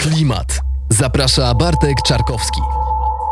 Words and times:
Klimat. 0.00 0.60
Zaprasza 0.88 1.54
Bartek 1.54 2.02
Czarkowski. 2.06 2.60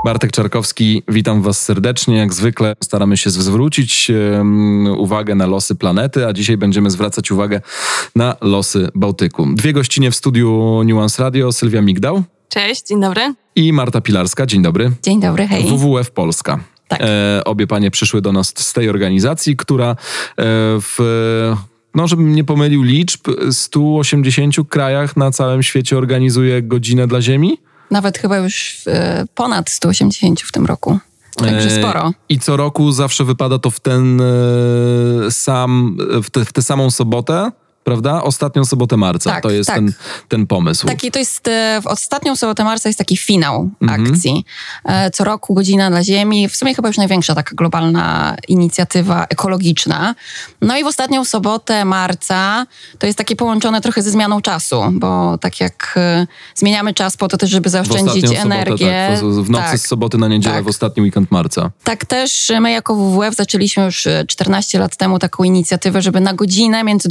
Bartek 0.05 0.33
Czarkowski, 0.33 1.03
witam 1.09 1.43
Was 1.43 1.65
serdecznie. 1.65 2.17
Jak 2.17 2.35
zwykle 2.35 2.75
staramy 2.83 3.17
się 3.17 3.31
zwrócić 3.31 4.11
um, 4.11 4.87
uwagę 4.87 5.35
na 5.35 5.47
losy 5.47 5.75
planety, 5.75 6.27
a 6.27 6.33
dzisiaj 6.33 6.57
będziemy 6.57 6.91
zwracać 6.91 7.31
uwagę 7.31 7.61
na 8.17 8.37
losy 8.41 8.89
Bałtyku. 8.95 9.47
Dwie 9.55 9.73
gościnie 9.73 10.11
w 10.11 10.17
studiu 10.17 10.81
Nuance 10.85 11.23
Radio, 11.23 11.53
Sylwia 11.53 11.83
Migdał. 11.83 12.23
Cześć, 12.49 12.87
dzień 12.87 13.01
dobry. 13.01 13.35
I 13.57 13.73
Marta 13.73 14.01
Pilarska, 14.01 14.47
dzień 14.47 14.63
dobry. 14.63 14.91
Dzień 15.03 15.21
dobry, 15.21 15.47
hej. 15.47 15.65
WWF 15.65 16.11
Polska. 16.11 16.61
Tak. 16.89 17.01
E, 17.03 17.43
obie 17.45 17.67
panie 17.67 17.91
przyszły 17.91 18.23
do 18.23 18.33
nas 18.33 18.53
z 18.57 18.73
tej 18.73 18.89
organizacji, 18.89 19.57
która 19.57 19.91
e, 19.91 19.95
w 20.81 20.99
no 21.95 22.09
żebym 22.09 22.35
nie 22.35 22.45
pomylił 22.45 22.83
liczb, 22.83 23.21
180 23.51 24.57
krajach 24.69 25.17
na 25.17 25.31
całym 25.31 25.63
świecie 25.63 25.99
organizuje 25.99 26.63
godzinę 26.63 27.07
dla 27.07 27.23
Ziemi. 27.23 27.59
Nawet 27.91 28.19
chyba 28.19 28.37
już 28.37 28.83
e, 28.87 29.25
ponad 29.35 29.71
180 29.71 30.41
w 30.41 30.53
tym 30.53 30.67
roku. 30.67 30.99
Także 31.37 31.69
E, 31.69 31.81
sporo. 31.81 32.13
I 32.29 32.39
co 32.39 32.57
roku 32.57 32.93
zawsze 32.93 33.25
wypada 33.25 33.59
to 33.59 33.71
w 33.71 33.81
ten 33.81 34.21
e, 34.21 34.25
sam, 35.31 35.97
w, 36.23 36.31
te, 36.31 36.45
w 36.45 36.53
tę 36.53 36.63
samą 36.63 36.91
sobotę, 36.91 37.51
prawda? 37.89 38.23
Ostatnią 38.23 38.65
sobotę 38.65 38.97
marca. 38.97 39.31
Tak, 39.31 39.43
to 39.43 39.51
jest 39.51 39.67
tak. 39.67 39.77
ten, 39.77 39.93
ten 40.29 40.47
pomysł. 40.47 40.87
Taki 40.87 41.11
to 41.11 41.19
jest, 41.19 41.49
e, 41.49 41.81
w 41.83 41.87
ostatnią 41.87 42.37
sobotę 42.37 42.65
marca 42.65 42.89
jest 42.89 42.99
taki 42.99 43.17
finał 43.17 43.71
Mhm. 43.83 44.05
akcji. 44.05 44.45
E, 44.85 45.11
Co 45.11 45.25
roku 45.25 45.55
godzina 45.55 45.91
dla 45.91 46.05
Ziemi. 46.05 46.49
W 46.49 46.57
sumie 46.57 46.75
chyba 46.75 46.89
już 46.89 46.97
największa 46.97 47.35
taka 47.35 47.55
globalna 47.55 48.37
inicjatywa 48.49 49.27
ekologiczna. 49.29 50.15
No 50.63 50.77
i 50.79 50.85
w 50.85 50.87
ostatnią 50.87 51.25
sobotę 51.25 51.85
marca 51.85 52.67
to 52.99 53.07
jest 53.07 53.19
takie 53.19 53.37
połączone 53.37 53.81
trochę 53.81 54.03
ze 54.03 54.11
zmianą 54.11 54.41
czasu, 54.41 54.83
bo 54.93 55.39
tak 55.39 55.61
jak 55.61 55.95
e, 55.97 56.27
zmieniamy 56.55 56.95
czas 56.95 57.17
po 57.17 57.29
to 57.29 57.37
też, 57.37 57.51
żeby 57.51 57.71
zaoszczędzić 57.71 58.25
ostatnią 58.25 58.43
energię. 58.43 59.09
tak. 59.11 59.25
W, 59.25 59.51
nocy 59.51 59.65
tak. 59.71 59.79
z 59.79 59.87
soboty 59.89 60.19
na 60.19 60.29
niedzielę 60.29 60.55
tak. 60.55 60.65
w 60.65 60.69
ostatni 60.69 61.03
weekend 61.03 61.31
marca. 61.31 61.71
Tak 61.85 62.05
też 62.05 62.53
my 62.61 62.71
jako 62.71 62.95
WWF 62.95 63.35
zaczęliśmy 63.35 63.85
już 63.85 64.07
e, 64.07 64.25
14 64.27 64.79
lat 64.79 64.97
temu 64.97 65.19
taką 65.19 65.45
inicjatywę, 65.45 66.03
żeby 66.03 66.21
na 66.21 66.35
godzinę 66.35 66.85
między 66.85 67.09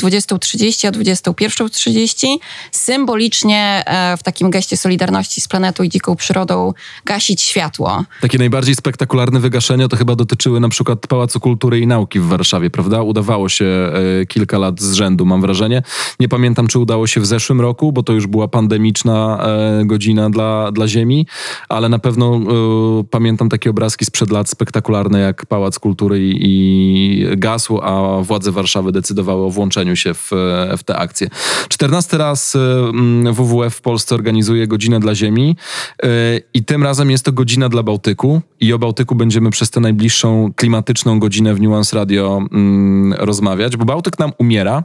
20.30 0.67 0.87
a 0.87 0.91
21.30 0.91 2.27
symbolicznie 2.71 3.83
e, 3.85 4.17
w 4.17 4.23
takim 4.23 4.49
geście 4.49 4.77
solidarności 4.77 5.41
z 5.41 5.47
planetą 5.47 5.83
i 5.83 5.89
dziką 5.89 6.15
przyrodą 6.15 6.73
gasić 7.05 7.41
światło. 7.41 8.03
Takie 8.21 8.37
najbardziej 8.37 8.75
spektakularne 8.75 9.39
wygaszenia 9.39 9.87
to 9.87 9.97
chyba 9.97 10.15
dotyczyły 10.15 10.59
na 10.59 10.69
przykład 10.69 11.07
Pałacu 11.07 11.39
Kultury 11.39 11.79
i 11.79 11.87
Nauki 11.87 12.19
w 12.19 12.25
Warszawie, 12.25 12.69
prawda? 12.69 13.01
Udawało 13.01 13.49
się 13.49 13.65
e, 13.65 14.25
kilka 14.25 14.57
lat 14.57 14.81
z 14.81 14.93
rzędu, 14.93 15.25
mam 15.25 15.41
wrażenie. 15.41 15.81
Nie 16.19 16.29
pamiętam, 16.29 16.67
czy 16.67 16.79
udało 16.79 17.07
się 17.07 17.21
w 17.21 17.25
zeszłym 17.25 17.61
roku, 17.61 17.91
bo 17.91 18.03
to 18.03 18.13
już 18.13 18.27
była 18.27 18.47
pandemiczna 18.47 19.45
e, 19.81 19.85
godzina 19.85 20.29
dla, 20.29 20.71
dla 20.71 20.87
Ziemi, 20.87 21.27
ale 21.69 21.89
na 21.89 21.99
pewno 21.99 22.35
e, 22.35 23.03
pamiętam 23.03 23.49
takie 23.49 23.69
obrazki 23.69 24.05
sprzed 24.05 24.31
lat 24.31 24.49
spektakularne, 24.49 25.19
jak 25.19 25.45
Pałac 25.45 25.79
Kultury 25.79 26.19
i, 26.19 26.37
i 26.41 27.37
gasł, 27.37 27.79
a 27.81 28.21
władze 28.21 28.51
Warszawy 28.51 28.91
decydowały 28.91 29.45
o 29.45 29.49
włączeniu 29.49 29.95
się 29.95 30.13
w, 30.13 30.31
w 30.77 30.83
tę 30.83 30.95
akcję. 30.95 31.29
14 31.69 32.17
raz 32.17 32.55
e, 32.55 32.59
mm, 32.59 33.33
WWF 33.33 33.75
w 33.75 33.81
Polsce 33.81 34.15
organizuje 34.15 34.67
godzinę 34.67 34.99
dla 34.99 35.15
Ziemi 35.15 35.55
e, 36.03 36.07
i 36.53 36.63
tym 36.63 36.83
razem 36.83 37.11
jest 37.11 37.25
to 37.25 37.31
godzina 37.31 37.69
dla 37.69 37.83
Bałtyku 37.83 38.41
i 38.59 38.73
o 38.73 38.79
Bałtyku 38.79 39.15
będziemy 39.15 39.49
przez 39.49 39.69
tę 39.69 39.79
najbliższą 39.79 40.53
klimatyczną 40.55 41.19
godzinę 41.19 41.53
w 41.53 41.61
Nuance 41.61 41.95
Radio 41.95 42.41
mm, 42.51 43.13
rozmawiać, 43.13 43.77
bo 43.77 43.85
Bałtyk 43.85 44.19
nam 44.19 44.31
umiera. 44.37 44.83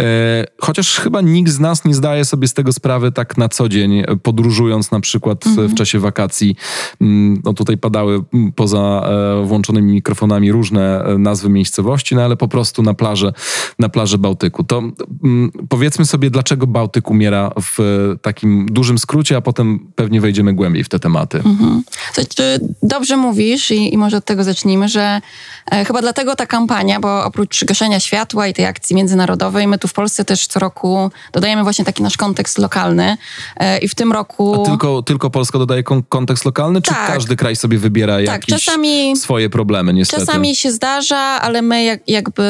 E, 0.00 0.44
Chociaż 0.60 0.96
chyba 1.00 1.20
nikt 1.20 1.52
z 1.52 1.60
nas 1.60 1.84
nie 1.84 1.94
zdaje 1.94 2.24
sobie 2.24 2.48
z 2.48 2.54
tego 2.54 2.72
sprawy 2.72 3.12
tak 3.12 3.36
na 3.36 3.48
co 3.48 3.68
dzień, 3.68 3.98
e, 3.98 4.04
podróżując 4.22 4.90
na 4.90 5.00
przykład 5.00 5.44
e, 5.46 5.68
w 5.68 5.74
czasie 5.74 5.98
wakacji. 5.98 6.56
Mm, 7.00 7.40
No 7.44 7.54
tutaj 7.54 7.78
padały 7.78 8.24
mm, 8.34 8.52
poza 8.52 9.08
włączonymi 9.44 9.92
mikrofonami 9.92 10.52
różne 10.52 11.04
nazwy 11.18 11.48
miejscowości, 11.48 12.14
no 12.14 12.22
ale 12.22 12.36
po 12.36 12.48
prostu 12.48 12.82
na 12.82 12.94
plaży, 12.94 13.32
na 13.78 13.88
plaży 13.88 14.18
Bałtyku. 14.18 14.64
To 14.64 14.78
mm, 14.78 15.50
powiedzmy 15.68 16.04
sobie, 16.04 16.30
dlaczego 16.30 16.66
Bałtyk 16.66 17.10
umiera 17.10 17.50
w 17.62 17.78
takim 18.22 18.66
dużym 18.66 18.98
skrócie, 18.98 19.36
a 19.36 19.40
potem 19.40 19.78
pewnie 19.94 20.20
wejdziemy 20.20 20.52
głębiej 20.52 20.84
w 20.84 20.88
te 20.88 20.98
tematy. 20.98 21.42
Znaczy, 22.14 22.60
dobrze 22.82 23.16
mówisz 23.16 23.70
i, 23.70 23.94
i 23.94 23.98
może 23.98 24.16
od 24.16 24.24
tego 24.24 24.44
zacznijmy, 24.44 24.88
że 24.88 25.20
e, 25.70 25.84
chyba 25.84 26.00
dlatego 26.00 26.36
ta 26.36 26.46
kampania, 26.46 27.00
bo 27.00 27.24
oprócz 27.24 27.64
gaszenia 27.64 28.00
światła 28.00 28.46
i 28.46 28.54
tej 28.54 28.66
akcji 28.66 28.96
międzynarodowej, 28.96 29.47
my 29.52 29.78
tu 29.78 29.88
w 29.88 29.92
Polsce 29.92 30.24
też 30.24 30.46
co 30.46 30.60
roku 30.60 31.10
dodajemy 31.32 31.62
właśnie 31.62 31.84
taki 31.84 32.02
nasz 32.02 32.16
kontekst 32.16 32.58
lokalny 32.58 33.16
e, 33.56 33.78
i 33.78 33.88
w 33.88 33.94
tym 33.94 34.12
roku... 34.12 34.62
A 34.62 34.66
tylko, 34.66 35.02
tylko 35.02 35.30
Polska 35.30 35.58
dodaje 35.58 35.82
kon- 35.82 36.02
kontekst 36.08 36.44
lokalny, 36.44 36.82
czy 36.82 36.90
Tak. 36.90 37.06
każdy 37.06 37.36
kraj 37.36 37.56
sobie 37.56 37.78
wybiera 37.78 38.14
Tak, 38.16 38.24
jakieś 38.24 38.64
czasami- 38.64 39.16
swoje 39.16 39.50
problemy, 39.50 39.92
niestety? 39.94 40.26
Czasami 40.26 40.56
się 40.56 40.72
zdarza, 40.72 41.18
ale 41.18 41.62
my 41.62 41.84
jak, 41.84 42.00
jakby 42.08 42.42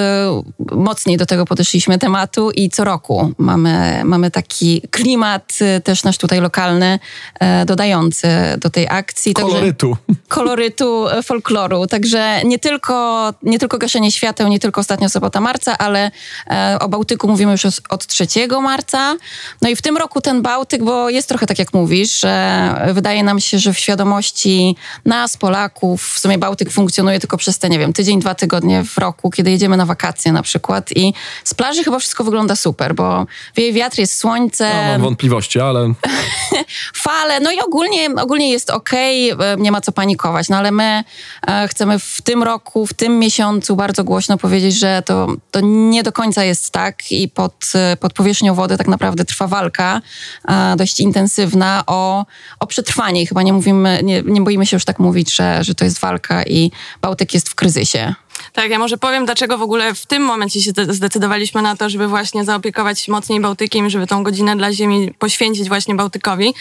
mocniej 0.73 1.17
do 1.17 1.27
tego 1.27 1.45
podeszliśmy 1.45 1.99
tematu 1.99 2.51
i 2.51 2.71
co 2.71 2.85
roku 2.85 3.33
mamy, 3.39 4.01
mamy 4.05 4.31
taki 4.31 4.81
klimat 4.91 5.53
y, 5.77 5.81
też 5.81 6.05
nasz 6.05 6.19
tutaj 6.19 6.41
lokalny, 6.41 6.99
e, 7.41 7.65
dodający 7.65 8.29
do 8.61 8.71
tej 8.71 8.89
akcji. 8.91 9.35
Także- 9.35 9.51
Kolorytu. 9.53 9.97
kolorytu, 10.29 11.09
e, 11.09 11.23
folkloru. 11.23 11.87
Także 11.87 12.41
nie 12.45 12.59
tylko, 12.59 13.35
nie 13.43 13.59
tylko 13.59 13.79
gaszenie 13.79 14.13
świateł, 14.13 14.49
nie 14.49 14.59
tylko 14.59 14.81
ostatnia 14.81 15.09
sobota 15.09 15.41
marca, 15.41 15.79
ale 15.79 16.11
e, 16.47 16.79
o 16.89 16.91
Bałtyku 16.91 17.29
mówimy 17.29 17.53
już 17.53 17.67
od 17.89 18.07
3 18.07 18.27
marca. 18.63 19.17
No 19.63 19.69
i 19.69 19.77
w 19.77 19.83
tym 19.83 19.97
roku 19.97 20.21
ten 20.21 20.43
Bałtyk, 20.43 20.85
bo 20.85 21.11
jest 21.11 21.29
trochę 21.29 21.47
tak 21.47 21.59
jak 21.59 21.75
mówisz, 21.75 22.21
że 22.21 22.91
wydaje 22.93 23.23
nam 23.23 23.41
się, 23.41 23.59
że 23.59 23.73
w 23.73 23.79
świadomości 23.79 24.77
nas, 25.05 25.37
Polaków, 25.37 26.03
w 26.15 26.19
sumie 26.19 26.39
Bałtyk 26.39 26.71
funkcjonuje 26.71 27.21
tylko 27.21 27.37
przez 27.37 27.59
te, 27.59 27.69
nie 27.69 27.79
wiem, 27.79 27.93
tydzień, 27.93 28.21
dwa 28.21 28.35
tygodnie 28.35 28.85
w 28.85 28.99
roku, 28.99 29.31
kiedy 29.31 29.51
jedziemy 29.51 29.77
na 29.77 29.87
wakacje 29.87 30.33
na 30.33 30.43
przykład. 30.43 30.93
I 30.97 31.15
z 31.45 31.55
plaży 31.55 31.85
chyba 31.85 31.99
wszystko 31.99 32.25
wygląda 32.25 32.57
super, 32.57 32.95
bo 32.95 33.27
wieje 33.57 33.73
wiatr, 33.73 33.99
jest 33.99 34.19
słońce, 34.19 34.71
No, 34.75 34.93
mam 34.93 35.01
wątpliwości, 35.01 35.61
ale 35.61 35.93
fale, 37.07 37.41
no 37.41 37.53
i 37.53 37.61
ogólnie, 37.61 38.11
ogólnie 38.21 38.51
jest 38.51 38.71
okej, 38.71 39.31
e, 39.31 39.37
nie 39.59 39.73
ma 39.73 39.81
co 39.81 39.93
panikować, 39.93 40.49
no 40.49 40.57
ale 40.57 40.71
my 40.71 41.05
e, 41.47 41.69
chcemy 41.69 41.99
w 41.99 42.23
tym 42.23 42.43
roku, 42.43 42.87
w 42.87 42.95
tym 42.95 43.19
miesiącu 43.19 43.77
bardzo 43.77 44.05
głośno 44.05 44.39
powiedzieć, 44.39 44.79
że 44.79 45.03
to, 45.07 45.27
to 45.51 45.61
nie 45.63 46.03
do 46.03 46.13
końca 46.13 46.45
jest 46.45 46.71
tak 46.71 46.78
i 47.11 47.29
pod, 47.29 47.73
e, 47.75 47.97
pod 47.97 48.13
powierzchnią 48.13 48.55
wody 48.55 48.77
tak 48.77 48.89
naprawdę 48.89 49.25
trwa 49.25 49.47
walka 49.47 50.01
e, 50.49 50.77
dość 50.77 51.01
intensywna 51.01 51.83
o, 51.87 52.27
o 52.61 52.67
przetrwanie 52.67 53.27
chyba 53.27 53.43
nie 53.43 53.53
mówimy, 53.53 54.01
nie, 54.03 54.23
nie 54.23 54.41
boimy 54.41 54.67
się 54.67 54.77
już 54.77 54.85
tak 54.85 54.99
mówić, 54.99 55.35
że, 55.35 55.65
że 55.65 55.75
to 55.75 55.85
jest 55.85 55.99
walka 55.99 56.43
i 56.43 56.71
Bałtyk 57.03 57.35
jest 57.35 57.49
w 57.49 57.55
kryzysie. 57.55 58.15
Tak, 58.53 58.71
ja 58.71 58.79
może 58.79 58.99
powiem, 58.99 59.25
dlaczego 59.25 59.59
w 59.59 59.63
ogóle 59.63 59.95
w 59.95 60.07
tym 60.07 60.23
momencie 60.23 60.63
się 60.63 60.71
zde- 60.71 60.95
zdecydowaliśmy 60.95 61.63
na 61.63 61.77
to, 61.77 61.91
żeby 61.91 62.09
właśnie 62.09 62.45
zaopiekować 62.45 63.01
się 63.01 63.13
mocniej 63.13 63.41
Bałtykiem, 63.41 63.91
żeby 63.91 64.07
tą 64.07 64.23
godzinę 64.23 64.57
dla 64.57 64.73
Ziemi 64.73 65.15
poświęcić 65.19 65.69
właśnie 65.69 65.95
Bałtykowi. 65.95 66.55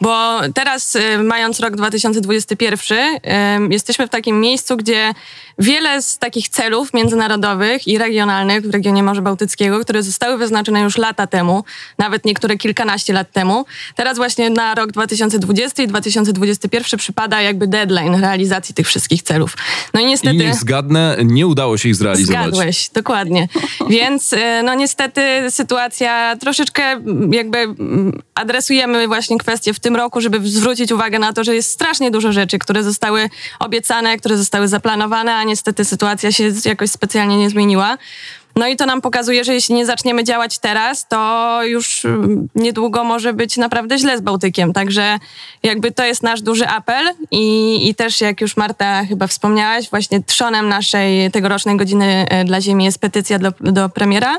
Bo 0.00 0.40
teraz, 0.54 0.96
y, 0.96 1.18
mając 1.18 1.60
rok 1.60 1.76
2021, 1.76 2.98
y, 2.98 3.20
jesteśmy 3.70 4.06
w 4.06 4.10
takim 4.10 4.40
miejscu, 4.40 4.76
gdzie 4.76 5.14
wiele 5.58 6.02
z 6.02 6.18
takich 6.18 6.48
celów 6.48 6.94
międzynarodowych 6.94 7.88
i 7.88 7.98
regionalnych 7.98 8.66
w 8.66 8.70
regionie 8.70 9.02
Morza 9.02 9.22
Bałtyckiego, 9.22 9.80
które 9.80 10.02
zostały 10.02 10.38
wyznaczone 10.38 10.80
już 10.80 10.98
lata 10.98 11.26
temu, 11.26 11.64
nawet 11.98 12.24
niektóre 12.24 12.56
kilkanaście 12.56 13.12
lat 13.12 13.32
temu, 13.32 13.64
teraz 13.94 14.16
właśnie 14.16 14.50
na 14.50 14.74
rok 14.74 14.92
2020 14.92 15.82
i 15.82 15.86
2021 15.86 16.98
przypada 16.98 17.42
jakby 17.42 17.66
deadline 17.66 18.14
realizacji 18.20 18.74
tych 18.74 18.86
wszystktych 18.86 19.22
celów. 19.22 19.56
No 19.94 20.00
i 20.00 20.06
niestety... 20.06 20.44
i 20.44 20.54
zgadnę, 20.54 21.16
nie 21.34 21.46
udało 21.46 21.78
się 21.78 21.88
ich 21.88 21.94
zrealizować. 21.94 22.42
Zgadłeś, 22.44 22.90
dokładnie. 22.94 23.48
Więc 23.88 24.32
e, 24.32 24.62
no 24.62 24.74
niestety 24.74 25.20
sytuacja 25.50 26.36
troszeczkę 26.36 26.82
jakby 27.30 27.58
mm, 27.58 28.22
adresujemy 28.34 29.06
właśnie 29.06 29.38
kwestię 29.38 29.74
w 29.74 29.80
tym 29.80 29.96
roku, 29.96 30.20
żeby 30.20 30.48
zwrócić 30.48 30.92
uwagę 30.92 31.18
na 31.18 31.32
to, 31.32 31.44
że 31.44 31.54
jest 31.54 31.70
strasznie 31.70 32.10
dużo 32.10 32.32
rzeczy, 32.32 32.58
które 32.58 32.82
zostały 32.82 33.30
obiecane, 33.58 34.16
które 34.16 34.36
zostały 34.36 34.68
zaplanowane, 34.68 35.34
a 35.34 35.44
niestety 35.44 35.84
sytuacja 35.84 36.32
się 36.32 36.52
jakoś 36.64 36.90
specjalnie 36.90 37.36
nie 37.36 37.50
zmieniła. 37.50 37.98
No 38.56 38.66
i 38.66 38.76
to 38.76 38.86
nam 38.86 39.00
pokazuje, 39.00 39.44
że 39.44 39.54
jeśli 39.54 39.74
nie 39.74 39.86
zaczniemy 39.86 40.24
działać 40.24 40.58
teraz, 40.58 41.08
to 41.08 41.58
już 41.64 42.04
mm, 42.04 42.48
niedługo 42.54 43.04
może 43.04 43.32
być 43.32 43.56
naprawdę 43.56 43.98
źle 43.98 44.18
z 44.18 44.20
Bałtykiem. 44.20 44.72
Także 44.72 45.18
jakby 45.62 45.92
to 45.92 46.04
jest 46.04 46.22
nasz 46.22 46.42
duży 46.42 46.68
apel 46.68 47.06
i, 47.30 47.78
i 47.88 47.94
też 47.94 48.20
jak 48.20 48.40
już 48.40 48.56
Marta 48.56 49.04
chyba 49.04 49.26
wspomniałaś, 49.26 49.90
właśnie 49.90 50.22
trzonem 50.22 50.68
naszej 50.68 51.30
tegorocznej 51.30 51.76
godziny 51.76 52.26
e, 52.28 52.44
dla 52.44 52.60
Ziemi 52.60 52.84
jest 52.84 52.98
petycja 52.98 53.38
do, 53.38 53.52
do 53.60 53.88
premiera. 53.88 54.38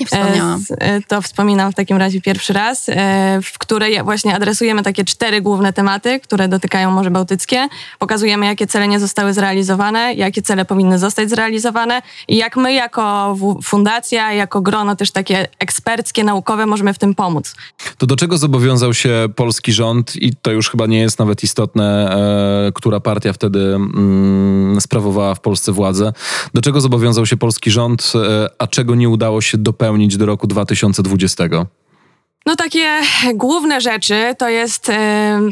Nie 0.00 0.06
wspomniałam. 0.06 0.62
E, 0.70 0.82
e, 0.82 1.00
To 1.08 1.22
wspominam 1.22 1.72
w 1.72 1.74
takim 1.74 1.96
razie 1.96 2.20
pierwszy 2.20 2.52
raz, 2.52 2.90
w 3.42 3.58
której 3.58 4.02
właśnie 4.02 4.34
adresujemy 4.34 4.82
takie 4.82 5.04
cztery 5.04 5.40
główne 5.40 5.72
tematy, 5.72 6.20
które 6.20 6.48
dotykają 6.48 6.90
Morze 6.90 7.10
Bałtyckie. 7.10 7.68
Pokazujemy, 7.98 8.46
jakie 8.46 8.66
cele 8.66 8.88
nie 8.88 9.00
zostały 9.00 9.32
zrealizowane, 9.32 10.14
jakie 10.14 10.42
cele 10.42 10.64
powinny 10.64 10.98
zostać 10.98 11.30
zrealizowane 11.30 12.02
i 12.28 12.36
jak 12.36 12.56
my 12.56 12.72
jako 12.72 13.36
fundacja, 13.62 14.32
jako 14.32 14.60
grono 14.60 14.96
też 14.96 15.10
takie 15.10 15.48
eksperckie, 15.58 16.24
naukowe 16.24 16.66
możemy 16.66 16.94
w 16.94 16.98
tym 16.98 17.14
pomóc. 17.14 17.56
To 17.98 18.06
do 18.06 18.16
czego 18.16 18.38
zobowiązał 18.38 18.94
się 18.94 19.28
polski 19.36 19.72
rząd 19.72 20.16
i 20.16 20.36
to 20.42 20.50
już 20.50 20.70
chyba 20.70 20.86
nie 20.86 20.98
jest 20.98 21.18
nawet 21.18 21.42
istotne, 21.42 22.16
e, 22.68 22.72
która 22.72 23.00
partia 23.00 23.32
wtedy 23.32 23.74
mm, 23.74 24.80
sprawowała 24.80 25.34
w 25.34 25.40
Polsce 25.40 25.72
władzę. 25.72 26.12
Do 26.54 26.60
czego 26.60 26.80
zobowiązał 26.80 27.26
się 27.26 27.36
polski 27.36 27.70
rząd, 27.70 28.12
e, 28.14 28.48
a 28.58 28.66
czego 28.66 28.94
nie 28.94 29.08
udało 29.08 29.40
się 29.40 29.58
dopełnić 29.58 30.16
do 30.16 30.26
roku 30.26 30.46
2020? 30.46 31.44
No 32.46 32.56
takie 32.56 33.00
główne 33.34 33.80
rzeczy 33.80 34.34
to, 34.38 34.48
jest, 34.48 34.92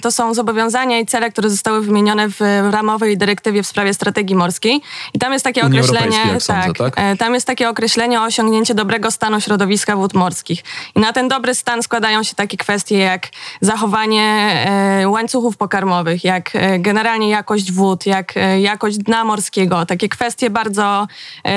to 0.03 0.13
są 0.13 0.35
zobowiązania 0.35 0.99
i 0.99 1.07
cele, 1.07 1.31
które 1.31 1.51
zostały 1.51 1.83
wymienione 1.83 2.29
w 2.29 2.41
ramowej 2.71 3.19
dyrektywie 3.19 3.63
w 3.63 3.67
sprawie 3.67 3.95
strategii 3.95 4.37
morskiej. 4.37 4.81
I 5.15 5.19
tam 5.19 5.33
jest 5.33 5.45
takie 5.45 5.65
Unii 5.67 5.81
określenie, 5.81 6.41
sądzę, 6.41 6.73
tak? 6.79 6.95
e, 6.97 7.17
tam 7.17 7.35
jest 7.35 7.47
takie 7.47 7.69
określenie 7.69 8.21
o 8.21 8.25
osiągnięcie 8.25 8.75
dobrego 8.75 9.11
stanu 9.11 9.41
środowiska 9.41 9.97
wód 9.97 10.15
morskich. 10.15 10.63
I 10.95 11.01
na 11.01 11.13
ten 11.13 11.29
dobry 11.29 11.55
stan 11.55 11.83
składają 11.83 12.23
się 12.23 12.35
takie 12.35 12.57
kwestie 12.57 12.99
jak 12.99 13.29
zachowanie 13.61 14.23
e, 14.67 15.09
łańcuchów 15.09 15.57
pokarmowych, 15.57 16.25
jak 16.25 16.51
e, 16.57 16.79
generalnie 16.79 17.29
jakość 17.29 17.73
wód, 17.73 18.07
jak 18.07 18.35
jakość 18.61 18.99
dna 18.99 19.25
morskiego. 19.25 19.87
Takie 19.87 20.09
kwestie 20.09 20.51
bardzo 20.51 21.07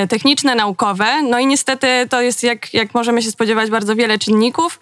techniczne, 0.10 0.56
naukowe. 0.56 1.22
No 1.22 1.40
i 1.40 1.48
niestety 1.48 1.88
to 2.10 2.22
jest, 2.22 2.44
jak, 2.44 2.74
jak 2.74 2.94
możemy 2.94 3.22
się 3.22 3.32
spodziewać, 3.32 3.70
bardzo 3.70 3.96
wiele 3.96 4.20
czynników. 4.20 4.80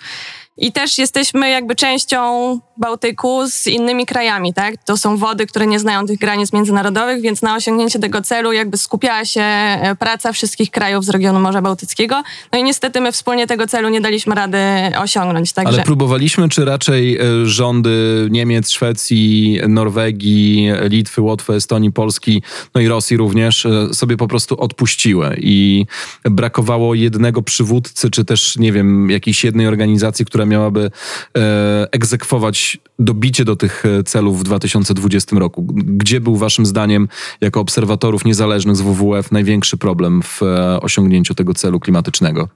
I 0.57 0.71
też 0.71 0.97
jesteśmy 0.97 1.49
jakby 1.49 1.75
częścią 1.75 2.59
Bałtyku 2.77 3.47
z 3.47 3.67
innymi 3.67 4.05
krajami, 4.05 4.53
tak? 4.53 4.75
To 4.85 4.97
są 4.97 5.17
wody, 5.17 5.45
które 5.45 5.67
nie 5.67 5.79
znają 5.79 6.05
tych 6.05 6.19
granic 6.19 6.53
międzynarodowych, 6.53 7.21
więc 7.21 7.41
na 7.41 7.55
osiągnięcie 7.55 7.99
tego 7.99 8.21
celu 8.21 8.51
jakby 8.51 8.77
skupiała 8.77 9.25
się 9.25 9.41
e, 9.41 9.95
praca 9.99 10.33
wszystkich 10.33 10.71
krajów 10.71 11.05
z 11.05 11.09
regionu 11.09 11.39
Morza 11.39 11.61
Bałtyckiego. 11.61 12.23
No 12.53 12.59
i 12.59 12.63
niestety 12.63 13.01
my 13.01 13.11
wspólnie 13.11 13.47
tego 13.47 13.67
celu 13.67 13.89
nie 13.89 14.01
daliśmy 14.01 14.35
rady 14.35 14.57
osiągnąć. 14.97 15.53
Także... 15.53 15.73
Ale 15.73 15.83
próbowaliśmy, 15.83 16.49
czy 16.49 16.65
raczej 16.65 17.17
e, 17.17 17.45
rządy 17.45 18.27
Niemiec, 18.31 18.69
Szwecji, 18.69 19.59
Norwegii, 19.67 20.69
Litwy, 20.89 21.21
Łotwy, 21.21 21.53
Estonii, 21.53 21.91
Polski, 21.91 22.41
no 22.75 22.81
i 22.81 22.87
Rosji 22.87 23.17
również 23.17 23.65
e, 23.65 23.93
sobie 23.93 24.17
po 24.17 24.27
prostu 24.27 24.59
odpuściły 24.59 25.37
i 25.39 25.85
brakowało 26.23 26.93
jednego 26.93 27.41
przywódcy, 27.41 28.09
czy 28.09 28.25
też, 28.25 28.57
nie 28.57 28.71
wiem, 28.71 29.09
jakiejś 29.09 29.43
jednej 29.43 29.67
organizacji, 29.67 30.25
która 30.25 30.44
miałaby 30.45 30.91
e, 31.37 31.87
egzekwować 31.91 32.77
dobicie 32.99 33.45
do 33.45 33.55
tych 33.55 33.85
e, 33.85 34.03
celów 34.03 34.39
w 34.39 34.43
2020 34.43 35.35
roku. 35.39 35.63
Gdzie 35.73 36.21
był 36.21 36.35
waszym 36.35 36.65
zdaniem, 36.65 37.07
jako 37.41 37.59
obserwatorów 37.59 38.25
niezależnych 38.25 38.75
z 38.75 38.81
WWF, 38.81 39.31
największy 39.31 39.77
problem 39.77 40.21
w 40.21 40.43
e, 40.43 40.81
osiągnięciu 40.81 41.35
tego 41.35 41.53
celu 41.53 41.79
klimatycznego? 41.79 42.49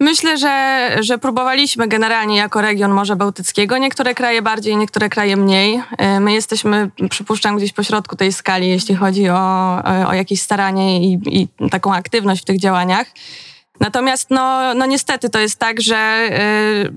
Myślę, 0.00 0.38
że, 0.38 0.90
że 1.00 1.18
próbowaliśmy 1.18 1.88
generalnie 1.88 2.36
jako 2.36 2.60
region 2.60 2.90
Morza 2.92 3.16
Bałtyckiego. 3.16 3.78
Niektóre 3.78 4.14
kraje 4.14 4.42
bardziej, 4.42 4.76
niektóre 4.76 5.08
kraje 5.08 5.36
mniej. 5.36 5.82
My 6.20 6.32
jesteśmy, 6.32 6.90
przypuszczam, 7.10 7.56
gdzieś 7.56 7.72
po 7.72 7.82
środku 7.82 8.16
tej 8.16 8.32
skali, 8.32 8.68
jeśli 8.68 8.94
chodzi 8.94 9.28
o, 9.28 9.82
o 10.08 10.14
jakieś 10.14 10.42
staranie 10.42 11.00
i, 11.00 11.18
i 11.26 11.68
taką 11.70 11.94
aktywność 11.94 12.42
w 12.42 12.44
tych 12.44 12.58
działaniach. 12.58 13.06
Natomiast 13.80 14.30
no, 14.30 14.74
no 14.74 14.86
niestety 14.86 15.30
to 15.30 15.38
jest 15.38 15.58
tak, 15.58 15.80
że 15.80 16.28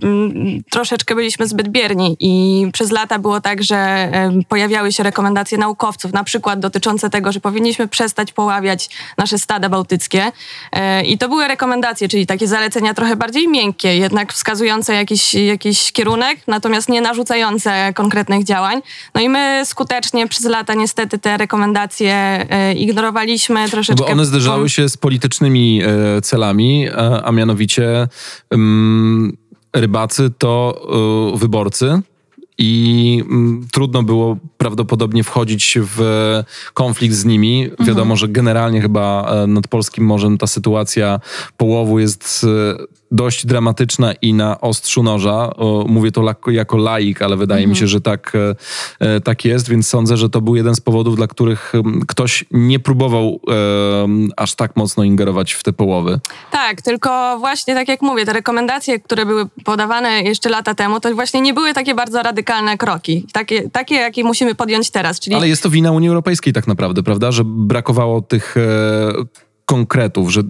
y, 0.03 0.63
troszeczkę 0.71 1.15
byliśmy 1.15 1.47
zbyt 1.47 1.69
bierni 1.69 2.17
i 2.19 2.65
przez 2.73 2.91
lata 2.91 3.19
było 3.19 3.41
tak, 3.41 3.63
że 3.63 4.11
y, 4.39 4.43
pojawiały 4.43 4.91
się 4.91 5.03
rekomendacje 5.03 5.57
naukowców, 5.57 6.13
na 6.13 6.23
przykład 6.23 6.59
dotyczące 6.59 7.09
tego, 7.09 7.31
że 7.31 7.39
powinniśmy 7.39 7.87
przestać 7.87 8.33
poławiać 8.33 8.89
nasze 9.17 9.39
stada 9.39 9.69
bałtyckie. 9.69 10.25
Y, 10.27 11.05
I 11.05 11.17
to 11.17 11.29
były 11.29 11.47
rekomendacje, 11.47 12.07
czyli 12.07 12.27
takie 12.27 12.47
zalecenia 12.47 12.93
trochę 12.93 13.15
bardziej 13.15 13.47
miękkie, 13.47 13.95
jednak 13.95 14.33
wskazujące 14.33 14.93
jakiś, 14.93 15.33
jakiś 15.33 15.91
kierunek, 15.91 16.39
natomiast 16.47 16.89
nie 16.89 17.01
narzucające 17.01 17.93
konkretnych 17.93 18.43
działań. 18.43 18.81
No 19.15 19.21
i 19.21 19.29
my 19.29 19.61
skutecznie 19.65 20.27
przez 20.27 20.45
lata 20.45 20.73
niestety 20.73 21.19
te 21.19 21.37
rekomendacje 21.37 22.45
y, 22.71 22.73
ignorowaliśmy 22.73 23.69
troszeczkę. 23.69 24.03
Bo 24.05 24.11
one 24.11 24.25
zderzały 24.25 24.69
się 24.69 24.89
z 24.89 24.97
politycznymi 24.97 25.81
e, 26.17 26.21
celami, 26.21 26.66
e, 26.67 27.21
a 27.23 27.31
mianowicie 27.31 28.07
mm, 28.49 29.37
rybacy 29.73 30.29
to 30.37 30.81
e, 31.33 31.37
wyborcy. 31.37 32.01
I 32.59 33.23
mm, 33.29 33.67
trudno 33.71 34.03
było 34.03 34.37
prawdopodobnie 34.57 35.23
wchodzić 35.23 35.77
w 35.81 35.99
konflikt 36.73 37.15
z 37.15 37.25
nimi. 37.25 37.69
Wiadomo, 37.79 38.15
że 38.15 38.27
generalnie 38.27 38.81
chyba 38.81 39.31
e, 39.43 39.47
nad 39.47 39.67
polskim 39.67 40.05
morzem 40.05 40.37
ta 40.37 40.47
sytuacja 40.47 41.19
połowu 41.57 41.99
jest 41.99 42.45
dość 43.11 43.45
dramatyczna 43.45 44.13
i 44.21 44.33
na 44.33 44.61
ostrzu 44.61 45.03
noża. 45.03 45.49
O, 45.55 45.85
Mówię 45.87 46.11
to 46.11 46.21
lako- 46.21 46.51
jako 46.51 46.77
laik, 46.77 47.21
ale 47.21 47.37
wydaje 47.37 47.67
mi 47.67 47.75
się, 47.75 47.87
że 47.87 48.01
tak, 48.01 48.33
e, 48.35 48.55
e, 49.15 49.21
tak 49.21 49.45
jest, 49.45 49.69
więc 49.69 49.87
sądzę, 49.87 50.17
że 50.17 50.29
to 50.29 50.41
był 50.41 50.55
jeden 50.55 50.75
z 50.75 50.81
powodów, 50.81 51.15
dla 51.15 51.27
których 51.27 51.73
ktoś 52.07 52.45
nie 52.51 52.79
próbował 52.79 53.39
e, 53.47 53.53
aż 54.37 54.55
tak 54.55 54.75
mocno 54.75 55.03
ingerować 55.03 55.53
w 55.53 55.63
te 55.63 55.73
połowy. 55.73 56.19
Tak, 56.51 56.81
tylko 56.81 57.37
właśnie 57.39 57.73
tak 57.73 57.87
jak 57.87 58.01
mówię, 58.01 58.25
te 58.25 58.33
rekomendacje, 58.33 58.99
które 58.99 59.25
były 59.25 59.45
podawane 59.63 60.21
jeszcze 60.23 60.49
lata 60.49 60.75
temu, 60.75 60.99
to 60.99 61.15
właśnie 61.15 61.41
nie 61.41 61.53
były 61.53 61.73
takie 61.73 61.95
bardzo 61.95 62.23
radykalne 62.23 62.77
kroki. 62.77 63.25
Takie, 63.31 63.69
takie 63.69 63.95
jakie 63.95 64.23
musimy 64.23 64.55
podjąć 64.55 64.91
teraz. 64.91 65.19
Czyli 65.19 65.35
Ale 65.35 65.47
jest 65.47 65.63
to 65.63 65.69
wina 65.69 65.91
Unii 65.91 66.09
Europejskiej 66.09 66.53
tak 66.53 66.67
naprawdę, 66.67 67.03
prawda? 67.03 67.31
Że 67.31 67.43
brakowało 67.45 68.21
tych 68.21 68.57
e, 68.57 69.46
konkretów, 69.67 70.31
że 70.31 70.41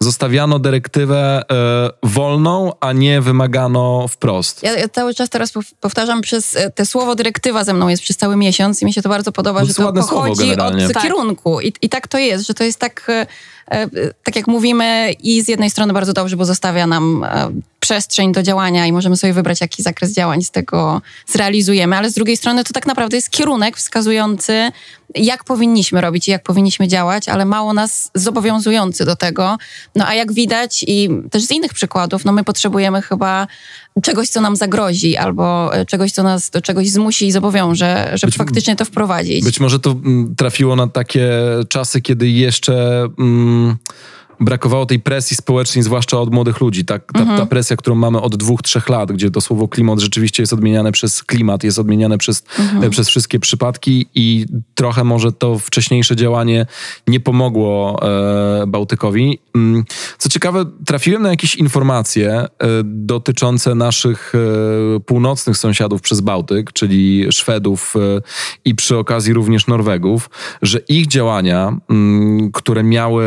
zostawiano 0.00 0.58
dyrektywę 0.58 1.42
e, 1.50 1.90
wolną, 2.02 2.72
a 2.80 2.92
nie 2.92 3.20
wymagano 3.20 4.08
wprost. 4.08 4.62
Ja, 4.62 4.72
ja 4.78 4.88
cały 4.88 5.14
czas 5.14 5.30
teraz 5.30 5.52
pow- 5.52 5.74
powtarzam 5.80 6.20
przez 6.20 6.56
e, 6.56 6.70
te 6.70 6.86
słowo 6.86 7.14
dyrektywa 7.14 7.64
ze 7.64 7.72
mną 7.74 7.88
jest 7.88 8.02
przez 8.02 8.16
cały 8.16 8.36
miesiąc 8.36 8.82
i 8.82 8.84
mi 8.84 8.92
się 8.92 9.02
to 9.02 9.08
bardzo 9.08 9.32
podoba, 9.32 9.60
to 9.60 9.66
że 9.66 9.74
to 9.74 9.92
pochodzi 9.92 10.52
od 10.52 10.92
Tak. 10.92 11.02
kierunku. 11.02 11.60
I, 11.60 11.72
I 11.82 11.88
tak 11.88 12.08
to 12.08 12.18
jest, 12.18 12.46
że 12.46 12.54
to 12.54 12.64
jest 12.64 12.78
tak, 12.78 13.06
e, 13.08 13.26
tak 14.22 14.36
jak 14.36 14.46
mówimy 14.46 15.12
i 15.22 15.42
z 15.42 15.48
jednej 15.48 15.70
strony 15.70 15.92
bardzo 15.92 16.12
dobrze, 16.12 16.36
bo 16.36 16.44
zostawia 16.44 16.86
nam 16.86 17.24
e, 17.24 17.50
przestrzeń 17.80 18.32
do 18.32 18.42
działania 18.42 18.86
i 18.86 18.92
możemy 18.92 19.16
sobie 19.16 19.32
wybrać, 19.32 19.60
jaki 19.60 19.82
zakres 19.82 20.12
działań 20.12 20.42
z 20.42 20.50
tego 20.50 21.02
zrealizujemy, 21.26 21.96
ale 21.96 22.10
z 22.10 22.14
drugiej 22.14 22.36
strony 22.36 22.64
to 22.64 22.72
tak 22.72 22.86
naprawdę 22.86 23.16
jest 23.16 23.30
kierunek 23.30 23.76
wskazujący, 23.76 24.72
jak 25.14 25.44
powinniśmy 25.44 26.00
robić 26.00 26.28
i 26.28 26.30
jak 26.30 26.42
powinniśmy 26.42 26.88
działać, 26.88 27.28
ale 27.28 27.44
mało 27.44 27.74
nas 27.74 28.10
zobowiązujący 28.14 29.04
do 29.04 29.16
tego. 29.16 29.58
No 29.96 30.06
a 30.06 30.14
jak 30.14 30.32
widać 30.32 30.84
i 30.88 31.08
też 31.30 31.42
z 31.42 31.50
innych 31.50 31.74
przykładów, 31.74 32.24
no 32.24 32.32
my 32.32 32.44
potrzebujemy 32.44 33.02
chyba 33.02 33.46
czegoś, 34.02 34.28
co 34.28 34.40
nam 34.40 34.56
zagrozi 34.56 35.16
albo 35.16 35.74
e, 35.76 35.86
czegoś, 35.86 36.12
co 36.12 36.22
nas 36.22 36.50
do 36.50 36.60
czegoś 36.60 36.90
zmusi 36.90 37.26
i 37.26 37.32
zobowiąże, 37.32 38.10
żeby 38.14 38.30
Być- 38.30 38.38
faktycznie 38.38 38.76
to 38.76 38.84
wprowadzić. 38.84 39.44
Być 39.44 39.60
może 39.60 39.78
to 39.78 39.90
mm, 39.90 40.34
trafiło 40.36 40.76
na 40.76 40.86
takie 40.86 41.30
czasy, 41.68 42.00
kiedy 42.00 42.28
jeszcze 42.28 43.06
mm, 43.18 43.76
brakowało 44.40 44.86
tej 44.86 45.00
presji 45.00 45.36
społecznej, 45.36 45.82
zwłaszcza 45.82 46.20
od 46.20 46.34
młodych 46.34 46.60
ludzi. 46.60 46.84
Tak, 46.84 47.12
ta, 47.12 47.24
ta 47.24 47.46
presja, 47.46 47.76
którą 47.76 47.96
mamy 47.96 48.20
od 48.20 48.36
dwóch, 48.36 48.62
trzech 48.62 48.88
lat, 48.88 49.12
gdzie 49.12 49.30
to 49.30 49.40
słowo 49.40 49.68
klimat 49.68 50.00
rzeczywiście 50.00 50.42
jest 50.42 50.52
odmieniane 50.52 50.92
przez 50.92 51.22
klimat, 51.22 51.64
jest 51.64 51.78
odmieniane 51.78 52.18
przez, 52.18 52.44
e, 52.82 52.90
przez 52.90 53.08
wszystkie 53.08 53.40
przypadki 53.40 54.06
i 54.14 54.46
trochę 54.74 55.04
może 55.04 55.32
to 55.32 55.58
wcześniejsze 55.58 56.16
działanie 56.16 56.66
nie 57.06 57.20
pomogło 57.20 58.02
e, 58.62 58.66
Bałtykowi. 58.66 59.38
Mm, 59.54 59.84
Co 60.18 60.28
ciekawe, 60.28 60.64
trafiłem 60.86 61.22
na 61.22 61.30
jakieś 61.30 61.54
informacje 61.54 62.30
e, 62.32 62.48
dotyczące 62.84 63.74
naszych 63.74 64.32
e, 64.96 65.00
północnych 65.00 65.56
sąsiadów 65.56 66.00
przez 66.00 66.20
Bałtyk, 66.20 66.72
czyli 66.72 67.26
Szwedów 67.32 67.94
e, 67.96 68.22
i 68.64 68.74
przy 68.74 68.98
okazji 68.98 69.32
również 69.32 69.66
Norwegów, 69.66 70.30
że 70.62 70.78
ich 70.78 71.06
działania, 71.06 71.76
mm, 71.90 72.52
które 72.52 72.82
miały 72.82 73.24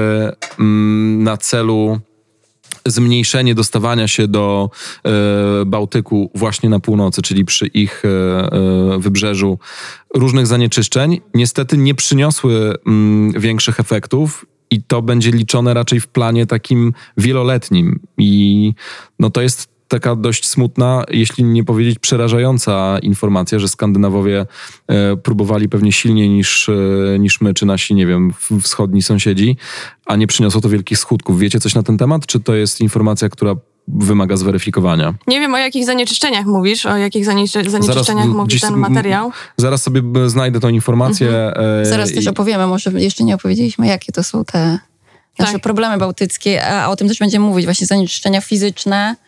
mm, 0.59 1.04
na 1.23 1.37
celu 1.37 1.99
zmniejszenie 2.85 3.55
dostawania 3.55 4.07
się 4.07 4.27
do 4.27 4.69
e, 5.03 5.11
Bałtyku 5.65 6.31
właśnie 6.35 6.69
na 6.69 6.79
północy, 6.79 7.21
czyli 7.21 7.45
przy 7.45 7.67
ich 7.67 8.03
e, 8.05 8.09
e, 8.09 8.99
wybrzeżu 8.99 9.59
różnych 10.15 10.47
zanieczyszczeń, 10.47 11.21
niestety 11.33 11.77
nie 11.77 11.95
przyniosły 11.95 12.73
mm, 12.87 13.41
większych 13.41 13.79
efektów 13.79 14.45
i 14.71 14.83
to 14.83 15.01
będzie 15.01 15.31
liczone 15.31 15.73
raczej 15.73 15.99
w 15.99 16.07
planie 16.07 16.45
takim 16.45 16.93
wieloletnim. 17.17 17.99
I 18.17 18.73
no 19.19 19.29
to 19.29 19.41
jest 19.41 19.74
taka 19.95 20.15
dość 20.15 20.47
smutna, 20.47 21.03
jeśli 21.11 21.43
nie 21.43 21.63
powiedzieć 21.63 21.99
przerażająca 21.99 22.99
informacja, 23.01 23.59
że 23.59 23.67
Skandynawowie 23.67 24.45
e, 24.87 25.17
próbowali 25.17 25.69
pewnie 25.69 25.91
silniej 25.91 26.29
niż, 26.29 26.69
e, 26.69 27.19
niż 27.19 27.41
my, 27.41 27.53
czy 27.53 27.65
nasi, 27.65 27.95
nie 27.95 28.05
wiem, 28.07 28.33
wschodni 28.61 29.01
sąsiedzi, 29.01 29.57
a 30.05 30.15
nie 30.15 30.27
przyniosło 30.27 30.61
to 30.61 30.69
wielkich 30.69 30.97
skutków. 30.99 31.39
Wiecie 31.39 31.59
coś 31.59 31.75
na 31.75 31.83
ten 31.83 31.97
temat, 31.97 32.25
czy 32.25 32.39
to 32.39 32.55
jest 32.55 32.81
informacja, 32.81 33.29
która 33.29 33.55
wymaga 33.87 34.37
zweryfikowania? 34.37 35.13
nie 35.27 35.39
wiem 35.39 35.53
o 35.53 35.57
jakich 35.57 35.85
zanieczyszczeniach 35.85 36.45
mówisz, 36.45 36.85
o 36.85 36.97
jakich 36.97 37.25
zanieczy, 37.25 37.69
zanieczyszczeniach 37.69 38.25
mówi 38.27 38.47
gdzieś- 38.47 38.61
ten 38.61 38.75
materiał. 38.77 39.31
Zaraz 39.57 39.83
sobie 39.83 40.01
b- 40.01 40.29
znajdę 40.29 40.59
tą 40.59 40.69
informację. 40.69 41.29
e, 41.55 41.85
Zaraz 41.85 42.13
też 42.13 42.25
i- 42.25 42.29
opowiemy, 42.29 42.67
może 42.67 42.91
jeszcze 42.91 43.23
nie 43.23 43.35
opowiedzieliśmy, 43.35 43.87
jakie 43.87 44.11
to 44.11 44.23
są 44.23 44.45
te 44.45 44.79
nasze 45.39 45.53
Tak. 45.53 45.61
problemy 45.61 45.97
bałtyckie, 45.97 46.67
a 46.67 46.89
o 46.89 46.95
tym 46.95 47.07
też 47.07 47.19
będziemy 47.19 47.45
mówić, 47.45 47.65
właśnie 47.65 47.87
zanieczyszczenia 47.87 48.41
fizyczne, 48.41 49.15
e, 49.21 49.25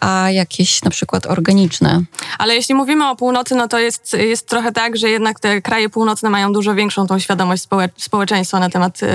a 0.00 0.30
jakieś 0.30 0.82
na 0.82 0.90
przykład 0.90 1.26
organiczne. 1.26 2.02
Ale 2.38 2.54
jeśli 2.54 2.74
mówimy 2.74 3.08
o 3.08 3.16
północy, 3.16 3.54
no 3.54 3.68
to 3.68 3.78
jest, 3.78 4.16
jest 4.20 4.48
trochę 4.48 4.72
tak, 4.72 4.96
że 4.96 5.08
jednak 5.10 5.40
te 5.40 5.62
kraje 5.62 5.88
północne 5.88 6.30
mają 6.30 6.52
dużo 6.52 6.74
większą 6.74 7.06
tą 7.06 7.18
świadomość 7.18 7.62
społe- 7.68 7.88
społeczeństwa 7.96 8.58
na, 8.60 8.70
temat, 8.70 9.02
y, 9.02 9.06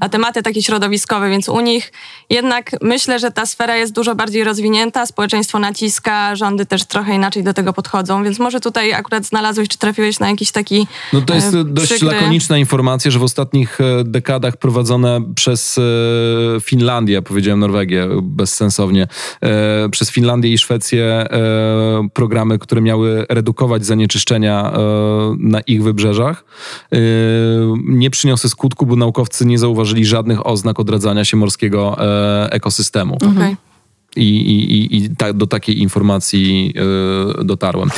na 0.00 0.08
tematy 0.08 0.42
takie 0.42 0.62
środowiskowe, 0.62 1.30
więc 1.30 1.48
u 1.48 1.60
nich 1.60 1.92
jednak 2.30 2.70
myślę, 2.82 3.18
że 3.18 3.30
ta 3.30 3.46
sfera 3.46 3.76
jest 3.76 3.92
dużo 3.92 4.14
bardziej 4.14 4.44
rozwinięta, 4.44 5.06
społeczeństwo 5.06 5.58
naciska, 5.58 6.36
rządy 6.36 6.66
też 6.66 6.84
trochę 6.84 7.14
inaczej 7.14 7.42
do 7.44 7.54
tego 7.54 7.72
podchodzą, 7.72 8.24
więc 8.24 8.38
może 8.38 8.60
tutaj 8.60 8.92
akurat 8.92 9.24
znalazłeś, 9.26 9.68
czy 9.68 9.78
trafiłeś 9.78 10.20
na 10.20 10.30
jakiś 10.30 10.52
taki 10.52 10.86
No 11.12 11.20
to 11.20 11.34
jest 11.34 11.54
e, 11.54 11.64
dość 11.64 11.92
przykry- 11.92 12.06
lakoniczna 12.06 12.58
informacja, 12.58 13.10
że 13.10 13.18
w 13.18 13.22
ostatnich 13.22 13.80
e, 13.80 14.04
dekadach 14.04 14.56
prowadzone 14.56 15.20
przez 15.34 15.78
e, 15.78 16.60
Finlandię, 16.60 17.22
powiedziałem 17.22 17.60
Norwegię 17.60 18.08
bezsensownie, 18.22 19.08
e, 19.42 19.88
przez 19.90 20.10
Finlandię 20.10 20.52
i 20.52 20.58
Szwecję 20.58 21.04
e, 21.04 22.08
programy, 22.14 22.58
które 22.58 22.80
miały 22.80 23.26
redukować 23.28 23.86
zanieczyszczenia 23.86 24.72
e, 24.72 24.78
na 25.38 25.60
ich 25.60 25.82
wybrzeżach, 25.82 26.44
e, 26.92 26.96
nie 27.84 28.10
przyniosły 28.10 28.50
skutku, 28.50 28.86
bo 28.86 28.96
naukowcy 28.96 29.46
nie 29.46 29.58
zauważyli 29.58 30.06
żadnych 30.06 30.46
oznak 30.46 30.80
odradzania 30.80 31.24
się 31.24 31.36
morskiego 31.36 31.96
e, 31.98 32.52
ekosystemu. 32.52 33.14
Okej. 33.14 33.56
I, 34.16 34.22
i, 34.22 34.72
i, 34.72 34.96
i 34.96 35.16
ta, 35.16 35.32
do 35.32 35.46
takiej 35.46 35.82
informacji 35.82 36.74
e, 37.40 37.44
dotarłem. 37.44 37.90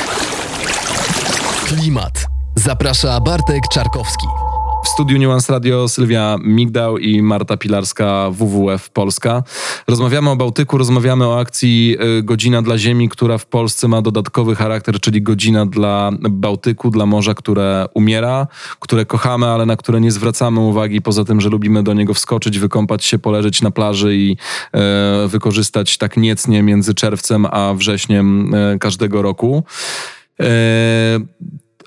Klimat. 1.65 2.25
Zaprasza 2.55 3.19
Bartek 3.19 3.63
Czarkowski. 3.73 4.52
W 4.83 4.87
studiu 4.87 5.19
Nuance 5.19 5.53
Radio 5.53 5.87
Sylwia 5.87 6.37
Migdał 6.43 6.97
i 6.97 7.21
Marta 7.21 7.57
Pilarska, 7.57 8.29
WWF 8.31 8.89
Polska. 8.89 9.43
Rozmawiamy 9.87 10.29
o 10.29 10.35
Bałtyku, 10.35 10.77
rozmawiamy 10.77 11.27
o 11.27 11.39
akcji 11.39 11.97
y, 12.19 12.23
Godzina 12.23 12.61
dla 12.61 12.77
Ziemi, 12.77 13.09
która 13.09 13.37
w 13.37 13.45
Polsce 13.45 13.87
ma 13.87 14.01
dodatkowy 14.01 14.55
charakter, 14.55 14.99
czyli 14.99 15.21
godzina 15.21 15.65
dla 15.65 16.11
Bałtyku, 16.29 16.89
dla 16.89 17.05
morza, 17.05 17.33
które 17.33 17.85
umiera, 17.93 18.47
które 18.79 19.05
kochamy, 19.05 19.45
ale 19.47 19.65
na 19.65 19.77
które 19.77 20.01
nie 20.01 20.11
zwracamy 20.11 20.59
uwagi, 20.59 21.01
poza 21.01 21.25
tym, 21.25 21.41
że 21.41 21.49
lubimy 21.49 21.83
do 21.83 21.93
niego 21.93 22.13
wskoczyć, 22.13 22.59
wykąpać 22.59 23.05
się, 23.05 23.19
poleżeć 23.19 23.61
na 23.61 23.71
plaży 23.71 24.15
i 24.15 24.37
e, 24.73 25.27
wykorzystać 25.27 25.97
tak 25.97 26.17
niecnie 26.17 26.63
między 26.63 26.93
czerwcem 26.93 27.45
a 27.51 27.73
wrześniem 27.73 28.55
e, 28.55 28.79
każdego 28.79 29.21
roku. 29.21 29.63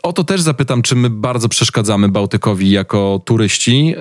O 0.03 0.13
to 0.13 0.25
też 0.25 0.41
zapytam, 0.41 0.83
czy 0.83 0.97
my 0.97 1.11
bardzo 1.11 1.49
przeszkadzamy 1.49 2.09
Bałtykowi 2.09 2.71
jako 2.71 3.21
turyści, 3.25 3.95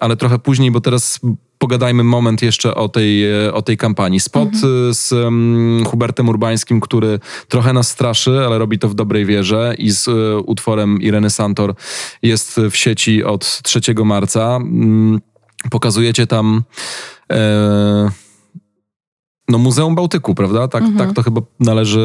ale 0.00 0.16
trochę 0.16 0.38
później, 0.38 0.70
bo 0.70 0.80
teraz 0.80 1.20
pogadajmy 1.62 2.04
moment 2.04 2.42
jeszcze 2.42 2.74
o 2.74 2.88
tej, 2.88 3.44
e, 3.46 3.54
o 3.54 3.62
tej 3.62 3.76
kampanii. 3.76 4.20
Spot 4.20 4.48
e, 4.48 4.94
z 4.94 5.12
um, 5.12 5.82
Hubertem 5.86 6.28
Urbańskim, 6.28 6.80
który 6.80 7.20
trochę 7.48 7.72
nas 7.72 7.88
straszy, 7.88 8.30
ale 8.46 8.58
robi 8.58 8.78
to 8.78 8.88
w 8.88 8.94
dobrej 8.94 9.26
wierze 9.26 9.74
i 9.78 9.90
z 9.90 10.08
e, 10.08 10.38
utworem 10.38 11.02
Ireny 11.02 11.30
Santor 11.30 11.74
jest 12.22 12.60
w 12.70 12.76
sieci 12.76 13.24
od 13.24 13.62
3 13.62 13.80
marca. 14.04 14.56
Mm, 14.56 15.20
Pokazujecie 15.70 16.26
tam 16.26 16.62
e, 17.32 18.10
no 19.52 19.58
Muzeum 19.58 19.94
Bałtyku, 19.94 20.34
prawda? 20.34 20.68
Tak, 20.68 20.84
tak 20.98 21.12
to 21.12 21.22
chyba 21.22 21.40
należy, 21.60 22.00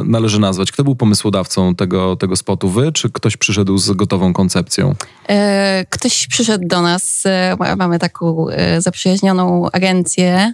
e, 0.00 0.04
należy 0.04 0.40
nazwać. 0.40 0.72
Kto 0.72 0.84
był 0.84 0.96
pomysłodawcą 0.96 1.74
tego, 1.74 2.16
tego 2.16 2.36
spotu? 2.36 2.68
Wy, 2.68 2.92
czy 2.92 3.10
ktoś 3.10 3.36
przyszedł 3.36 3.78
z 3.78 3.90
gotową 3.92 4.32
koncepcją? 4.32 4.94
E, 5.28 5.84
Ktoś 5.90 6.26
przyszedł 6.26 6.68
do 6.68 6.82
nas, 6.82 7.22
e, 7.26 7.56
ma- 7.58 7.76
mamy 7.76 7.98
taką 7.98 8.46
zaprzyjaźnioną 8.78 9.70
agencję, 9.72 10.52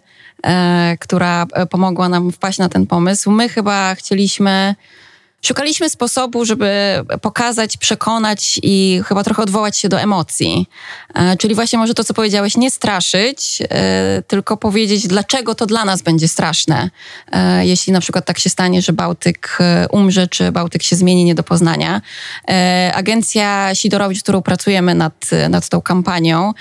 która 1.00 1.46
pomogła 1.70 2.08
nam 2.08 2.32
wpaść 2.32 2.58
na 2.58 2.68
ten 2.68 2.86
pomysł. 2.86 3.30
My 3.30 3.48
chyba 3.48 3.94
chcieliśmy, 3.94 4.74
szukaliśmy 5.42 5.90
sposobu, 5.90 6.44
żeby 6.44 6.70
pokazać, 7.22 7.76
przekonać 7.76 8.60
i 8.62 9.00
chyba 9.06 9.24
trochę 9.24 9.42
odwołać 9.42 9.76
się 9.76 9.88
do 9.88 10.00
emocji. 10.00 10.66
E, 11.14 11.36
Czyli 11.36 11.54
właśnie 11.54 11.78
może 11.78 11.94
to, 11.94 12.04
co 12.04 12.14
powiedziałeś, 12.14 12.56
nie 12.56 12.70
straszyć, 12.70 13.58
e, 13.70 14.22
tylko 14.26 14.56
powiedzieć, 14.56 15.08
dlaczego 15.08 15.54
to 15.54 15.66
dla 15.66 15.84
nas 15.84 16.02
będzie 16.02 16.28
straszne, 16.28 16.90
e, 17.32 17.66
jeśli 17.66 17.92
na 17.92 18.00
przykład 18.00 18.24
tak 18.24 18.38
się 18.38 18.50
stanie, 18.50 18.82
że 18.82 18.92
Bałtyk 18.92 19.58
umrze, 19.90 20.28
czy 20.28 20.52
Bałtyk 20.52 20.82
się 20.82 20.96
zmieni 20.96 21.24
nie 21.24 21.34
do 21.34 21.42
poznania. 21.42 22.00
Agencja 22.94 23.74
Sidorowicz, 23.74 24.18
z 24.18 24.22
którą 24.22 24.42
pracujemy 24.42 24.94
nad, 24.94 25.30
nad 25.48 25.68
tą 25.68 25.80
kampanią, 25.80 26.52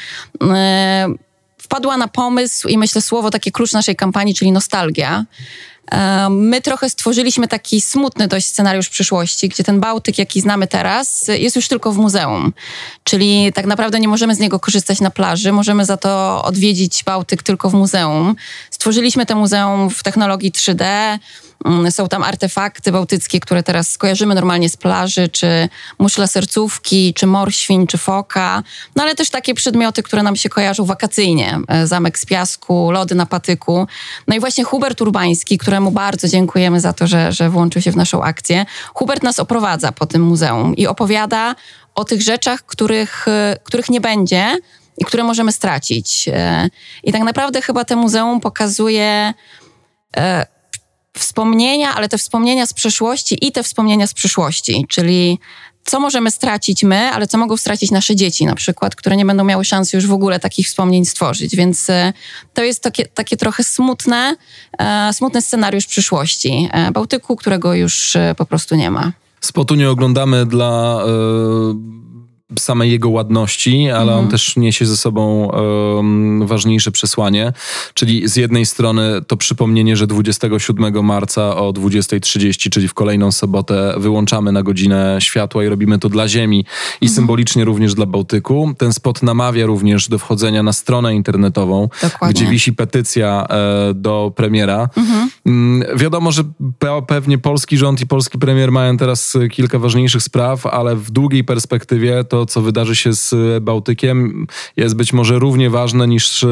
wpadła 1.58 1.98
na 1.98 2.08
pomysł 2.08 2.68
i 2.68 2.78
myślę 2.78 3.02
słowo 3.02 3.32
takie 3.32 3.52
klucz 3.52 3.74
naszej 3.74 3.96
kampanii, 3.96 4.36
czyli 4.36 4.52
nostalgia. 4.52 5.26
My 6.30 6.62
trochę 6.62 6.90
stworzyliśmy 6.90 7.48
taki 7.48 7.82
smutny 7.82 8.28
dość 8.28 8.48
scenariusz 8.48 8.90
przyszłości, 8.90 9.50
gdzie 9.50 9.64
ten 9.64 9.80
Bałtyk, 9.80 10.18
jaki 10.18 10.42
znamy 10.42 10.68
teraz, 10.68 11.28
jest 11.28 11.56
już 11.56 11.68
tylko 11.68 11.92
w 11.92 11.98
muzeum. 11.98 12.54
Czyli 13.04 13.54
tak 13.54 13.66
naprawdę 13.66 14.00
nie 14.00 14.08
możemy 14.08 14.36
z 14.36 14.40
niego 14.40 14.60
korzystać 14.60 15.02
na 15.02 15.12
plaży, 15.12 15.52
możemy 15.52 15.86
za 15.86 15.98
to 15.98 16.44
odwiedzić 16.44 17.04
Bałtyk 17.04 17.44
tylko 17.44 17.70
w 17.70 17.74
muzeum. 17.74 18.36
Stworzyliśmy 18.72 19.26
to 19.26 19.36
muzeum 19.36 19.90
w 19.90 20.04
technologii 20.04 20.52
3D. 20.52 20.86
Mm, 21.66 21.92
Są 21.92 22.08
tam 22.08 22.24
artefakty 22.24 22.92
bałtyckie, 22.92 23.40
które 23.40 23.64
teraz 23.64 23.98
kojarzymy 23.98 24.36
normalnie 24.36 24.70
z 24.70 24.78
plaży, 24.78 25.30
czy 25.30 25.70
muszle 26.00 26.28
sercówki, 26.28 27.14
czy 27.14 27.28
morświn, 27.28 27.88
czy 27.88 27.98
foka, 27.98 28.64
no 28.96 29.04
ale 29.04 29.16
też 29.16 29.30
takie 29.30 29.54
przedmioty, 29.54 30.04
które 30.04 30.24
nam 30.24 30.36
się 30.36 30.50
kojarzą 30.50 30.86
wakacyjnie. 30.86 31.60
E, 31.68 31.88
Zamek 31.88 32.20
z 32.20 32.26
piasku, 32.26 32.92
lody 32.92 33.16
na 33.16 33.26
patyku. 33.26 33.88
No 34.28 34.36
i 34.36 34.40
właśnie 34.40 34.64
Hubert 34.64 35.02
Urbański, 35.02 35.58
któremu 35.80 35.92
bardzo 35.92 36.28
dziękujemy 36.28 36.80
za 36.80 36.94
to, 36.94 37.08
że, 37.08 37.32
że 37.32 37.50
włączył 37.50 37.82
się 37.82 37.92
w 37.92 37.96
naszą 37.96 38.24
akcję. 38.24 38.66
Hubert 38.94 39.24
nas 39.24 39.40
oprowadza 39.40 39.92
po 39.92 40.06
tym 40.06 40.22
muzeum 40.22 40.76
i 40.76 40.88
opowiada 40.88 41.56
o 41.96 42.04
tych 42.04 42.22
rzeczach, 42.22 42.66
których, 42.66 43.28
e, 43.28 43.58
których 43.64 43.90
nie 43.90 44.02
będzie 44.02 44.58
i 44.98 45.06
które 45.06 45.24
możemy 45.24 45.52
stracić. 45.52 46.28
E, 46.28 46.70
I 47.04 47.12
tak 47.12 47.22
naprawdę 47.22 47.62
chyba 47.62 47.86
to 47.86 47.96
muzeum 47.96 48.40
pokazuje 48.40 49.34
e, 50.18 50.46
wspomnienia, 51.18 51.96
ale 51.96 52.10
te 52.10 52.18
wspomnienia 52.18 52.66
z 52.66 52.74
przeszłości 52.74 53.48
i 53.48 53.52
te 53.52 53.64
wspomnienia 53.64 54.08
z 54.08 54.14
przyszłości, 54.14 54.86
czyli 54.90 55.40
co 55.86 56.00
możemy 56.00 56.32
stracić 56.32 56.84
my, 56.84 57.12
ale 57.12 57.28
co 57.28 57.38
mogą 57.38 57.58
stracić 57.58 57.92
nasze 57.92 58.16
dzieci 58.16 58.46
na 58.46 58.56
przykład, 58.56 58.96
które 58.96 59.16
nie 59.16 59.26
będą 59.26 59.44
miały 59.44 59.66
szansy 59.66 59.98
już 59.98 60.08
w 60.08 60.14
ogóle 60.14 60.40
takich 60.40 60.68
wspomnień 60.68 61.06
stworzyć. 61.06 61.56
Więc 61.56 61.90
e, 61.90 62.14
to 62.54 62.64
jest 62.64 62.84
takie, 62.84 63.06
takie 63.06 63.38
trochę 63.38 63.64
smutne, 63.64 64.36
e, 64.80 65.14
smutny 65.14 65.42
scenariusz 65.42 65.88
przyszłości 65.88 66.70
e, 66.72 66.92
Bałtyku, 66.92 67.36
którego 67.36 67.74
już 67.74 68.18
po 68.38 68.46
prostu 68.46 68.76
nie 68.76 68.92
ma. 68.92 69.12
Spotu 69.42 69.76
nie 69.76 69.90
oglądamy 69.90 70.46
dla 70.46 71.04
samej 72.60 72.92
jego 72.92 73.10
ładności, 73.10 73.90
ale 73.90 74.16
on 74.16 74.28
też 74.28 74.56
niesie 74.56 74.86
ze 74.86 74.98
sobą 74.98 75.52
em, 75.52 76.48
ważniejsze 76.48 76.92
przesłanie, 76.92 77.54
czyli 77.94 78.28
z 78.28 78.36
jednej 78.36 78.66
strony 78.66 79.22
to 79.28 79.38
przypomnienie, 79.38 79.98
że 79.98 80.08
27 80.08 81.06
marca 81.06 81.56
o 81.58 81.72
20.30, 81.74 82.70
czyli 82.70 82.88
w 82.88 82.94
kolejną 82.94 83.32
sobotę 83.32 83.94
wyłączamy 83.98 84.52
na 84.52 84.64
godzinę 84.64 85.18
światła 85.20 85.64
i 85.64 85.68
robimy 85.70 86.00
to 86.00 86.10
dla 86.10 86.28
Ziemi 86.28 86.66
i 87.02 87.10
symbolicznie 87.10 87.66
również 87.66 87.94
dla 87.94 88.06
Bałtyku. 88.06 88.74
Ten 88.78 88.94
spot 88.94 89.24
namawia 89.24 89.66
również 89.66 90.08
do 90.10 90.18
wchodzenia 90.20 90.64
na 90.64 90.74
stronę 90.74 91.16
internetową, 91.16 91.90
Dokładnie. 92.02 92.34
gdzie 92.34 92.52
wisi 92.52 92.74
petycja 92.74 93.46
e, 93.50 93.94
do 93.94 94.32
premiera. 94.36 94.90
Mm, 95.46 95.98
Wiadomo, 95.98 96.32
że 96.32 96.44
pe- 96.80 97.06
pewnie 97.06 97.38
polski 97.38 97.78
rząd 97.78 98.02
i 98.02 98.08
polski 98.08 98.38
premier 98.40 98.72
mają 98.72 98.98
teraz 98.98 99.38
kilka 99.52 99.80
ważniejszych 99.80 100.24
spraw, 100.24 100.66
ale 100.66 100.96
w 100.96 101.12
długiej 101.12 101.44
perspektywie 101.44 102.24
to, 102.24 102.39
co 102.46 102.62
wydarzy 102.62 102.96
się 102.96 103.14
z 103.14 103.34
e, 103.34 103.62
Bałtykiem, 103.62 104.48
jest 104.78 104.96
być 104.96 105.14
może 105.14 105.40
równie 105.40 105.70
ważne 105.70 106.08
niż 106.08 106.44
e, 106.44 106.48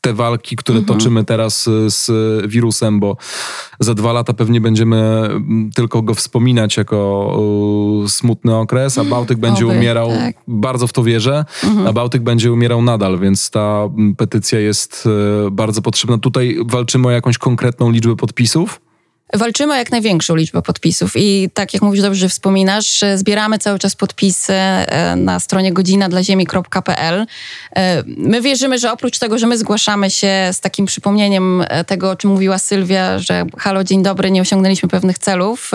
te 0.00 0.12
walki, 0.12 0.56
które 0.56 0.82
toczymy 0.82 1.24
teraz 1.24 1.68
e, 1.68 1.90
z 1.90 2.10
wirusem, 2.50 3.00
bo 3.00 3.16
za 3.80 3.94
dwa 3.94 4.12
lata 4.12 4.32
pewnie 4.32 4.60
będziemy 4.60 5.28
tylko 5.74 6.02
go 6.02 6.14
wspominać 6.14 6.76
jako 6.76 7.40
smutny 8.08 8.56
okres, 8.56 8.98
a 8.98 9.04
Bałtyk 9.04 9.38
będzie 9.38 9.66
Oby, 9.66 9.76
umierał, 9.76 10.08
tak. 10.08 10.36
bardzo 10.48 10.86
w 10.86 10.92
to 10.92 11.02
wierzę, 11.02 11.44
a 11.86 11.92
Bałtyk 11.92 12.22
będzie 12.22 12.52
umierał 12.52 12.82
nadal, 12.82 13.18
więc 13.18 13.50
ta 13.50 13.88
petycja 14.16 14.60
jest 14.60 15.08
bardzo 15.50 15.82
potrzebna. 15.82 16.18
Tutaj 16.18 16.58
walczymy 16.66 17.08
o 17.08 17.10
jakąś 17.10 17.38
konkretną 17.38 17.90
liczbę 17.90 18.16
podpisów. 18.16 18.80
Walczymy 19.34 19.72
o 19.72 19.76
jak 19.76 19.90
największą 19.90 20.36
liczbę 20.36 20.62
podpisów 20.62 21.12
i 21.16 21.50
tak 21.54 21.74
jak 21.74 21.82
mówisz 21.82 22.02
dobrze, 22.02 22.28
wspominasz, 22.28 23.04
zbieramy 23.14 23.58
cały 23.58 23.78
czas 23.78 23.96
podpisy 23.96 24.52
e, 24.52 25.16
na 25.16 25.40
stronie 25.40 25.72
godzinadlaziemi.pl. 25.72 27.26
E, 27.76 28.02
my 28.06 28.40
wierzymy, 28.40 28.78
że 28.78 28.92
oprócz 28.92 29.18
tego, 29.18 29.38
że 29.38 29.46
my 29.46 29.58
zgłaszamy 29.58 30.10
się 30.10 30.50
z 30.52 30.60
takim 30.60 30.86
przypomnieniem 30.86 31.64
e, 31.68 31.84
tego, 31.84 32.10
o 32.10 32.16
czym 32.16 32.30
mówiła 32.30 32.58
Sylwia, 32.58 33.18
że 33.18 33.46
halo, 33.58 33.84
dzień 33.84 34.02
dobry, 34.02 34.30
nie 34.30 34.40
osiągnęliśmy 34.40 34.88
pewnych 34.88 35.18
celów, 35.18 35.70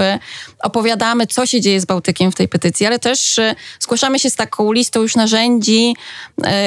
opowiadamy, 0.63 1.27
co 1.27 1.46
się 1.46 1.62
dzieje 1.62 1.81
z 1.81 1.86
Bałtykiem 1.86 2.31
w 2.31 2.36
tej 2.36 2.48
petycji, 2.48 2.86
ale 2.86 3.00
też 3.00 3.39
zgłaszamy 3.79 4.20
się 4.20 4.29
z 4.29 4.36
taką 4.36 4.72
listą 4.72 5.01
już 5.01 5.15
narzędzi 5.15 5.96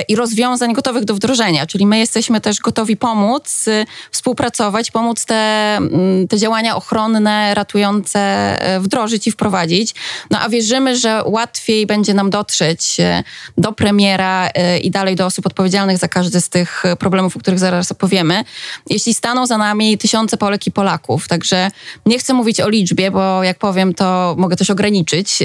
i 0.08 0.16
rozwiązań 0.16 0.72
gotowych 0.72 1.04
do 1.04 1.14
wdrożenia, 1.14 1.66
czyli 1.66 1.86
my 1.86 1.98
jesteśmy 1.98 2.40
też 2.40 2.60
gotowi 2.60 2.96
pomóc, 2.96 3.66
współpracować, 4.10 4.90
pomóc 4.90 5.24
te, 5.24 5.34
mm, 5.76 6.28
te 6.28 6.38
działania 6.38 6.73
ochronne, 6.74 7.54
ratujące 7.54 8.20
e, 8.20 8.80
wdrożyć 8.80 9.26
i 9.26 9.30
wprowadzić. 9.30 9.94
No 10.30 10.40
a 10.40 10.48
wierzymy, 10.48 10.96
że 10.96 11.22
łatwiej 11.26 11.86
będzie 11.86 12.14
nam 12.14 12.30
dotrzeć 12.30 13.00
e, 13.00 13.22
do 13.58 13.72
premiera 13.72 14.48
e, 14.54 14.78
i 14.78 14.90
dalej 14.90 15.16
do 15.16 15.26
osób 15.26 15.46
odpowiedzialnych 15.46 15.98
za 15.98 16.08
każdy 16.08 16.40
z 16.40 16.48
tych 16.48 16.82
problemów, 16.98 17.36
o 17.36 17.40
których 17.40 17.58
zaraz 17.58 17.92
opowiemy, 17.92 18.44
jeśli 18.90 19.14
staną 19.14 19.46
za 19.46 19.58
nami 19.58 19.98
tysiące 19.98 20.36
Polek 20.36 20.66
i 20.66 20.72
Polaków. 20.72 21.28
Także 21.28 21.70
nie 22.06 22.18
chcę 22.18 22.34
mówić 22.34 22.60
o 22.60 22.68
liczbie, 22.68 23.10
bo 23.10 23.42
jak 23.42 23.58
powiem, 23.58 23.94
to 23.94 24.34
mogę 24.38 24.56
też 24.56 24.70
ograniczyć 24.70 25.38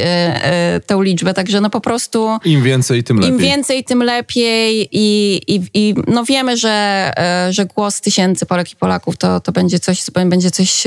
tę 0.85 0.99
liczbę. 1.01 1.33
Także 1.33 1.61
no 1.61 1.69
po 1.69 1.81
prostu... 1.81 2.37
Im 2.45 2.63
więcej, 2.63 3.03
tym 3.03 3.17
lepiej. 3.17 3.31
Im 3.31 3.37
więcej, 3.37 3.83
tym 3.83 4.03
lepiej 4.03 4.89
i, 4.91 5.41
i, 5.47 5.61
i 5.73 5.95
no 6.07 6.23
wiemy, 6.23 6.57
że, 6.57 7.13
że 7.49 7.65
głos 7.65 8.01
tysięcy 8.01 8.45
Polek 8.45 8.71
i 8.71 8.75
Polaków 8.75 9.17
to, 9.17 9.39
to 9.39 9.51
będzie 9.51 9.79
coś, 9.79 10.03
będzie 10.25 10.51
coś 10.51 10.83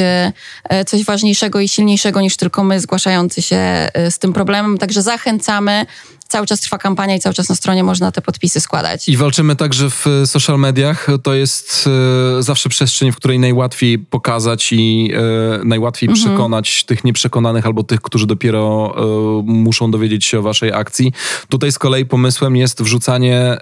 E, 0.64 0.84
coś 0.84 1.04
ważniejszego 1.04 1.60
i 1.60 1.68
silniejszego 1.68 2.20
niż 2.20 2.36
tylko 2.36 2.64
my 2.64 2.80
zgłaszający 2.80 3.42
się 3.42 3.56
e, 3.56 4.10
z 4.10 4.18
tym 4.18 4.32
problemem. 4.32 4.78
Także 4.78 5.02
zachęcamy 5.02 5.86
cały 6.32 6.46
czas 6.46 6.60
trwa 6.60 6.78
kampania 6.78 7.14
i 7.16 7.20
cały 7.20 7.34
czas 7.34 7.48
na 7.48 7.54
stronie 7.54 7.84
można 7.84 8.12
te 8.12 8.22
podpisy 8.22 8.60
składać. 8.60 9.08
I 9.08 9.16
walczymy 9.16 9.56
także 9.56 9.90
w 9.90 10.06
e, 10.06 10.26
social 10.26 10.58
mediach. 10.58 11.06
To 11.22 11.34
jest 11.34 11.88
e, 12.38 12.42
zawsze 12.42 12.68
przestrzeń, 12.68 13.12
w 13.12 13.16
której 13.16 13.38
najłatwiej 13.38 13.98
pokazać 13.98 14.72
i 14.72 15.12
e, 15.14 15.64
najłatwiej 15.64 16.08
mhm. 16.08 16.26
przekonać 16.26 16.84
tych 16.84 17.04
nieprzekonanych 17.04 17.66
albo 17.66 17.82
tych, 17.82 18.00
którzy 18.00 18.26
dopiero 18.26 18.94
e, 18.96 19.42
muszą 19.46 19.90
dowiedzieć 19.90 20.24
się 20.24 20.38
o 20.38 20.42
waszej 20.42 20.72
akcji. 20.72 21.12
Tutaj 21.48 21.72
z 21.72 21.78
kolei 21.78 22.06
pomysłem 22.06 22.56
jest 22.56 22.82
wrzucanie 22.82 23.38
e, 23.38 23.58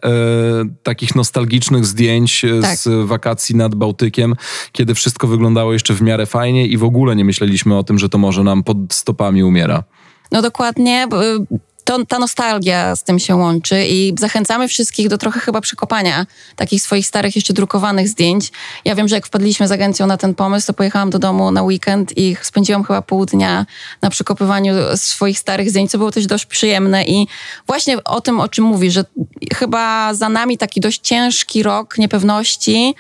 takich 0.83 1.15
nostalgicznych 1.15 1.87
zdjęć 1.87 2.45
e, 2.45 2.61
tak. 2.61 2.79
z 2.79 3.07
wakacji 3.07 3.57
nad 3.57 3.75
Bałtykiem, 3.75 4.35
kiedy 4.73 4.95
wszystko 4.95 5.27
wyglądało 5.27 5.73
jeszcze 5.73 5.95
w 5.95 6.03
miarę 6.03 6.27
fajnie 6.27 6.67
i 6.67 6.77
w 6.77 6.85
ogóle 6.85 7.17
nie 7.17 7.25
myśleliśmy 7.25 7.79
o 7.79 7.83
tym, 7.83 7.99
że 7.99 8.09
to 8.09 8.19
może 8.19 8.45
nam 8.45 8.63
pod 8.63 8.77
stopami 8.91 9.45
umiera. 9.45 9.85
No 10.33 10.43
dokładnie 10.43 11.09
to, 11.85 12.07
ta 12.07 12.19
nostalgia 12.19 12.97
z 12.97 13.05
tym 13.05 13.19
się 13.19 13.37
łączy 13.37 13.85
i 13.87 14.15
zachęcamy 14.19 14.69
wszystkich 14.69 15.09
do 15.09 15.19
trochę 15.19 15.41
chyba 15.41 15.61
przekopania 15.61 16.27
takich 16.57 16.83
swoich 16.83 17.07
starych, 17.07 17.37
jeszcze 17.37 17.53
drukowanych 17.53 18.09
zdjęć. 18.09 18.53
Ja 18.85 18.95
wiem, 18.95 19.09
że 19.09 19.15
jak 19.15 19.27
wpadliśmy 19.27 19.69
z 19.69 19.73
agencją 19.73 20.07
na 20.07 20.17
ten 20.17 20.35
pomysł, 20.35 20.67
to 20.67 20.73
pojechałam 20.73 21.11
do 21.11 21.19
domu 21.19 21.51
na 21.51 21.63
weekend 21.63 22.19
i 22.19 22.37
spędziłam 22.43 22.85
chyba 22.85 23.03
pół 23.03 23.27
dnia 23.27 23.67
na 24.03 24.11
przekopywaniu 24.11 24.75
swoich 24.95 25.39
starych 25.39 25.71
zdjęć, 25.71 25.91
co 25.91 25.99
było 25.99 26.11
też 26.11 26.27
dość 26.27 26.47
przyjemne 26.47 27.05
i 27.05 27.27
właśnie 27.67 28.05
o 28.05 28.21
tym, 28.21 28.41
o 28.41 28.49
czym 28.49 28.65
mówi, 28.65 28.91
że 28.91 29.05
chyba 29.55 30.15
za 30.15 30.29
nami 30.29 30.59
taki 30.59 30.81
dość 30.81 31.01
ciężki 31.01 31.63
rok 31.63 31.99
niepewności 31.99 32.95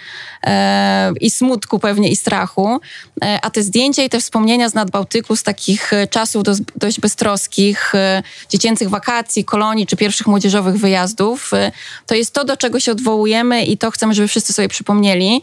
e, 0.46 1.12
i 1.20 1.30
smutku 1.30 1.78
pewnie 1.78 2.08
i 2.08 2.16
strachu, 2.16 2.80
e, 3.24 3.38
a 3.42 3.50
te 3.50 3.62
zdjęcia 3.62 4.02
i 4.02 4.10
te 4.10 4.20
wspomnienia 4.20 4.68
z 4.68 4.74
Nadbałtyku, 4.74 5.36
z 5.36 5.42
takich 5.42 5.90
czasów 6.10 6.42
dość, 6.42 6.60
dość 6.76 7.00
beztroskich, 7.00 7.94
e, 7.94 8.22
dziecięcych 8.48 8.69
dziecięcych 8.70 8.90
wakacji, 8.90 9.44
kolonii 9.44 9.86
czy 9.86 9.96
pierwszych 9.96 10.26
młodzieżowych 10.26 10.76
wyjazdów. 10.76 11.52
Y, 11.52 11.72
to 12.06 12.14
jest 12.14 12.34
to, 12.34 12.44
do 12.44 12.56
czego 12.56 12.80
się 12.80 12.92
odwołujemy 12.92 13.64
i 13.64 13.78
to 13.78 13.90
chcemy, 13.90 14.14
żeby 14.14 14.28
wszyscy 14.28 14.52
sobie 14.52 14.68
przypomnieli. 14.68 15.42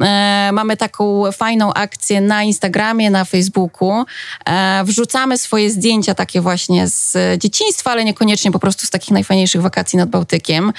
E, 0.00 0.50
mamy 0.52 0.76
taką 0.76 1.32
fajną 1.32 1.74
akcję 1.74 2.20
na 2.20 2.42
Instagramie, 2.42 3.10
na 3.10 3.24
Facebooku. 3.24 4.04
E, 4.46 4.84
wrzucamy 4.84 5.38
swoje 5.38 5.70
zdjęcia 5.70 6.14
takie 6.14 6.40
właśnie 6.40 6.88
z 6.88 7.16
dzieciństwa, 7.42 7.90
ale 7.90 8.04
niekoniecznie 8.04 8.52
po 8.52 8.58
prostu 8.58 8.86
z 8.86 8.90
takich 8.90 9.10
najfajniejszych 9.10 9.62
wakacji 9.62 9.96
nad 9.96 10.10
Bałtykiem. 10.10 10.72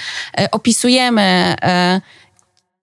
Opisujemy 0.51 1.56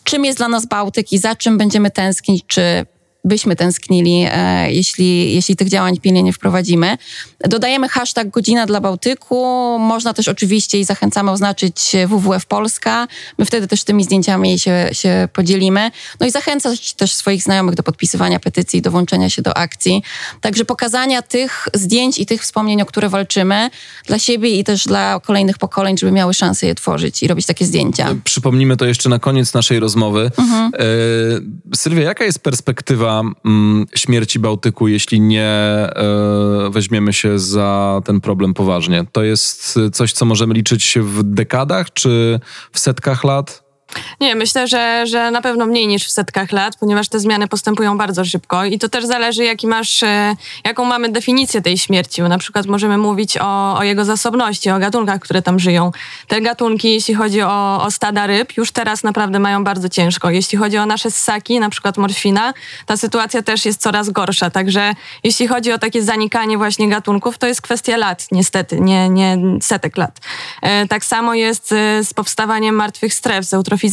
czym 0.04 0.24
jest 0.24 0.38
dla 0.38 0.48
nas 0.48 0.66
Bałtyk 0.66 1.12
i 1.12 1.18
za 1.18 1.36
czym 1.36 1.58
będziemy 1.58 1.90
tęsknić, 1.90 2.44
czy 2.46 2.86
byśmy 3.26 3.56
tęsknili, 3.56 4.26
e, 4.30 4.72
jeśli, 4.72 5.34
jeśli 5.34 5.56
tych 5.56 5.68
działań 5.68 5.98
pilnie 6.00 6.22
nie 6.22 6.32
wprowadzimy. 6.32 6.98
Dodajemy 7.40 7.88
hashtag 7.88 8.30
Godzina 8.30 8.66
dla 8.66 8.80
Bałtyku. 8.80 9.44
Można 9.78 10.14
też 10.14 10.28
oczywiście 10.28 10.80
i 10.80 10.84
zachęcamy 10.84 11.30
oznaczyć 11.30 11.92
WWF 12.06 12.46
Polska. 12.46 13.08
My 13.38 13.44
wtedy 13.44 13.68
też 13.68 13.84
tymi 13.84 14.04
zdjęciami 14.04 14.58
się, 14.58 14.88
się 14.92 15.28
podzielimy. 15.32 15.90
No 16.20 16.26
i 16.26 16.30
zachęcać 16.30 16.94
też 16.94 17.12
swoich 17.12 17.42
znajomych 17.42 17.74
do 17.74 17.82
podpisywania 17.82 18.40
petycji, 18.40 18.82
do 18.82 18.90
włączenia 18.90 19.30
się 19.30 19.42
do 19.42 19.56
akcji. 19.56 20.02
Także 20.40 20.64
pokazania 20.64 21.22
tych 21.22 21.68
zdjęć 21.74 22.18
i 22.18 22.26
tych 22.26 22.42
wspomnień, 22.42 22.82
o 22.82 22.86
które 22.86 23.08
walczymy 23.08 23.70
dla 24.06 24.18
siebie 24.18 24.50
i 24.50 24.64
też 24.64 24.84
dla 24.84 25.20
kolejnych 25.20 25.58
pokoleń, 25.58 25.98
żeby 25.98 26.12
miały 26.12 26.34
szansę 26.34 26.66
je 26.66 26.74
tworzyć 26.74 27.22
i 27.22 27.28
robić 27.28 27.46
takie 27.46 27.64
zdjęcia. 27.64 28.14
Przypomnimy 28.24 28.76
to 28.76 28.86
jeszcze 28.86 29.08
na 29.08 29.18
koniec 29.18 29.54
naszej 29.54 29.80
rozmowy. 29.80 30.30
Mhm. 30.38 30.72
E, 30.74 31.76
Sylwia, 31.76 32.02
jaka 32.02 32.24
jest 32.24 32.38
perspektywa 32.38 33.15
mm, 33.44 33.86
śmierci 33.94 34.38
Bałtyku, 34.38 34.88
jeśli 34.88 35.20
nie 35.20 35.44
e, 35.44 35.90
weźmiemy 36.70 37.12
się 37.12 37.38
za 37.38 38.00
ten 38.04 38.20
problem 38.20 38.54
poważnie? 38.54 39.04
To 39.12 39.22
jest 39.22 39.78
coś, 39.92 40.12
co 40.12 40.24
możemy 40.24 40.54
liczyć 40.54 40.98
w 41.02 41.22
dekadach 41.22 41.92
czy 41.92 42.40
w 42.72 42.78
setkach 42.78 43.24
lat? 43.24 43.65
Nie, 44.20 44.34
myślę, 44.34 44.68
że, 44.68 45.06
że 45.06 45.30
na 45.30 45.42
pewno 45.42 45.66
mniej 45.66 45.86
niż 45.86 46.06
w 46.06 46.10
setkach 46.10 46.52
lat, 46.52 46.76
ponieważ 46.76 47.08
te 47.08 47.20
zmiany 47.20 47.48
postępują 47.48 47.98
bardzo 47.98 48.24
szybko 48.24 48.64
i 48.64 48.78
to 48.78 48.88
też 48.88 49.06
zależy, 49.06 49.44
jaki 49.44 49.66
masz, 49.66 50.02
e, 50.02 50.36
jaką 50.64 50.84
mamy 50.84 51.08
definicję 51.08 51.62
tej 51.62 51.78
śmierci. 51.78 52.22
Bo 52.22 52.28
na 52.28 52.38
przykład 52.38 52.66
możemy 52.66 52.98
mówić 52.98 53.38
o, 53.38 53.78
o 53.78 53.82
jego 53.82 54.04
zasobności, 54.04 54.70
o 54.70 54.78
gatunkach, 54.78 55.20
które 55.20 55.42
tam 55.42 55.58
żyją. 55.58 55.92
Te 56.28 56.40
gatunki, 56.40 56.92
jeśli 56.92 57.14
chodzi 57.14 57.42
o, 57.42 57.82
o 57.84 57.90
stada 57.90 58.26
ryb, 58.26 58.56
już 58.56 58.72
teraz 58.72 59.02
naprawdę 59.02 59.38
mają 59.38 59.64
bardzo 59.64 59.88
ciężko. 59.88 60.30
Jeśli 60.30 60.58
chodzi 60.58 60.78
o 60.78 60.86
nasze 60.86 61.10
ssaki, 61.10 61.60
na 61.60 61.70
przykład 61.70 61.96
morświna, 61.96 62.54
ta 62.86 62.96
sytuacja 62.96 63.42
też 63.42 63.64
jest 63.64 63.82
coraz 63.82 64.10
gorsza. 64.10 64.50
Także 64.50 64.94
jeśli 65.24 65.46
chodzi 65.46 65.72
o 65.72 65.78
takie 65.78 66.02
zanikanie 66.02 66.58
właśnie 66.58 66.88
gatunków, 66.88 67.38
to 67.38 67.46
jest 67.46 67.62
kwestia 67.62 67.96
lat, 67.96 68.26
niestety, 68.32 68.80
nie, 68.80 69.08
nie 69.08 69.38
setek 69.62 69.96
lat. 69.96 70.20
E, 70.62 70.86
tak 70.86 71.04
samo 71.04 71.34
jest 71.34 71.72
e, 71.72 72.04
z 72.04 72.14
powstawaniem 72.14 72.74
martwych 72.74 73.14
stref, 73.14 73.44
z 73.44 73.54
eutrofizacją 73.54 73.85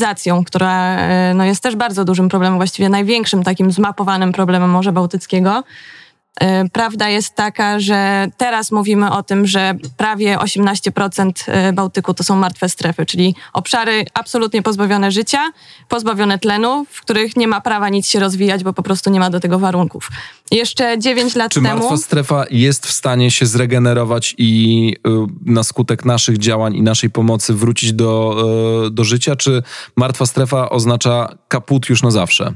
która 0.44 0.98
e, 0.98 1.34
no, 1.34 1.46
jest 1.46 1.64
też 1.64 1.76
bardzo 1.76 2.06
dużym 2.06 2.30
problemem, 2.30 2.58
właściwie 2.60 2.90
największym 2.90 3.44
takim 3.44 3.72
zmapowanym 3.72 4.32
problemem 4.32 4.70
Morza 4.70 4.92
Bałtyckiego. 4.92 5.64
E, 6.42 6.70
prawda 6.70 7.10
jest 7.10 7.36
taka, 7.36 7.80
że 7.80 8.28
teraz 8.38 8.72
mówimy 8.72 9.12
o 9.12 9.24
tym, 9.24 9.48
że 9.48 9.74
prawie 9.98 10.38
18% 10.38 11.32
e, 11.48 11.74
Bałtyku 11.74 12.14
to 12.14 12.24
są 12.24 12.36
martwe 12.36 12.70
strefy, 12.70 13.06
czyli 13.06 13.36
obszary 13.54 14.06
absolutnie 14.14 14.62
pozbawione 14.62 15.12
życia, 15.12 15.52
pozbawione 15.90 16.40
tlenu, 16.40 16.86
w 16.90 17.02
których 17.02 17.36
nie 17.36 17.48
ma 17.48 17.62
prawa 17.62 17.90
nic 17.90 18.08
się 18.08 18.20
rozwijać, 18.20 18.64
bo 18.64 18.74
po 18.74 18.84
prostu 18.84 19.10
nie 19.10 19.20
ma 19.20 19.30
do 19.30 19.40
tego 19.40 19.60
warunków. 19.60 20.10
Jeszcze 20.52 21.00
9 21.00 21.36
lat 21.36 21.52
Czy 21.52 21.62
temu. 21.62 21.68
Czy 21.68 21.76
martwa 21.76 21.98
strefa 21.98 22.46
jest 22.52 22.88
w 22.88 22.92
stanie 22.92 23.32
się 23.32 23.46
zregenerować 23.46 24.36
i 24.38 24.96
y, 25.08 25.10
na 25.46 25.64
skutek 25.64 26.06
naszych 26.06 26.38
działań 26.38 26.76
i 26.76 26.82
naszej 26.82 27.10
pomocy 27.10 27.54
wrócić 27.54 27.94
do, 27.94 28.44
y, 28.88 28.92
do 28.92 29.04
życia? 29.04 29.36
Czy 29.36 29.64
martwa 29.96 30.26
strefa 30.26 30.70
oznacza 30.70 31.38
kaput 31.48 31.90
już 31.90 32.04
na 32.04 32.12
zawsze? 32.12 32.54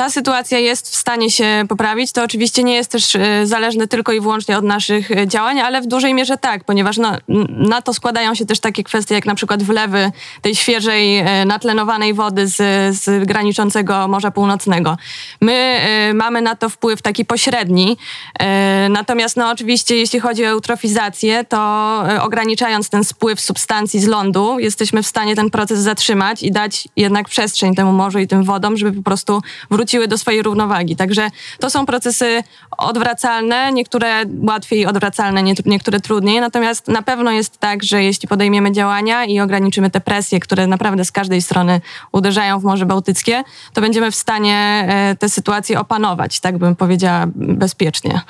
Ta 0.00 0.10
sytuacja 0.10 0.58
jest 0.58 0.90
w 0.90 0.96
stanie 0.96 1.30
się 1.30 1.64
poprawić. 1.68 2.12
To 2.12 2.24
oczywiście 2.24 2.62
nie 2.62 2.74
jest 2.74 2.90
też 2.90 3.16
e, 3.16 3.46
zależne 3.46 3.88
tylko 3.88 4.12
i 4.12 4.20
wyłącznie 4.20 4.58
od 4.58 4.64
naszych 4.64 5.10
e, 5.10 5.28
działań, 5.28 5.60
ale 5.60 5.82
w 5.82 5.86
dużej 5.86 6.14
mierze 6.14 6.36
tak, 6.36 6.64
ponieważ 6.64 6.98
na, 6.98 7.18
na 7.48 7.82
to 7.82 7.94
składają 7.94 8.34
się 8.34 8.46
też 8.46 8.60
takie 8.60 8.84
kwestie 8.84 9.14
jak 9.14 9.26
na 9.26 9.34
przykład 9.34 9.62
wlewy 9.62 10.12
tej 10.42 10.54
świeżej, 10.54 11.18
e, 11.18 11.44
natlenowanej 11.44 12.14
wody 12.14 12.46
z, 12.46 12.56
z 12.96 13.26
graniczącego 13.26 14.08
Morza 14.08 14.30
Północnego. 14.30 14.96
My 15.40 15.80
mamy 16.14 16.42
na 16.42 16.56
to 16.56 16.68
wpływ 16.68 17.02
taki 17.02 17.24
pośredni, 17.24 17.96
natomiast 18.90 19.36
no 19.36 19.50
oczywiście 19.50 19.96
jeśli 19.96 20.20
chodzi 20.20 20.44
o 20.44 20.48
eutrofizację, 20.48 21.44
to 21.44 21.58
ograniczając 22.20 22.90
ten 22.90 23.04
spływ 23.04 23.40
substancji 23.40 24.00
z 24.00 24.06
lądu, 24.06 24.58
jesteśmy 24.58 25.02
w 25.02 25.06
stanie 25.06 25.36
ten 25.36 25.50
proces 25.50 25.78
zatrzymać 25.78 26.42
i 26.42 26.52
dać 26.52 26.88
jednak 26.96 27.28
przestrzeń 27.28 27.74
temu 27.74 27.92
morzu 27.92 28.18
i 28.18 28.26
tym 28.26 28.44
wodom, 28.44 28.76
żeby 28.76 28.96
po 28.96 29.02
prostu 29.02 29.42
wrócić 29.70 29.89
wróciły 29.90 30.08
do 30.08 30.18
swojej 30.18 30.42
równowagi. 30.42 30.96
Także 30.96 31.30
to 31.60 31.70
są 31.70 31.86
procesy 31.86 32.42
odwracalne, 32.78 33.72
niektóre 33.72 34.24
łatwiej 34.48 34.86
odwracalne, 34.86 35.42
nie- 35.42 35.54
niektóre 35.66 36.00
trudniej. 36.00 36.40
Natomiast 36.40 36.88
na 36.88 37.02
pewno 37.02 37.30
jest 37.30 37.58
tak, 37.58 37.82
że 37.82 38.02
jeśli 38.02 38.28
podejmiemy 38.28 38.72
działania 38.72 39.24
i 39.24 39.40
ograniczymy 39.40 39.90
te 39.90 40.00
presje, 40.00 40.40
które 40.40 40.66
naprawdę 40.66 41.04
z 41.04 41.12
każdej 41.12 41.42
strony 41.42 41.80
uderzają 42.12 42.60
w 42.60 42.64
Morze 42.64 42.86
Bałtyckie, 42.86 43.42
to 43.72 43.80
będziemy 43.80 44.10
w 44.10 44.14
stanie 44.14 44.56
e, 44.88 45.16
tę 45.16 45.28
sytuację 45.28 45.80
opanować, 45.80 46.40
tak 46.40 46.58
bym 46.58 46.76
powiedziała 46.76 47.24
bezpiecznie. 47.34 48.20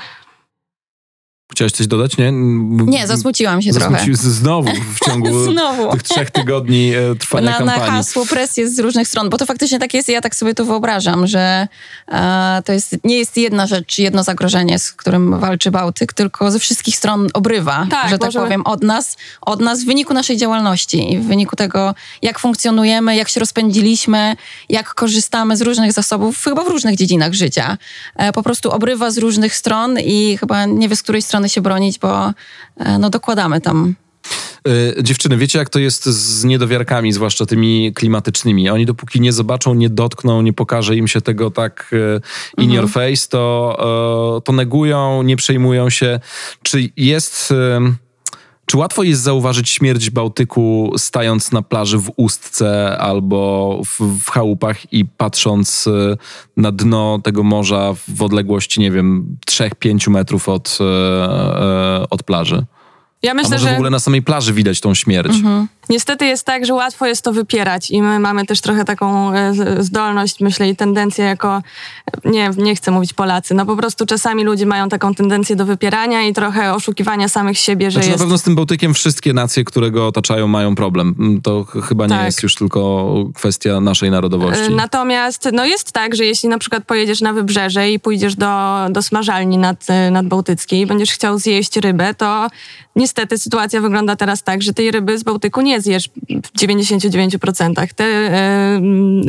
Chciałeś 1.53 1.73
coś 1.73 1.87
dodać, 1.87 2.17
nie? 2.17 2.33
Nie, 2.33 3.07
zasmuciłam 3.07 3.63
się 3.63 3.73
trochę. 3.73 3.97
Zasmucił- 3.97 4.15
Znowu 4.17 4.71
w 4.95 5.05
ciągu 5.05 5.45
Znowu. 5.53 5.93
tych 5.93 6.03
trzech 6.03 6.31
tygodni 6.31 6.93
e, 6.95 7.15
trwania 7.15 7.51
na, 7.51 7.51
na 7.65 7.73
kampanii. 7.73 7.91
hasło 7.91 8.27
presję 8.27 8.69
z 8.71 8.79
różnych 8.79 9.09
stron, 9.09 9.31
bo 9.31 9.37
to 9.39 9.47
faktycznie 9.47 9.79
tak 9.79 9.95
jest 9.95 10.09
i 10.09 10.13
ja 10.13 10.21
tak 10.21 10.35
sobie 10.35 10.55
to 10.55 10.65
wyobrażam, 10.65 11.27
że 11.27 11.69
e, 12.09 12.63
to 12.65 12.73
jest, 12.73 12.97
nie 13.05 13.19
jest 13.19 13.37
jedna 13.37 13.67
rzecz, 13.67 13.99
jedno 13.99 14.23
zagrożenie, 14.23 14.79
z 14.79 14.93
którym 14.93 15.39
walczy 15.41 15.71
Bałtyk, 15.71 16.13
tylko 16.13 16.51
ze 16.51 16.59
wszystkich 16.59 16.97
stron 16.97 17.29
obrywa, 17.35 17.87
Tak, 17.91 18.11
że 18.11 18.19
tak 18.19 18.29
możemy- 18.29 18.45
powiem, 18.47 18.63
od 18.67 18.83
nas, 18.83 19.17
od 19.41 19.61
nas 19.61 19.83
w 19.83 19.87
wyniku 19.87 20.15
naszej 20.15 20.37
działalności 20.37 21.13
i 21.13 21.19
w 21.19 21.27
wyniku 21.27 21.57
tego, 21.57 21.95
jak 22.23 22.39
funkcjonujemy, 22.39 23.17
jak 23.17 23.29
się 23.29 23.41
rozpędziliśmy, 23.41 24.37
jak 24.69 24.95
korzystamy 24.95 25.57
z 25.57 25.63
różnych 25.63 25.93
zasobów, 25.93 26.45
chyba 26.45 26.65
w 26.65 26.69
różnych 26.69 26.97
dziedzinach 26.97 27.33
życia. 27.33 27.79
E, 28.17 28.33
po 28.33 28.43
prostu 28.43 28.71
obrywa 28.71 29.11
z 29.11 29.19
różnych 29.19 29.55
stron 29.57 29.99
i 30.05 30.37
chyba 30.41 30.65
nie 30.67 30.89
wie, 30.89 30.97
z 30.97 31.03
której 31.03 31.23
strony 31.23 31.40
się 31.49 31.61
bronić, 31.61 31.99
bo 31.99 32.33
e, 32.77 32.99
no, 32.99 33.11
dokładamy 33.11 33.61
tam 33.61 33.95
E, 34.69 35.03
Dziewczyny, 35.03 35.37
wiecie 35.37 35.59
jak 35.59 35.69
to 35.69 35.79
jest 35.79 36.07
z 36.07 36.45
niedowiarkami, 36.45 37.13
zwłaszcza 37.13 37.47
tymi 37.47 37.93
klimatycznymi? 37.95 38.71
Oni 38.71 38.87
dopóki 38.87 39.21
nie 39.21 39.33
zobaczą, 39.33 39.75
nie 39.75 39.91
dotkną, 39.91 40.43
nie 40.43 40.53
pokaże 40.53 40.97
im 40.97 41.09
się 41.09 41.21
tego 41.21 41.51
tak 41.51 41.91
e, 42.59 42.63
in 42.63 42.73
your 42.73 42.89
face, 42.89 43.29
to, 43.29 44.43
to 44.45 44.53
negują, 44.53 45.23
nie 45.23 45.37
przejmują 45.37 45.91
się. 45.91 46.21
Czy 46.63 46.91
jest... 46.97 47.55
Czy 48.71 48.77
łatwo 48.77 49.03
jest 49.03 49.23
zauważyć 49.23 49.69
śmierć 49.69 50.11
Bałtyku 50.11 50.93
stając 50.97 51.53
na 51.53 51.63
plaży 51.63 51.99
w 51.99 52.13
Ustce 52.17 52.99
albo 52.99 53.81
w, 53.85 54.01
w 54.25 54.31
chałupach 54.31 54.93
i 54.93 55.05
patrząc 55.05 55.87
e, 55.87 56.17
na 56.57 56.73
dno 56.73 57.21
tego 57.25 57.43
morza 57.43 57.95
w 58.17 58.23
odległości, 58.23 58.81
nie 58.81 58.91
wiem, 58.91 59.37
3-5 59.51 60.11
metrów 60.11 60.49
od, 60.49 60.79
e, 60.81 60.85
e, 60.85 62.11
od 62.11 62.23
plaży? 62.23 62.65
Ja 63.23 63.31
A 63.31 63.35
myślę, 63.35 63.51
może 63.51 63.65
że 63.65 63.71
w 63.71 63.75
ogóle 63.75 63.91
na 63.91 63.99
samej 63.99 64.23
plaży 64.23 64.53
widać 64.53 64.81
tą 64.81 64.95
śmierć? 64.95 65.33
Niestety 65.91 66.27
jest 66.27 66.47
tak, 66.47 66.67
że 66.67 66.75
łatwo 66.75 67.07
jest 67.07 67.23
to 67.25 67.33
wypierać 67.33 67.91
i 67.91 68.03
my 68.03 68.19
mamy 68.19 68.47
też 68.47 68.61
trochę 68.61 68.85
taką 68.85 69.33
e, 69.35 69.53
zdolność, 69.81 70.41
myślę, 70.41 70.69
i 70.69 70.77
tendencję 70.77 71.25
jako, 71.25 71.63
nie, 72.25 72.51
nie 72.57 72.75
chcę 72.77 72.91
mówić 72.91 73.13
Polacy, 73.13 73.55
no 73.55 73.67
po 73.67 73.77
prostu 73.77 74.07
czasami 74.07 74.45
ludzie 74.45 74.67
mają 74.67 74.89
taką 74.89 75.15
tendencję 75.15 75.57
do 75.57 75.65
wypierania 75.67 76.23
i 76.23 76.33
trochę 76.33 76.75
oszukiwania 76.75 77.29
samych 77.29 77.59
siebie, 77.59 77.91
że 77.91 77.93
Znaczy 77.95 78.09
na 78.09 78.13
jest... 78.13 78.23
pewno 78.25 78.39
z 78.39 78.43
tym 78.43 78.55
Bałtykiem 78.55 78.95
wszystkie 78.95 79.33
nacje, 79.33 79.65
które 79.65 79.91
go 79.91 80.07
otaczają, 80.07 80.49
mają 80.49 80.75
problem. 80.75 81.15
Mm, 81.19 81.41
To 81.43 81.65
ch- 81.65 81.85
chyba 81.89 82.05
nie 82.07 82.15
Tak. 82.17 82.25
jest 82.27 82.43
już 82.43 82.55
tylko 82.55 83.15
kwestia 83.35 83.81
naszej 83.81 84.11
narodowości. 84.11 84.65
E, 84.65 84.71
Natomiast 84.71 85.49
no 85.53 85.65
jest 85.65 85.93
tak, 85.93 86.15
że 86.17 86.25
jeśli 86.25 86.49
na 86.49 86.59
przykład 86.59 86.85
pojedziesz 86.85 87.21
na 87.21 87.33
wybrzeże 87.33 87.91
i 87.91 87.99
pójdziesz 88.01 88.35
do, 88.37 88.77
do 88.91 89.03
smażalni 89.03 89.59
nad, 89.59 89.91
e, 89.91 90.11
nadbałtyckiej 90.11 90.81
i 90.81 90.87
będziesz 90.87 91.11
chciał 91.11 91.39
zjeść 91.39 91.77
rybę, 91.77 92.15
to 92.15 92.47
niestety 92.97 93.39
sytuacja 93.39 93.81
wygląda 93.81 94.17
teraz 94.17 94.43
tak, 94.43 94.63
że 94.63 94.73
tej 94.73 94.91
ryby 94.91 95.19
z 95.19 95.23
Bałtyku 95.23 95.61
nie 95.61 95.80
zjesz 95.81 96.09
w 96.29 96.59
99%. 96.59 97.87
Te 97.95 98.05
e, 98.05 98.81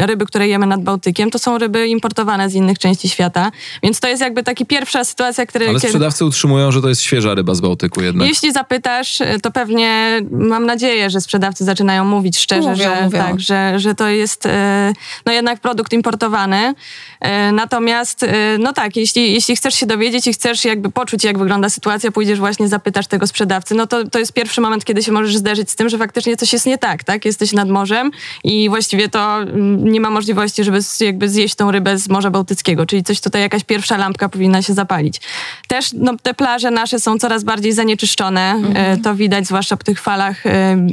ryby, 0.06 0.26
które 0.26 0.48
jemy 0.48 0.68
nad 0.68 0.84
Bałtykiem, 0.84 1.32
to 1.32 1.40
są 1.40 1.58
ryby 1.58 1.88
importowane 1.88 2.50
z 2.50 2.54
innych 2.54 2.80
części 2.80 3.10
świata, 3.10 3.52
więc 3.84 4.00
to 4.00 4.08
jest 4.08 4.22
jakby 4.22 4.44
taka 4.44 4.66
pierwsza 4.66 5.04
sytuacja, 5.04 5.46
która... 5.46 5.66
Ale 5.66 5.76
kiedy- 5.76 5.88
sprzedawcy 5.88 6.26
utrzymują, 6.26 6.72
że 6.72 6.82
to 6.82 6.90
jest 6.90 7.02
świeża 7.02 7.36
ryba 7.36 7.56
z 7.56 7.62
Bałtyku 7.62 8.02
jednak. 8.02 8.28
jeśli 8.28 8.52
zapytasz, 8.52 9.22
e, 9.22 9.40
to 9.40 9.52
pewnie 9.52 10.22
mam 10.32 10.66
nadzieję, 10.66 11.10
że 11.10 11.22
sprzedawcy 11.22 11.66
zaczynają 11.66 12.06
mówić 12.06 12.40
szczerze, 12.40 12.70
Mówią, 12.70 12.84
że, 12.84 13.04
mówią. 13.04 13.20
Tak, 13.20 13.40
że, 13.40 13.80
że 13.80 13.96
to 13.96 14.08
jest 14.08 14.46
e, 14.46 14.94
no 15.26 15.32
jednak 15.32 15.60
produkt 15.60 15.94
importowany. 15.94 16.74
E, 17.22 17.52
Natomiast, 17.52 18.24
e, 18.24 18.58
no 18.60 18.74
tak, 18.74 18.96
jeśli, 18.96 19.34
jeśli 19.34 19.56
chcesz 19.56 19.74
się 19.76 19.86
dowiedzieć 19.86 20.28
i 20.28 20.34
chcesz 20.34 20.66
jakby 20.66 20.92
poczuć, 20.92 21.24
jak 21.24 21.38
wygląda 21.38 21.70
sytuacja, 21.70 22.12
pójdziesz 22.12 22.40
właśnie, 22.40 22.68
zapytasz 22.68 23.08
tego 23.08 23.28
sprzedawcy, 23.28 23.76
no 23.76 23.88
to, 23.88 24.10
to 24.10 24.20
jest 24.20 24.34
pierwszy 24.34 24.62
moment, 24.62 24.86
kiedy 24.86 25.04
się 25.04 25.12
możesz 25.12 25.38
zderzyć 25.38 25.72
z 25.72 25.76
tym, 25.76 25.90
że 25.90 25.98
faktycznie 25.98 26.38
coś 26.38 26.54
jest 26.54 26.66
nie 26.66 26.78
tak, 26.78 27.04
tak? 27.04 27.26
Jesteś 27.26 27.54
nad 27.54 27.70
morzem 27.70 28.12
i 28.44 28.70
właściwie 28.70 29.10
to 29.10 29.42
mm, 29.42 29.92
nie 29.92 30.02
ma 30.02 30.10
możliwości, 30.10 30.64
żeby 30.64 30.80
jakby 31.00 31.30
zjeść 31.30 31.56
tą 31.56 31.72
rybę 31.72 31.98
z 31.98 32.10
Morza 32.10 32.32
Bałtyckiego, 32.32 32.86
czyli 32.86 33.04
coś 33.04 33.22
tutaj, 33.22 33.42
jakaś 33.42 33.64
pierwsza 33.64 33.98
lampka 33.98 34.30
powinna 34.30 34.62
się 34.62 34.74
zapalić. 34.74 35.22
Też 35.68 35.90
no, 35.94 36.14
te 36.24 36.34
plaże 36.34 36.72
nasze 36.72 37.00
są 37.00 37.18
coraz 37.20 37.44
bardziej 37.44 37.72
zanieczyszczone. 37.74 38.56
E, 38.74 38.98
To 38.98 39.16
widać 39.16 39.46
zwłaszcza 39.46 39.78
po 39.78 39.84
tych 39.84 40.02
falach 40.02 40.44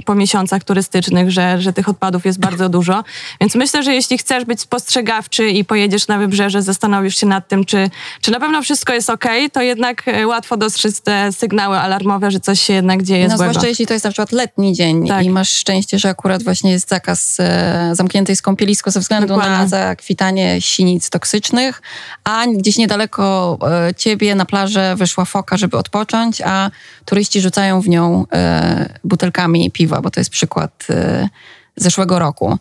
po 0.05 0.15
miesiącach 0.15 0.65
turystycznych, 0.65 1.31
że, 1.31 1.61
że 1.61 1.73
tych 1.73 1.89
odpadów 1.89 2.27
jest 2.27 2.41
bardzo 2.41 2.69
dużo. 2.69 3.05
Więc 3.41 3.55
myślę, 3.55 3.83
że 3.83 3.95
jeśli 3.95 4.19
chcesz 4.19 4.45
być 4.45 4.61
spostrzegawczy 4.61 5.51
i 5.51 5.65
pojedziesz 5.65 6.09
na 6.09 6.18
wybrzeże, 6.19 6.63
zastanowisz 6.63 7.17
się 7.17 7.27
nad 7.27 7.49
tym, 7.49 7.65
czy, 7.65 7.91
czy 8.21 8.31
na 8.31 8.41
pewno 8.41 8.63
wszystko 8.63 8.93
jest 8.93 9.11
ok, 9.11 9.25
to 9.53 9.63
jednak 9.63 10.09
e, 10.09 10.27
łatwo 10.27 10.57
dostrzec 10.57 11.01
te 11.01 11.33
sygnały 11.33 11.79
alarmowe, 11.79 12.31
że 12.31 12.41
coś 12.41 12.61
się 12.61 12.73
jednak 12.73 13.03
dzieje 13.03 13.29
No, 13.29 13.37
złego. 13.37 13.53
zwłaszcza 13.53 13.69
jeśli 13.69 13.87
to 13.87 13.93
jest 13.93 14.05
na 14.05 14.11
przykład 14.11 14.33
letni 14.33 14.73
dzień 14.73 15.09
Tak. 15.09 15.25
i 15.25 15.31
masz 15.31 15.51
szczęście, 15.51 15.99
że 15.99 16.09
akurat 16.09 16.43
właśnie 16.43 16.71
jest 16.71 16.89
zakaz 16.89 17.37
e, 17.41 17.91
zamkniętej 17.93 18.37
skąpielisko 18.37 18.91
ze 18.91 19.01
względu 19.01 19.29
Dokładnie. 19.29 19.57
na 19.59 19.69
zakwitanie 19.69 20.61
sinic 20.61 21.11
toksycznych, 21.11 21.83
a 22.25 22.45
gdzieś 22.47 22.77
niedaleko 22.77 23.59
e, 23.89 23.95
ciebie 23.95 24.35
na 24.35 24.45
plażę 24.45 24.97
wyszła 24.97 25.25
foka, 25.25 25.57
żeby 25.57 25.77
odpocząć, 25.77 26.43
a 26.45 26.71
turyści 27.05 27.41
rzucają 27.41 27.81
w 27.81 27.89
nią 27.89 28.25
e, 28.33 28.99
butelkami 29.05 29.71
piwa, 29.71 30.01
bo 30.01 30.11
to 30.11 30.21
jest 30.21 30.31
przykład 30.31 30.87
e, 30.91 31.29
zeszłego 31.77 32.19
roku. 32.19 32.59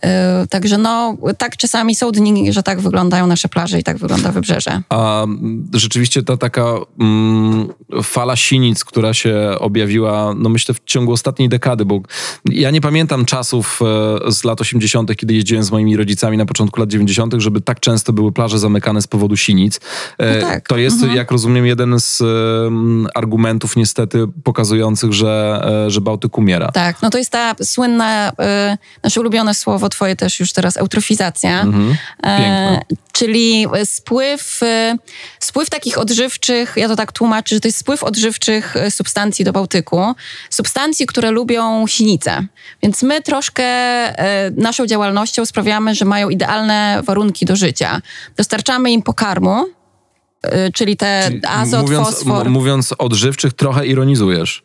E, 0.00 0.46
Także 0.50 0.78
no, 0.78 1.16
tak 1.38 1.56
czasami 1.56 1.94
są 1.94 2.10
dni, 2.10 2.52
że 2.52 2.62
tak 2.62 2.80
wyglądają 2.80 3.26
nasze 3.26 3.48
plaże 3.48 3.78
i 3.78 3.82
tak 3.82 3.98
wygląda 3.98 4.32
wybrzeże. 4.32 4.82
A 4.88 5.26
rzeczywiście 5.74 6.22
ta 6.22 6.36
taka 6.36 6.64
mm, 7.00 7.68
fala 8.02 8.36
sinic, 8.36 8.84
która 8.84 9.14
się 9.14 9.54
objawiła, 9.58 10.34
no 10.36 10.48
myślę, 10.48 10.74
w 10.74 10.80
ciągu 10.84 11.12
ostatniej 11.12 11.48
dekady, 11.48 11.84
bo 11.84 12.00
ja 12.44 12.70
nie 12.70 12.80
pamiętam 12.80 13.24
czasów 13.24 13.80
e, 14.26 14.32
z 14.32 14.44
lat 14.44 14.60
80., 14.60 15.16
kiedy 15.16 15.34
jeździłem 15.34 15.64
z 15.64 15.70
moimi 15.70 15.96
rodzicami 15.96 16.36
na 16.36 16.46
początku 16.46 16.80
lat 16.80 16.88
90., 16.88 17.34
żeby 17.38 17.60
tak 17.60 17.80
często 17.80 18.12
były 18.12 18.32
plaże 18.32 18.58
zamykane 18.58 19.02
z 19.02 19.06
powodu 19.06 19.36
sinic. 19.36 19.80
E, 20.18 20.34
No 20.34 20.40
tak. 20.40 20.68
To 20.68 20.76
jest, 20.76 21.06
jak 21.14 21.30
rozumiem, 21.30 21.66
jeden 21.66 22.00
z 22.00 22.22
argumentów 23.14 23.76
niestety 23.76 24.24
pokazujących, 24.44 25.12
że, 25.12 25.62
że 25.88 26.00
Bałtyk 26.00 26.38
umiera. 26.38 26.72
Tak, 26.72 27.02
no 27.02 27.10
to 27.10 27.18
jest 27.18 27.30
ta 27.30 27.54
słynna, 27.62 28.32
nasze 29.02 29.20
ulubione 29.20 29.54
słowo, 29.54 29.81
twoje 29.88 30.16
też 30.16 30.40
już 30.40 30.52
teraz, 30.52 30.76
eutrofizacja. 30.76 31.60
Mhm. 31.60 31.96
E, 32.26 32.80
czyli 33.12 33.66
spływ, 33.84 34.62
y, 34.62 34.96
spływ 35.40 35.70
takich 35.70 35.98
odżywczych, 35.98 36.74
ja 36.76 36.88
to 36.88 36.96
tak 36.96 37.12
tłumaczę, 37.12 37.54
że 37.56 37.60
to 37.60 37.68
jest 37.68 37.78
spływ 37.78 38.04
odżywczych 38.04 38.76
y, 38.76 38.90
substancji 38.90 39.44
do 39.44 39.52
Bałtyku. 39.52 40.14
Substancji, 40.50 41.06
które 41.06 41.30
lubią 41.30 41.86
sinice. 41.86 42.46
Więc 42.82 43.02
my 43.02 43.22
troszkę 43.22 43.64
y, 44.46 44.50
naszą 44.56 44.86
działalnością 44.86 45.46
sprawiamy, 45.46 45.94
że 45.94 46.04
mają 46.04 46.28
idealne 46.28 47.02
warunki 47.04 47.46
do 47.46 47.56
życia. 47.56 48.00
Dostarczamy 48.36 48.92
im 48.92 49.02
pokarmu, 49.02 49.64
y, 50.46 50.72
czyli 50.74 50.96
te 50.96 51.30
azot, 51.48 51.82
mówiąc, 51.82 52.08
fosfor. 52.08 52.50
mówiąc 52.50 52.94
odżywczych, 52.98 53.52
trochę 53.52 53.86
ironizujesz. 53.86 54.62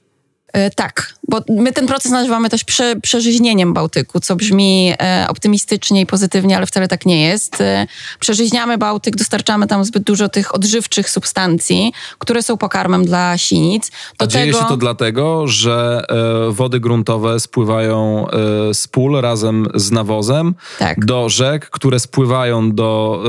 E, 0.54 0.70
Tak, 0.70 1.14
bo 1.28 1.42
my 1.50 1.72
ten 1.72 1.88
proces 1.88 2.12
nazywamy 2.12 2.50
też 2.50 2.64
prze, 2.64 2.96
przeżyźnieniem 2.96 3.74
Bałtyku, 3.74 4.20
co 4.20 4.36
brzmi 4.36 4.94
e, 5.02 5.26
optymistycznie 5.30 6.02
i 6.02 6.06
pozytywnie, 6.06 6.58
ale 6.58 6.66
wcale 6.66 6.88
tak 6.88 7.06
nie 7.06 7.22
jest. 7.22 7.62
E, 7.62 7.88
przeżyźniamy 8.20 8.78
Bałtyk, 8.78 9.16
dostarczamy 9.16 9.68
tam 9.68 9.86
zbyt 9.86 10.04
dużo 10.04 10.30
tych 10.30 10.56
odżywczych 10.56 11.10
substancji, 11.10 11.94
które 12.20 12.44
są 12.44 12.58
pokarmem 12.58 13.06
dla 13.06 13.38
sinic. 13.38 13.92
Do 14.20 14.26
A 14.26 14.28
dzieje 14.28 14.54
się 14.54 14.66
to 14.70 14.78
dlatego, 14.78 15.48
że 15.48 16.02
e, 16.10 16.52
wody 16.52 16.80
gruntowe 16.80 17.40
spływają 17.40 18.28
e, 18.30 18.74
z 18.74 18.88
pól 18.88 19.22
razem 19.22 19.68
z 19.76 19.92
nawozem 19.92 20.56
Tak. 20.80 21.06
do 21.06 21.30
rzek, 21.30 21.70
które 21.70 22.00
spływają 22.00 22.72
do 22.72 23.24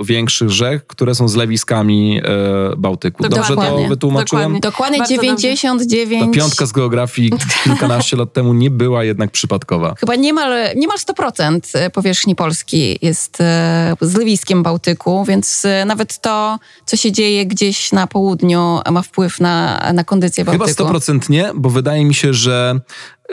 e, 0.00 0.04
większych 0.04 0.50
rzek, 0.50 0.86
które 0.86 1.14
są 1.14 1.28
zlewiskami 1.28 2.20
e, 2.24 2.76
Bałtyku. 2.76 3.22
Dobrze 3.22 3.48
to 3.48 3.54
Dokładnie. 3.56 3.88
wytłumaczyłem? 3.88 4.60
Dokładnie. 4.60 4.60
Dokładnie 4.60 4.98
Bardzo 4.98 5.14
dobrze. 5.14 5.36
99... 5.36 6.24
Ta 6.24 6.40
piątka 6.40 6.66
z 6.66 6.72
geografii 6.72 7.30
kilkanaście 7.64 8.16
lat 8.16 8.32
temu 8.32 8.54
nie 8.54 8.70
była 8.70 9.04
jednak 9.04 9.30
przypadkowa. 9.30 9.94
Chyba 10.00 10.14
niemal, 10.14 10.76
niemal 10.76 10.96
100% 10.98 11.90
powierzchni 11.90 12.36
Polski 12.36 12.98
jest 13.02 13.40
e, 13.40 13.96
zlewiskiem 14.00 14.62
Bałtyku, 14.62 15.24
więc 15.24 15.64
e, 15.64 15.84
nawet 15.84 16.20
to, 16.20 16.58
co 16.86 16.96
się 16.96 17.12
dzieje 17.12 17.46
gdzieś 17.46 17.92
na 17.92 18.06
południu, 18.06 18.80
ma 18.90 19.02
wpływ 19.02 19.40
na, 19.40 19.82
na 19.94 20.04
kondycję 20.04 20.44
Chyba 20.44 20.58
Bałtyku. 20.58 20.84
100% 20.84 21.30
nie, 21.30 21.50
bo 21.54 21.70
wydaje 21.70 22.04
mi 22.04 22.14
się, 22.14 22.34
że 22.34 22.80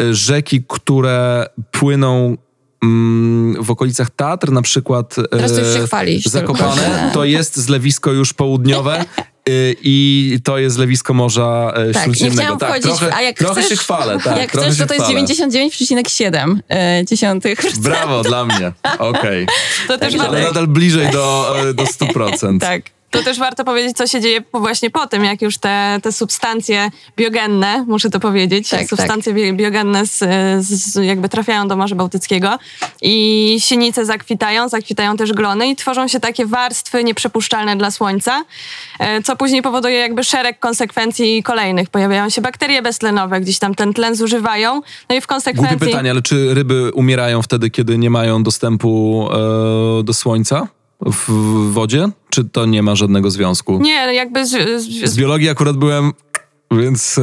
e, 0.02 0.14
rzeki, 0.14 0.64
które 0.68 1.46
płyną 1.72 2.38
mm, 2.84 3.64
w 3.64 3.72
okolicach 3.72 4.10
Tatr, 4.10 4.52
na 4.52 4.62
przykład 4.62 5.16
Teraz 5.32 5.54
to 5.54 5.60
już 5.60 5.74
się 5.74 5.84
e, 5.84 5.88
chwalisz 5.88 6.26
Zakopane, 6.26 7.12
to 7.14 7.26
jest 7.26 7.58
zlewisko 7.58 8.12
już 8.12 8.34
południowe. 8.34 9.06
y, 9.50 9.76
I 9.84 10.40
to 10.44 10.58
jest 10.58 10.76
zlewisko 10.76 11.14
Morza 11.14 11.74
e, 11.76 11.92
Tak, 11.94 12.08
nie 12.08 12.14
Śródziemnego. 12.14 12.42
chciałam 12.42 12.60
tak, 12.60 12.70
wchodzić, 12.70 13.00
trochę, 13.00 13.16
a 13.16 13.22
jak 13.22 13.38
trochę 13.38 13.62
chcesz, 13.62 13.70
się 13.70 13.76
chwalę, 13.76 14.18
tak. 14.24 14.38
jak 14.38 14.50
chcesz, 14.52 14.78
to 14.78 14.88
to 14.88 14.94
jest 14.94 15.06
chwalę. 15.06 15.24
99,7 15.26 16.56
e, 16.70 17.06
dziesiątych. 17.06 17.60
Brawo 17.80 18.22
dla 18.24 18.46
mnie. 18.46 18.72
Okej. 19.00 19.48
To 19.88 19.98
też, 19.98 20.16
Ale 20.16 20.42
nadal 20.42 20.68
bliżej 20.68 21.10
do, 21.12 21.56
do 21.74 21.84
100%. 21.84 22.60
Tak. 22.70 22.99
To 23.10 23.24
też 23.24 23.40
warto 23.40 23.64
powiedzieć, 23.64 23.98
co 23.98 24.08
się 24.08 24.22
dzieje 24.22 24.42
właśnie 24.54 24.90
po 24.90 25.08
tym, 25.08 25.24
jak 25.24 25.42
już 25.42 25.58
te, 25.58 26.00
te 26.04 26.12
substancje 26.12 26.92
biogenne, 27.18 27.86
muszę 27.88 28.10
to 28.10 28.20
powiedzieć, 28.20 28.70
Tak, 28.70 28.88
substancje 28.88 29.34
bi- 29.34 29.54
biogenne 29.54 30.06
z, 30.06 30.18
z, 30.66 30.96
jakby 31.06 31.30
trafiają 31.30 31.68
do 31.68 31.76
Morza 31.76 31.96
Bałtyckiego 31.96 32.60
i 33.02 33.56
sinice 33.60 34.06
zakwitają, 34.06 34.70
zakwitają 34.70 35.18
też 35.18 35.34
glony 35.34 35.70
i 35.70 35.76
tworzą 35.76 36.08
się 36.08 36.20
takie 36.20 36.46
warstwy 36.46 37.04
nieprzepuszczalne 37.04 37.76
dla 37.76 37.92
słońca, 37.92 38.44
e, 39.00 39.22
co 39.22 39.36
później 39.36 39.62
powoduje 39.62 39.96
jakby 39.96 40.24
szereg 40.24 40.60
konsekwencji 40.60 41.44
kolejnych. 41.44 41.90
Pojawiają 41.90 42.30
się 42.30 42.42
bakterie 42.42 42.82
beztlenowe, 42.82 43.42
gdzieś 43.42 43.60
tam 43.60 43.76
ten 43.76 43.94
tlen 43.94 44.16
zużywają, 44.16 44.82
no 45.10 45.16
i 45.16 45.22
w 45.22 45.28
konsekwencji... 45.28 45.78
Głupie 45.78 45.92
pytanie, 45.92 46.12
ale 46.12 46.22
czy 46.22 46.54
ryby 46.54 46.92
umierają 46.94 47.42
wtedy, 47.42 47.70
kiedy 47.70 47.98
nie 47.98 48.10
mają 48.10 48.44
dostępu 48.44 49.28
e, 50.00 50.04
do 50.04 50.14
słońca 50.14 50.68
w, 51.06 51.30
wodzie? 51.72 52.10
Czy 52.30 52.46
to 52.46 52.66
nie 52.66 52.84
ma 52.84 52.96
żadnego 52.96 53.32
związku? 53.32 53.80
Nie, 53.82 54.14
jakby 54.14 54.46
z, 54.46 54.82
z, 54.82 55.12
Z 55.12 55.18
biologii 55.18 55.50
akurat 55.50 55.78
byłem, 55.78 56.12
więc 56.72 57.18
e, 57.18 57.22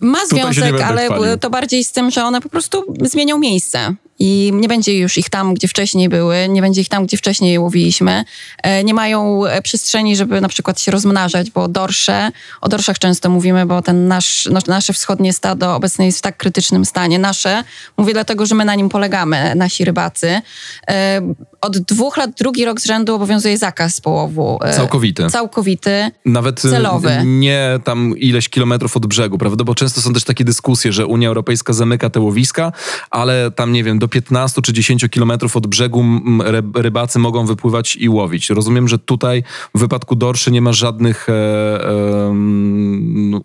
Ma 0.00 0.26
związek, 0.26 0.80
ale 0.80 1.38
to 1.38 1.50
bardziej 1.50 1.84
z 1.84 1.92
tym, 1.92 2.10
że 2.10 2.24
one 2.24 2.40
po 2.40 2.48
prostu 2.48 2.84
zmienią 3.00 3.38
miejsce. 3.38 3.94
I 4.24 4.50
nie 4.54 4.68
będzie 4.68 4.98
już 4.98 5.18
ich 5.18 5.30
tam, 5.30 5.54
gdzie 5.54 5.68
wcześniej 5.68 6.08
były, 6.08 6.48
nie 6.48 6.62
będzie 6.62 6.80
ich 6.80 6.88
tam, 6.88 7.06
gdzie 7.06 7.16
wcześniej 7.16 7.58
łowiliśmy. 7.58 8.24
E, 8.62 8.84
Nie 8.84 8.94
mają 8.94 9.46
e, 9.46 9.62
przestrzeni, 9.62 10.16
żeby 10.16 10.40
na 10.40 10.48
przykład 10.48 10.80
się 10.80 10.90
rozmnażać, 10.92 11.50
bo 11.50 11.68
dorsze, 11.68 12.30
o 12.60 12.68
dorszach 12.68 12.98
często 12.98 13.30
mówimy, 13.30 13.66
bo 13.66 13.82
ten 13.82 14.08
nasz, 14.08 14.48
nasze 14.66 14.92
wschodnie 14.92 15.32
stado 15.32 15.74
obecnie 15.76 16.06
jest 16.06 16.18
w 16.18 16.22
tak 16.22 16.36
krytycznym 16.36 16.84
stanie. 16.84 17.18
Nasze, 17.18 17.64
mówię 17.96 18.12
dlatego, 18.12 18.46
że 18.46 18.54
my 18.54 18.64
na 18.64 18.74
nim 18.74 18.88
polegamy, 18.88 19.54
nasi 19.54 19.84
rybacy. 19.84 20.40
E, 20.88 21.20
Od 21.60 21.78
dwóch 21.78 22.16
lat, 22.16 22.30
drugi 22.38 22.64
rok 22.64 22.80
z 22.80 22.86
rzędu 22.86 23.14
obowiązuje 23.14 23.58
zakaz 23.58 24.00
połowu. 24.00 24.58
Całkowity. 24.76 25.26
Całkowity. 25.30 26.10
Nawet 26.24 26.60
Celowy. 26.60 27.22
nie 27.24 27.80
tam 27.84 28.18
ileś 28.18 28.48
kilometrów 28.48 28.96
od 28.96 29.06
brzegu, 29.06 29.38
prawda? 29.38 29.64
Bo 29.64 29.74
często 29.74 30.00
są 30.00 30.12
też 30.12 30.24
takie 30.24 30.44
dyskusje, 30.44 30.92
że 30.92 31.06
Unia 31.06 31.28
Europejska 31.28 31.72
zamyka 31.72 32.10
te 32.10 32.20
łowiska, 32.20 32.72
ale 33.10 33.50
tam, 33.50 33.72
nie 33.72 33.84
wiem, 33.84 33.98
do 33.98 34.08
15 34.12 34.62
czy 34.62 34.72
10 34.72 35.04
kilometrów 35.10 35.56
od 35.56 35.66
brzegu 35.66 36.04
rybacy 36.74 37.18
mogą 37.18 37.46
wypływać 37.46 37.96
i 37.96 38.08
łowić. 38.08 38.50
Rozumiem, 38.50 38.88
że 38.88 38.98
tutaj 38.98 39.44
w 39.74 39.78
wypadku 39.78 40.16
dorszy 40.16 40.50
nie 40.50 40.60
ma 40.62 40.72
żadnych 40.72 41.28
e, 41.28 41.32
e, 41.32 42.34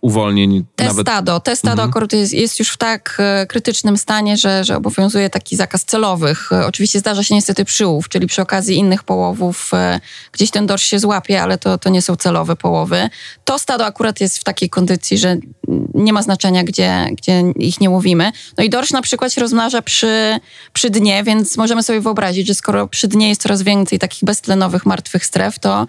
uwolnień. 0.01 0.63
Te 0.75 0.86
nawet 0.86 1.08
stado, 1.08 1.39
te 1.39 1.56
stado 1.56 1.71
Mhm. 1.71 1.89
akurat 1.89 2.13
jest, 2.13 2.34
jest 2.34 2.60
już 2.60 2.69
w 2.69 2.77
tak 2.77 3.17
e, 3.19 3.45
krytycznym 3.45 3.97
stanie, 3.97 4.38
że, 4.38 4.63
że 4.63 4.77
obowiązuje 4.77 5.30
taki 5.30 5.56
zakaz 5.56 5.86
celowych. 5.86 6.51
E, 6.51 6.65
Oczywiście 6.65 6.99
zdarza 6.99 7.23
się 7.23 7.36
niestety 7.36 7.65
przyłów, 7.65 8.10
czyli 8.10 8.27
przy 8.27 8.41
okazji 8.41 8.77
innych 8.77 9.03
połowów 9.03 9.71
e, 9.73 9.99
gdzieś 10.32 10.51
ten 10.51 10.65
dorsz 10.67 10.84
się 10.84 10.99
złapie, 10.99 11.41
ale 11.41 11.58
to, 11.58 11.77
to 11.77 11.89
nie 11.89 12.01
są 12.01 12.15
celowe 12.15 12.56
połowy. 12.56 13.10
To 13.45 13.60
stado 13.60 13.86
akurat 13.86 14.21
jest 14.21 14.38
w 14.38 14.43
takiej 14.43 14.69
kondycji, 14.69 15.17
że 15.17 15.38
nie 15.93 16.13
ma 16.13 16.21
znaczenia, 16.21 16.63
gdzie, 16.63 17.08
gdzie 17.12 17.43
ich 17.56 17.82
nie 17.82 17.89
łowimy. 17.89 18.32
No 18.58 18.63
i 18.63 18.69
dorsz 18.69 18.91
na 18.91 19.01
przykład 19.01 19.34
się 19.34 19.41
rozmnaża 19.41 19.82
przy, 19.82 20.39
przy 20.73 20.89
dnie, 20.89 21.23
więc 21.23 21.58
możemy 21.58 21.84
sobie 21.84 22.01
wyobrazić, 22.01 22.47
że 22.47 22.53
skoro 22.53 22.88
przy 22.88 23.08
dnie 23.08 23.30
jest 23.30 23.41
coraz 23.41 23.62
więcej 23.62 23.99
takich 23.99 24.23
beztlenowych, 24.23 24.86
martwych 24.86 25.25
stref, 25.25 25.60
to 25.60 25.88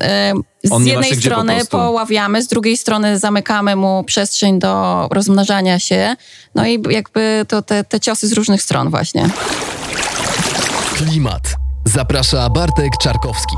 e, 0.00 0.32
z 0.64 0.86
jednej 0.86 1.10
po 1.10 1.16
strony 1.16 1.54
prostu. 1.54 1.70
poławiamy, 1.70 2.42
z 2.42 2.48
drugiej 2.48 2.76
strony 2.76 3.18
zamykamy 3.18 3.76
mu 3.76 4.04
przestrzeń 4.04 4.58
do 4.58 5.06
rozmnażania 5.10 5.78
się. 5.78 6.16
No 6.54 6.66
i 6.66 6.82
jakby 6.90 7.44
to 7.48 7.62
te, 7.62 7.84
te 7.84 8.00
ciosy 8.00 8.28
z 8.28 8.32
różnych 8.32 8.62
stron 8.62 8.90
właśnie. 8.90 9.30
Klimat. 10.96 11.54
Zaprasza 11.84 12.50
Bartek 12.50 12.92
Czarkowski. 13.02 13.56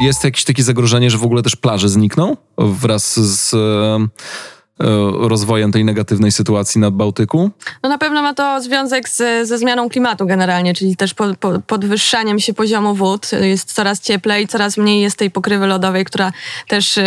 Jest 0.00 0.24
jakieś 0.24 0.44
takie 0.44 0.62
zagrożenie, 0.62 1.10
że 1.10 1.18
w 1.18 1.24
ogóle 1.24 1.42
też 1.42 1.56
plaże 1.56 1.88
znikną 1.88 2.36
wraz 2.58 3.20
z 3.20 3.54
rozwojem 5.20 5.72
tej 5.72 5.84
negatywnej 5.84 6.32
sytuacji 6.32 6.80
na 6.80 6.90
Bałtyku? 6.90 7.50
No 7.82 7.88
na 7.88 7.98
pewno 7.98 8.22
ma 8.22 8.34
to 8.34 8.62
związek 8.62 9.08
z, 9.08 9.48
ze 9.48 9.58
zmianą 9.58 9.88
klimatu 9.88 10.26
generalnie, 10.26 10.74
czyli 10.74 10.96
też 10.96 11.14
po, 11.14 11.24
po, 11.40 11.58
podwyższaniem 11.66 12.40
się 12.40 12.54
poziomu 12.54 12.94
wód. 12.94 13.30
Jest 13.40 13.72
coraz 13.72 14.00
cieplej, 14.00 14.48
coraz 14.48 14.76
mniej 14.76 15.02
jest 15.02 15.16
tej 15.16 15.30
pokrywy 15.30 15.66
lodowej, 15.66 16.04
która 16.04 16.32
też 16.68 16.98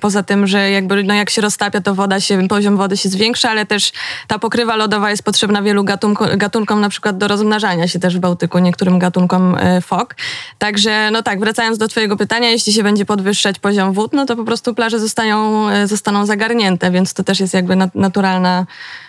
poza 0.00 0.22
tym, 0.22 0.46
że 0.46 0.70
jakby 0.70 1.04
no 1.04 1.14
jak 1.14 1.30
się 1.30 1.42
roztapia, 1.42 1.80
to 1.80 1.94
woda 1.94 2.20
się, 2.20 2.48
poziom 2.48 2.76
wody 2.76 2.96
się 2.96 3.08
zwiększa, 3.08 3.50
ale 3.50 3.66
też 3.66 3.92
ta 4.28 4.38
pokrywa 4.38 4.76
lodowa 4.76 5.10
jest 5.10 5.22
potrzebna 5.22 5.62
wielu 5.62 5.84
gatunkom, 5.84 6.28
gatunkom 6.36 6.80
na 6.80 6.88
przykład 6.88 7.18
do 7.18 7.28
rozmnażania 7.28 7.88
się 7.88 7.98
też 7.98 8.16
w 8.16 8.20
Bałtyku, 8.20 8.58
niektórym 8.58 8.98
gatunkom 8.98 9.56
e, 9.60 9.80
fok. 9.80 10.14
Także 10.58 11.10
no 11.12 11.22
tak, 11.22 11.40
wracając 11.40 11.78
do 11.78 11.88
twojego 11.88 12.16
pytania, 12.16 12.50
jeśli 12.50 12.72
się 12.72 12.82
będzie 12.82 13.04
podwyższać 13.04 13.58
poziom 13.58 13.92
wód, 13.92 14.12
no 14.12 14.26
to 14.26 14.36
po 14.36 14.44
prostu 14.44 14.74
plaże 14.74 14.98
zostają, 14.98 15.68
e, 15.68 15.86
zostaną 15.86 16.26
zagarnięte, 16.26 16.89
więc 16.90 17.14
to 17.14 17.24
też 17.24 17.40
jest 17.40 17.54
jakby 17.54 17.74
nat- 17.74 17.94
naturalna 17.94 18.66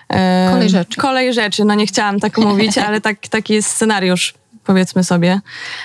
e, 0.10 0.48
Kolej 0.52 0.70
rzeczy. 0.70 0.98
Kolej 1.02 1.34
rzeczy, 1.34 1.66
no 1.66 1.76
nie 1.76 1.88
chciałam 1.88 2.20
tak 2.20 2.38
mówić, 2.38 2.78
ale 2.88 3.02
tak, 3.02 3.28
taki 3.28 3.54
jest 3.54 3.70
scenariusz, 3.70 4.34
powiedzmy 4.66 5.04
sobie. 5.04 5.42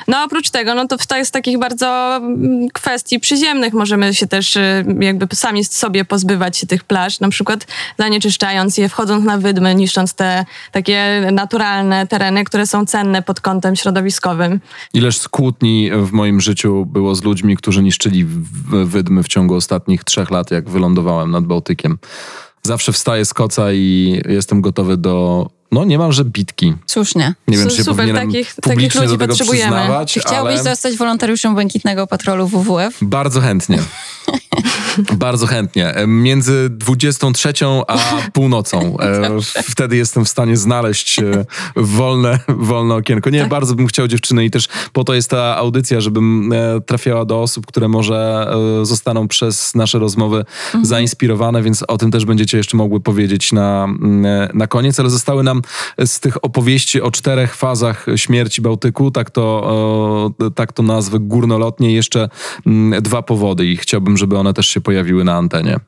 No 0.08 0.24
oprócz 0.24 0.50
tego, 0.50 0.74
no 0.74 0.86
to 0.86 0.96
to 1.08 1.16
jest 1.16 1.32
takich 1.32 1.58
bardzo 1.58 2.16
mm, 2.16 2.68
kwestii 2.72 3.20
przyziemnych 3.20 3.72
możemy 3.72 4.14
się 4.14 4.26
też 4.26 4.56
y, 4.56 4.84
jakby 5.00 5.26
sami 5.34 5.64
sobie 5.64 6.04
pozbywać 6.04 6.58
się 6.58 6.66
tych 6.66 6.84
plaż, 6.84 7.20
na 7.20 7.28
przykład 7.28 7.66
zanieczyszczając 7.98 8.78
je, 8.78 8.88
wchodząc 8.88 9.24
na 9.24 9.38
wydmy, 9.38 9.74
niszcząc 9.74 10.14
te 10.14 10.44
takie 10.72 11.28
naturalne 11.32 12.06
tereny, 12.06 12.44
które 12.44 12.66
są 12.66 12.86
cenne 12.86 13.22
pod 13.22 13.40
kątem 13.40 13.76
środowiskowym. 13.76 14.60
Ileż 14.94 15.28
kłótni 15.28 15.90
w 15.96 16.12
moim 16.12 16.40
życiu 16.40 16.86
było 16.86 17.14
z 17.14 17.22
ludźmi, 17.22 17.56
którzy 17.56 17.82
niszczyli 17.82 18.26
wydmy 18.84 19.22
w 19.22 19.28
ciągu 19.28 19.54
ostatnich 19.54 20.04
trzech 20.04 20.30
lat, 20.30 20.50
jak 20.50 20.70
wylądowałem 20.70 21.30
nad 21.30 21.44
Bałtykiem. 21.44 21.98
Zawsze 22.62 22.92
wstaję 22.92 23.24
z 23.24 23.34
koca 23.34 23.72
i 23.72 24.20
jestem 24.28 24.60
gotowy 24.60 24.96
do, 24.96 25.46
no 25.72 25.84
niemalże 25.84 26.24
bitki. 26.24 26.74
Słusznie. 26.86 27.34
Nie 27.48 27.58
wiem, 27.58 27.70
Su- 27.70 27.76
czy 27.76 27.84
super, 27.84 28.14
takich- 28.14 28.54
takich 28.54 28.94
ludzi 28.94 29.18
potrzebujemy. 29.18 29.76
przyznawać, 29.76 30.12
Czy 30.12 30.20
chciałbyś 30.20 30.54
ale 30.54 30.62
zostać 30.62 30.96
wolontariuszem 30.96 31.54
Błękitnego 31.54 32.06
Patrolu 32.06 32.46
WWF? 32.48 32.98
bardzo 33.02 33.40
chętnie. 33.40 33.78
Bardzo 35.12 35.46
chętnie. 35.46 35.94
Między 36.06 36.68
23 36.70 37.52
a 37.88 37.98
północą. 38.32 38.96
E, 39.00 39.30
Wtedy 39.62 39.96
jestem 39.96 40.24
w 40.24 40.28
stanie 40.28 40.56
znaleźć 40.56 41.18
e, 41.18 41.44
wolne, 41.76 42.38
wolne 42.48 42.94
okienko. 42.94 43.30
Nie, 43.30 43.46
bardzo 43.46 43.74
bym 43.74 43.86
chciał 43.86 44.08
dziewczyny 44.08 44.44
i 44.44 44.50
też 44.50 44.68
po 44.92 45.04
to 45.04 45.14
jest 45.14 45.30
ta 45.30 45.56
audycja, 45.56 46.00
żebym 46.00 46.52
e, 46.52 46.80
trafiała 46.80 47.24
do 47.24 47.42
osób, 47.42 47.66
które 47.66 47.88
może 47.88 48.50
zostaną 48.82 49.28
przez 49.28 49.74
nasze 49.74 49.98
rozmowy 49.98 50.44
zainspirowane, 50.82 51.62
więc 51.62 51.82
o 51.88 51.98
tym 51.98 52.10
też 52.10 52.24
będziecie 52.24 52.56
jeszcze 52.56 52.76
mogły 52.76 53.00
powiedzieć 53.00 53.52
na, 53.52 53.84
mm, 53.84 54.48
na 54.54 54.66
koniec, 54.66 55.00
ale 55.00 55.10
zostały 55.10 55.42
nam 55.42 55.55
z 56.04 56.20
tych 56.20 56.44
opowieści 56.44 57.00
o 57.00 57.10
czterech 57.10 57.56
fazach 57.56 58.06
śmierci 58.16 58.62
Bałtyku, 58.62 59.10
tak 59.10 59.30
to, 59.30 60.32
e, 60.40 60.50
tak 60.50 60.72
to 60.72 60.82
nazwę 60.82 61.18
górnolotnie, 61.20 61.94
jeszcze 61.94 62.28
mm, 62.66 63.02
dwa 63.02 63.22
powody 63.22 63.66
i 63.66 63.76
chciałbym, 63.76 64.16
żeby 64.16 64.38
one 64.38 64.54
też 64.54 64.68
się 64.68 64.80
pojawiły 64.80 65.24
na 65.24 65.36
antenie. 65.36 65.80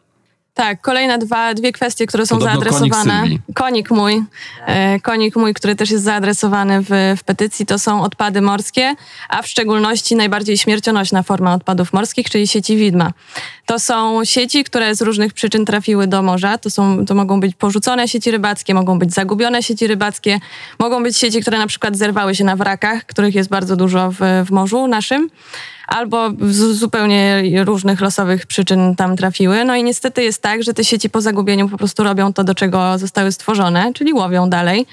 Tak, 0.58 0.80
kolejne 0.80 1.18
dwa, 1.18 1.54
dwie 1.54 1.72
kwestie, 1.72 2.06
które 2.06 2.26
są 2.26 2.38
Podobno 2.38 2.60
konik 2.60 2.74
zaadresowane. 2.74 3.20
Sylwii. 3.20 3.40
Konik 3.54 3.90
mój, 3.90 4.22
e, 4.66 5.00
konik 5.00 5.36
mój, 5.36 5.54
który 5.54 5.76
też 5.76 5.90
jest 5.90 6.04
zaadresowany 6.04 6.82
w, 6.82 6.88
w 7.18 7.24
petycji, 7.24 7.66
to 7.66 7.78
są 7.78 8.02
odpady 8.02 8.40
morskie, 8.40 8.94
a 9.28 9.42
w 9.42 9.46
szczególności 9.46 10.16
najbardziej 10.16 10.58
śmiercionośna 10.58 11.22
forma 11.22 11.54
odpadów 11.54 11.92
morskich, 11.92 12.30
czyli 12.30 12.48
sieci 12.48 12.76
widma. 12.76 13.12
To 13.66 13.78
są 13.78 14.24
sieci, 14.24 14.64
które 14.64 14.94
z 14.94 15.02
różnych 15.02 15.32
przyczyn 15.32 15.64
trafiły 15.64 16.06
do 16.06 16.22
morza. 16.22 16.58
To, 16.58 16.70
są, 16.70 17.06
to 17.06 17.14
mogą 17.14 17.40
być 17.40 17.54
porzucone 17.56 18.08
sieci 18.08 18.30
rybackie, 18.30 18.74
mogą 18.74 18.98
być 18.98 19.14
zagubione 19.14 19.62
sieci 19.62 19.86
rybackie, 19.86 20.40
mogą 20.78 21.02
być 21.02 21.16
sieci, 21.16 21.40
które 21.40 21.58
na 21.58 21.66
przykład 21.66 21.96
zerwały 21.96 22.34
się 22.34 22.44
na 22.44 22.56
wrakach, 22.56 23.06
których 23.06 23.34
jest 23.34 23.50
bardzo 23.50 23.76
dużo 23.76 24.10
w, 24.10 24.16
w 24.46 24.50
morzu 24.50 24.86
naszym 24.86 25.30
albo 25.88 26.30
z 26.40 26.76
zupełnie 26.76 27.42
różnych 27.64 28.00
losowych 28.00 28.46
przyczyn 28.46 28.96
tam 28.96 29.16
trafiły. 29.16 29.64
No 29.64 29.76
i 29.76 29.84
niestety 29.84 30.22
jest 30.22 30.42
tak, 30.42 30.62
że 30.62 30.74
te 30.74 30.84
sieci 30.84 31.10
po 31.10 31.20
zagubieniu 31.20 31.68
po 31.68 31.78
prostu 31.78 32.04
robią 32.04 32.32
to, 32.32 32.44
do 32.44 32.54
czego 32.54 32.98
zostały 32.98 33.32
stworzone, 33.32 33.92
czyli 33.92 34.12
łowią 34.12 34.50
dalej. 34.50 34.86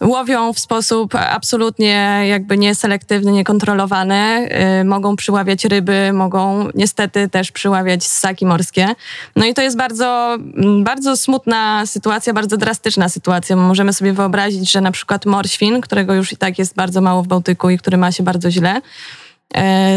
łowią 0.00 0.52
w 0.52 0.58
sposób 0.58 1.14
absolutnie 1.14 2.22
jakby 2.28 2.58
nieselektywny, 2.58 3.32
niekontrolowany. 3.32 4.48
Y, 4.80 4.84
mogą 4.84 5.16
przyławiać 5.16 5.64
ryby, 5.64 6.12
mogą 6.12 6.68
niestety 6.74 7.28
też 7.28 7.52
przyławiać 7.52 8.04
ssaki 8.04 8.46
morskie. 8.46 8.88
No 9.36 9.44
i 9.46 9.54
to 9.54 9.62
jest 9.62 9.76
bardzo, 9.76 10.34
mm, 10.34 10.84
bardzo 10.84 11.16
smutna 11.16 11.86
sytuacja, 11.86 12.32
bardzo 12.32 12.56
drastyczna 12.56 13.08
sytuacja. 13.08 13.56
Możemy 13.56 13.92
sobie 13.92 14.12
wyobrazić, 14.12 14.72
że 14.72 14.80
na 14.80 14.90
przykład 14.90 15.26
morświn, 15.26 15.80
którego 15.80 16.14
już 16.14 16.32
i 16.32 16.36
tak 16.36 16.58
jest 16.58 16.74
bardzo 16.74 17.00
mało 17.00 17.22
w 17.22 17.26
Bałtyku 17.26 17.70
i 17.70 17.78
który 17.78 17.96
ma 17.96 18.12
się 18.12 18.22
bardzo 18.22 18.50
źle, 18.50 18.80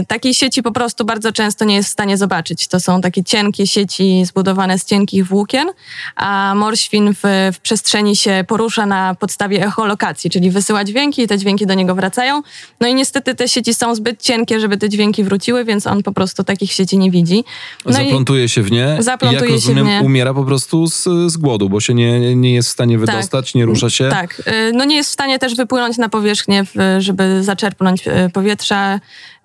takiej 0.07 0.33
sieci 0.33 0.63
po 0.63 0.71
prostu 0.71 1.05
bardzo 1.05 1.31
często 1.31 1.65
nie 1.65 1.75
jest 1.75 1.89
w 1.89 1.91
stanie 1.91 2.17
zobaczyć. 2.17 2.67
To 2.67 2.79
są 2.79 3.01
takie 3.01 3.23
cienkie 3.23 3.67
sieci 3.67 4.25
zbudowane 4.25 4.79
z 4.79 4.85
cienkich 4.85 5.27
włókien, 5.27 5.67
a 6.15 6.53
morświn 6.55 7.13
w, 7.13 7.51
w 7.53 7.59
przestrzeni 7.59 8.15
się 8.15 8.43
porusza 8.47 8.85
na 8.85 9.15
podstawie 9.15 9.65
echolokacji, 9.65 10.29
czyli 10.29 10.51
wysyła 10.51 10.83
dźwięki 10.83 11.21
i 11.21 11.27
te 11.27 11.38
dźwięki 11.38 11.65
do 11.65 11.73
niego 11.73 11.95
wracają. 11.95 12.41
No 12.79 12.88
i 12.88 12.95
niestety 12.95 13.35
te 13.35 13.47
sieci 13.47 13.73
są 13.73 13.95
zbyt 13.95 14.21
cienkie, 14.21 14.59
żeby 14.59 14.77
te 14.77 14.89
dźwięki 14.89 15.23
wróciły, 15.23 15.65
więc 15.65 15.88
on 15.88 16.03
po 16.03 16.12
prostu 16.12 16.43
takich 16.43 16.71
sieci 16.71 16.97
nie 16.97 17.12
widzi. 17.12 17.43
No 17.85 17.93
zaplątuje 17.93 18.49
się 18.49 18.62
w 18.62 18.71
nie 18.71 18.97
zaplątuje 18.99 19.41
i 19.41 19.43
jak 19.43 19.51
rozumiem 19.51 19.85
się 19.88 19.91
w 19.91 19.95
nie. 19.95 20.05
umiera 20.05 20.33
po 20.33 20.43
prostu 20.43 20.88
z, 20.88 21.03
z 21.27 21.38
głodu, 21.38 21.69
bo 21.69 21.79
się 21.79 21.93
nie, 21.93 22.35
nie 22.35 22.53
jest 22.53 22.69
w 22.69 22.71
stanie 22.71 22.99
tak. 22.99 23.05
wydostać, 23.05 23.45
tak, 23.45 23.55
nie 23.55 23.65
rusza 23.65 23.89
się. 23.89 24.09
Tak, 24.09 24.41
e, 24.45 24.71
no 24.71 24.85
nie 24.85 24.95
jest 24.95 25.09
w 25.09 25.13
stanie 25.13 25.39
też 25.39 25.55
wypłynąć 25.55 25.97
na 25.97 26.09
powierzchnię, 26.09 26.63
żeby 26.99 27.43
zaczerpnąć 27.43 28.07
e, 28.07 28.29
powietrza 28.33 28.99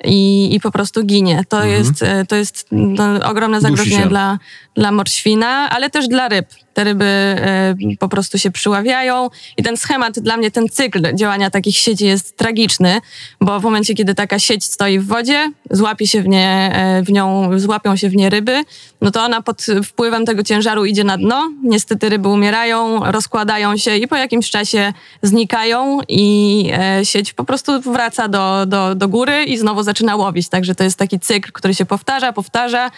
i, 0.04 0.54
i 0.54 0.60
po 0.60 0.70
prostu 0.70 1.04
ginie. 1.04 1.44
To 1.48 1.56
mhm. 1.56 1.72
jest, 1.74 2.02
e, 2.02 2.24
to 2.26 2.36
jest 2.36 2.66
no, 2.72 3.04
ogromne 3.24 3.60
zagrożenie 3.60 4.06
dla, 4.06 4.38
dla 4.74 4.92
morświna, 4.92 5.70
ale 5.70 5.90
też 5.90 6.08
dla 6.08 6.28
ryb. 6.28 6.46
Te 6.74 6.84
ryby 6.84 7.04
e, 7.04 7.74
po 7.98 8.08
prostu 8.08 8.38
się 8.38 8.50
przyławiają 8.50 9.30
i 9.56 9.62
ten 9.62 9.76
schemat, 9.76 10.18
dla 10.18 10.36
mnie 10.36 10.50
ten 10.50 10.68
cykl 10.68 11.14
działania 11.14 11.50
takich 11.50 11.76
sieci 11.76 12.06
jest 12.06 12.36
tragiczny, 12.36 13.00
bo 13.40 13.60
w 13.60 13.62
momencie, 13.62 13.94
kiedy 13.94 14.14
taka 14.14 14.38
sieć 14.38 14.64
stoi 14.64 14.98
w 14.98 15.06
wodzie, 15.06 15.52
złapie 15.70 16.06
się 16.06 16.22
w, 16.22 16.28
nie, 16.28 16.70
e, 16.74 17.02
w 17.02 17.12
nią, 17.12 17.50
złapią 17.58 17.96
się 17.96 18.08
w 18.08 18.16
nie 18.16 18.30
ryby, 18.30 18.64
no 19.00 19.10
to 19.10 19.22
ona 19.22 19.42
pod 19.42 19.66
wpływem 19.84 20.26
tego 20.26 20.42
ciężaru 20.42 20.84
idzie 20.84 21.04
na 21.04 21.18
dno. 21.18 21.52
Niestety 21.62 22.08
ryby 22.08 22.28
umierają, 22.28 23.12
rozkładają 23.12 23.76
się 23.76 23.96
i 23.96 24.08
po 24.08 24.16
jakimś 24.16 24.50
czasie 24.50 24.92
znikają 25.22 25.98
i 26.08 26.70
e, 26.78 27.04
sieć 27.04 27.32
po 27.32 27.44
prostu 27.44 27.80
wraca 27.80 28.28
do, 28.28 28.66
do, 28.66 28.94
do 28.94 29.08
góry 29.08 29.44
i 29.44 29.58
znowu 29.58 29.82
zaczyna 29.82 30.16
łowić. 30.16 30.48
Także 30.48 30.74
to 30.74 30.84
jest 30.84 30.98
taki 30.98 31.20
cykl, 31.20 31.52
który 31.52 31.74
się 31.74 31.84
powtarza, 31.84 32.32
powtarza. 32.32 32.90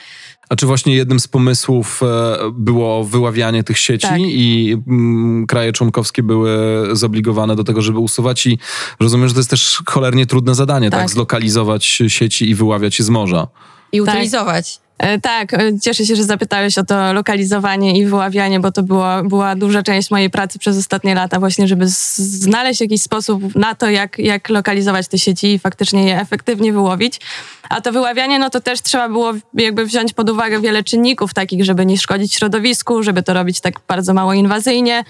A 0.49 0.57
czy 0.57 0.67
właśnie 0.67 0.97
jednym 0.97 1.21
z 1.21 1.29
pomysłów 1.29 2.01
e, 2.03 2.37
było 2.53 3.05
wyławianie 3.05 3.65
tych 3.65 3.79
sieci 3.79 4.09
tak. 4.09 4.21
i 4.21 4.77
mm, 4.87 5.47
kraje 5.47 5.73
członkowskie 5.73 6.23
były 6.23 6.57
zobligowane 6.93 7.57
do 7.57 7.65
tego, 7.65 7.83
żeby 7.83 7.99
usuwać 7.99 8.47
i 8.47 8.59
rozumiem, 9.01 9.29
że 9.29 9.35
to 9.35 9.41
jest 9.41 9.51
też 9.51 9.83
cholernie 9.87 10.27
trudne 10.27 10.55
zadanie, 10.55 10.91
tak? 10.91 11.01
tak? 11.01 11.11
Zlokalizować 11.11 11.85
sieci 12.09 12.51
i 12.51 12.55
wyławiać 12.55 12.99
je 12.99 13.05
z 13.05 13.09
morza. 13.09 13.47
I 13.93 14.01
utylizować. 14.01 14.81
E, 14.99 15.21
tak, 15.21 15.55
e, 15.55 15.79
cieszę 15.83 16.07
się, 16.07 16.17
że 16.17 16.25
zapytałeś 16.25 16.79
o 16.79 16.85
to 16.85 17.13
lokalizowanie 17.13 17.99
i 17.99 18.07
wyławianie, 18.07 18.61
bo 18.61 18.73
to 18.73 18.83
było, 18.83 19.23
była 19.25 19.57
duża 19.57 19.83
część 19.83 20.11
mojej 20.11 20.31
pracy 20.31 20.59
przez 20.59 20.79
ostatnie 20.79 21.15
lata, 21.15 21.41
właśnie, 21.41 21.69
żeby 21.69 21.85
znaleźć 21.89 22.81
jakiś 22.81 23.03
sposób 23.03 23.55
na 23.55 23.75
to, 23.75 23.91
jak, 23.91 24.19
jak 24.19 24.49
lokalizować 24.49 25.09
te 25.09 25.19
sieci 25.19 25.53
i 25.53 25.59
faktycznie 25.59 26.07
je 26.07 26.21
efektywnie 26.21 26.73
wyłowić. 26.73 27.21
A 27.69 27.81
to 27.81 27.93
wyławianie, 27.93 28.39
no 28.39 28.51
to 28.51 28.61
też 28.61 28.83
trzeba 28.83 29.09
było 29.09 29.33
jakby 29.55 29.87
wziąć 29.87 30.13
pod 30.13 30.31
uwagę 30.31 30.61
wiele 30.61 30.85
czynników 30.85 31.35
takich, 31.35 31.65
żeby 31.65 31.87
nie 31.87 31.99
szkodzić 31.99 32.35
środowisku, 32.35 33.03
żeby 33.03 33.23
to 33.23 33.35
robić 33.35 33.61
tak 33.61 33.75
bardzo 33.89 34.15
mało 34.15 34.33
inwazyjnie, 34.33 35.05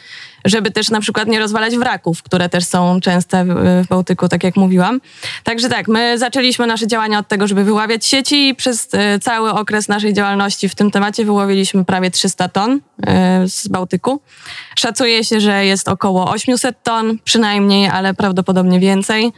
żeby 0.46 0.70
też 0.70 0.90
na 0.90 1.00
przykład 1.00 1.28
nie 1.28 1.38
rozwalać 1.38 1.76
wraków, 1.76 2.22
które 2.22 2.48
też 2.48 2.64
są 2.64 3.00
częste 3.00 3.44
w 3.44 3.86
Bałtyku, 3.88 4.28
tak 4.28 4.44
jak 4.44 4.56
mówiłam. 4.56 5.00
Także 5.44 5.68
tak, 5.68 5.88
my 5.88 6.18
zaczęliśmy 6.18 6.66
nasze 6.66 6.86
działania 6.86 7.18
od 7.18 7.28
tego, 7.28 7.46
żeby 7.46 7.64
wyławiać 7.64 8.06
sieci 8.06 8.48
i 8.48 8.54
przez 8.54 8.88
e, 8.92 9.18
cały 9.18 9.52
okres 9.52 9.88
naszej 9.88 10.14
działalności 10.14 10.68
w 10.68 10.74
tym 10.74 10.90
temacie 10.90 11.24
wyłowiliśmy 11.24 11.84
prawie 11.84 12.10
300 12.10 12.48
ton 12.48 12.80
e, 13.06 13.48
z 13.48 13.68
Bałtyku. 13.68 14.20
Szacuje 14.78 15.24
się, 15.24 15.40
że 15.40 15.64
jest 15.64 15.88
około 15.88 16.30
800 16.30 16.82
ton, 16.82 17.18
przynajmniej, 17.24 17.88
ale 17.88 18.14
prawdopodobnie 18.14 18.80
więcej. 18.80 19.32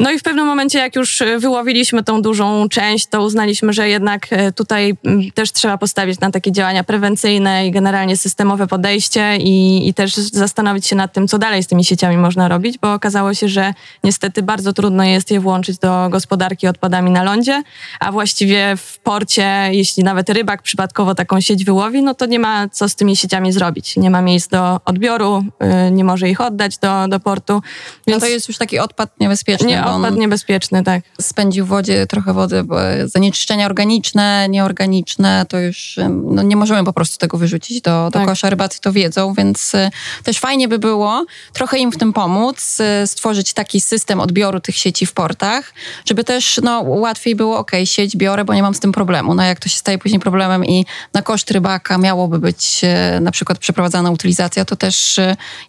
No 0.00 0.10
i 0.10 0.18
w 0.18 0.22
pewnym 0.22 0.46
momencie, 0.46 0.78
jak 0.78 0.96
już 0.96 1.22
e, 1.22 1.38
wyłowiliśmy 1.38 2.02
tą 2.02 2.22
dużą 2.22 2.68
część, 2.68 3.06
to 3.06 3.22
uznaliśmy, 3.22 3.72
że 3.72 3.88
jednak 3.88 4.26
e, 4.30 4.52
tutaj 4.52 4.96
też 5.34 5.52
trzeba 5.52 5.78
postawić 5.78 6.20
na 6.20 6.30
takie 6.30 6.52
działania 6.52 6.84
prewencyjne 6.84 7.66
i 7.66 7.70
generalnie 7.70 8.16
systemowe 8.16 8.66
podejście 8.66 9.36
i, 9.36 9.88
i 9.88 9.94
też 9.94 10.14
zastanowić 10.14 10.86
się 10.86 10.96
nad 10.96 11.12
tym, 11.12 11.28
co 11.28 11.38
dalej 11.38 11.62
z 11.62 11.66
tymi 11.66 11.84
sieciami 11.84 12.16
można 12.16 12.48
robić, 12.48 12.78
bo 12.78 12.94
okazało 12.94 13.34
się, 13.34 13.48
że 13.48 13.74
niestety 14.04 14.42
bardzo 14.42 14.72
trudno 14.72 15.04
jest 15.04 15.30
je 15.30 15.40
włączyć 15.40 15.78
do 15.78 16.08
gospodarki 16.10 16.66
odpadami 16.66 17.10
na 17.10 17.22
lądzie, 17.22 17.62
a 18.00 18.12
właściwie 18.12 18.76
w 18.76 18.98
porcie, 18.98 19.68
jeśli 19.72 20.04
nawet 20.04 20.30
rybak 20.30 20.62
przypadkowo 20.62 21.14
taką 21.14 21.40
sieć 21.40 21.64
wyłowi, 21.64 22.02
no 22.02 22.14
to 22.14 22.26
nie 22.26 22.38
ma 22.38 22.68
co 22.68 22.88
z 22.88 22.96
tymi 22.96 23.16
sieciami 23.16 23.52
zrobić. 23.52 23.96
Nie 23.96 24.10
ma 24.10 24.22
miejsc 24.22 24.48
do 24.48 24.80
odbioru, 24.84 25.44
e, 25.58 25.90
nie 25.90 26.04
może 26.04 26.28
ich 26.28 26.40
oddać 26.40 26.78
do, 26.78 27.08
do 27.08 27.20
portu. 27.20 27.62
Więc 28.06 28.22
no 28.22 28.26
to 28.26 28.32
jest 28.32 28.48
już 28.48 28.58
taki 28.58 28.78
odpad 28.78 29.20
niebezpieczny. 29.20 29.66
Nie, 29.66 29.89
odpad 29.96 30.16
niebezpieczny, 30.16 30.82
tak. 30.82 31.02
Spędził 31.20 31.66
w 31.66 31.68
wodzie 31.68 32.06
trochę 32.06 32.32
wody, 32.32 32.64
bo 32.64 32.76
zanieczyszczenia 33.04 33.66
organiczne, 33.66 34.46
nieorganiczne, 34.48 35.46
to 35.48 35.58
już 35.58 35.98
no, 36.24 36.42
nie 36.42 36.56
możemy 36.56 36.84
po 36.84 36.92
prostu 36.92 37.18
tego 37.18 37.38
wyrzucić 37.38 37.80
do, 37.80 38.04
do 38.04 38.18
tak. 38.18 38.28
kosza. 38.28 38.50
Rybacy 38.50 38.80
to 38.80 38.92
wiedzą, 38.92 39.34
więc 39.34 39.74
e, 39.74 39.90
też 40.24 40.38
fajnie 40.38 40.68
by 40.68 40.78
było 40.78 41.26
trochę 41.52 41.78
im 41.78 41.92
w 41.92 41.96
tym 41.96 42.12
pomóc, 42.12 42.78
e, 42.80 43.06
stworzyć 43.06 43.52
taki 43.52 43.80
system 43.80 44.20
odbioru 44.20 44.60
tych 44.60 44.76
sieci 44.76 45.06
w 45.06 45.12
portach, 45.12 45.72
żeby 46.04 46.24
też 46.24 46.60
no, 46.62 46.82
łatwiej 46.82 47.34
było, 47.34 47.58
ok, 47.58 47.70
sieć 47.84 48.16
biorę, 48.16 48.44
bo 48.44 48.54
nie 48.54 48.62
mam 48.62 48.74
z 48.74 48.80
tym 48.80 48.92
problemu. 48.92 49.34
No 49.34 49.42
jak 49.42 49.60
to 49.60 49.68
się 49.68 49.78
staje 49.78 49.98
później 49.98 50.20
problemem 50.20 50.64
i 50.64 50.86
na 51.14 51.22
koszt 51.22 51.50
rybaka 51.50 51.98
miałoby 51.98 52.38
być 52.38 52.80
e, 52.82 53.20
na 53.20 53.30
przykład 53.30 53.58
przeprowadzana 53.58 54.10
utylizacja, 54.10 54.64
to 54.64 54.76
też 54.76 55.20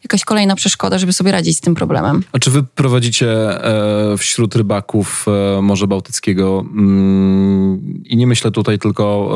jakaś 0.04 0.26
kolejna 0.26 0.56
przeszkoda, 0.56 0.98
żeby 0.98 1.14
sobie 1.14 1.32
radzić 1.32 1.58
z 1.58 1.62
tym 1.62 1.76
problemem. 1.76 2.24
A 2.32 2.40
czy 2.40 2.52
wy 2.52 2.64
prowadzicie 2.64 3.30
e, 3.32 4.11
wśród 4.18 4.56
rybaków 4.56 5.26
e, 5.28 5.62
Morza 5.62 5.88
Bałtyckiego 5.88 6.66
mm, 6.72 8.04
i 8.06 8.18
nie 8.18 8.28
myślę 8.28 8.52
tutaj 8.52 8.80
tylko 8.80 9.32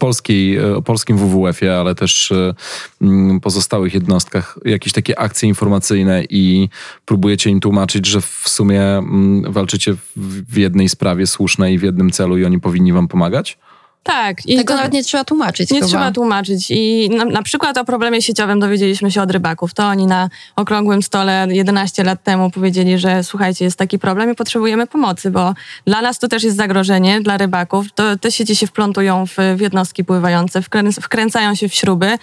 polskiej, 0.00 0.56
e, 0.56 0.82
polskim 0.82 1.16
WWF-ie, 1.16 1.76
ale 1.76 1.94
też 1.94 2.32
e, 2.32 2.54
mm, 3.02 3.40
pozostałych 3.40 3.94
jednostkach, 3.94 4.58
jakieś 4.64 4.92
takie 4.92 5.18
akcje 5.18 5.48
informacyjne 5.48 6.24
i 6.30 6.68
próbujecie 7.04 7.50
im 7.50 7.60
tłumaczyć, 7.60 8.06
że 8.06 8.20
w 8.20 8.42
sumie 8.46 8.82
mm, 8.82 9.52
walczycie 9.52 9.94
w 10.16 10.56
jednej 10.56 10.88
sprawie 10.88 11.26
słusznej, 11.26 11.78
w 11.78 11.82
jednym 11.82 12.10
celu 12.10 12.38
i 12.38 12.44
oni 12.44 12.60
powinni 12.60 12.92
wam 12.92 13.08
pomagać? 13.08 13.58
Tak. 14.02 14.46
I 14.46 14.56
Tego 14.56 14.72
to, 14.72 14.76
nawet 14.76 14.92
nie 14.92 15.04
trzeba 15.04 15.24
tłumaczyć. 15.24 15.70
Nie 15.70 15.78
chyba. 15.78 15.88
trzeba 15.88 16.12
tłumaczyć. 16.12 16.66
I 16.70 17.10
na, 17.16 17.24
na, 17.24 17.42
przykład 17.42 17.78
o 17.78 17.84
problemie 17.84 18.22
sieciowym 18.22 18.60
dowiedzieliśmy 18.60 19.10
się 19.10 19.22
od 19.22 19.30
rybaków. 19.30 19.74
To 19.74 19.84
oni 19.84 20.06
na 20.06 20.28
okrągłym 20.56 21.02
stole 21.02 21.46
11 21.50 22.04
lat 22.04 22.22
temu 22.22 22.50
powiedzieli, 22.50 22.98
że 22.98 23.24
słuchajcie, 23.24 23.64
jest 23.64 23.78
taki 23.78 23.98
problem 23.98 24.32
i 24.32 24.34
potrzebujemy 24.34 24.86
pomocy, 24.86 25.30
bo 25.30 25.54
dla 25.84 26.02
nas 26.02 26.18
to 26.18 26.28
też 26.28 26.42
jest 26.42 26.56
zagrożenie, 26.56 27.20
dla 27.20 27.36
rybaków. 27.36 27.92
To, 27.92 28.18
te 28.18 28.32
sieci 28.32 28.56
się 28.56 28.66
wplątują 28.66 29.26
w, 29.26 29.36
w 29.56 29.60
jednostki 29.60 30.04
pływające, 30.04 30.62
wkręcają 31.02 31.54
się 31.54 31.68
w 31.68 31.74
śruby 31.74 32.18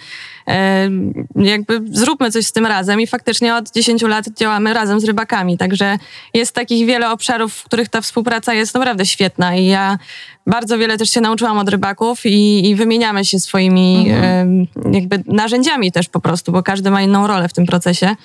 jakby 1.36 1.80
zróbmy 1.90 2.30
coś 2.30 2.46
z 2.46 2.52
tym 2.52 2.66
razem 2.66 3.00
i 3.00 3.06
faktycznie 3.06 3.54
od 3.54 3.70
10 3.70 4.02
lat 4.02 4.24
działamy 4.28 4.74
razem 4.74 5.00
z 5.00 5.04
rybakami, 5.04 5.58
także 5.58 5.98
jest 6.34 6.52
takich 6.52 6.86
wiele 6.86 7.10
obszarów, 7.10 7.54
w 7.54 7.64
których 7.64 7.88
ta 7.88 8.00
współpraca 8.00 8.54
jest 8.54 8.74
naprawdę 8.74 9.06
świetna 9.06 9.56
i 9.56 9.66
ja 9.66 9.98
bardzo 10.46 10.78
wiele 10.78 10.98
też 10.98 11.10
się 11.10 11.20
nauczyłam 11.20 11.58
od 11.58 11.68
rybaków 11.68 12.26
i, 12.26 12.68
i 12.68 12.74
wymieniamy 12.74 13.24
się 13.24 13.40
swoimi 13.40 14.10
mhm. 14.10 14.66
jakby 14.92 15.22
narzędziami 15.26 15.92
też 15.92 16.08
po 16.08 16.20
prostu, 16.20 16.52
bo 16.52 16.62
każdy 16.62 16.90
ma 16.90 17.02
inną 17.02 17.26
rolę 17.26 17.48
w 17.48 17.52
tym 17.52 17.66
procesie. 17.66 18.16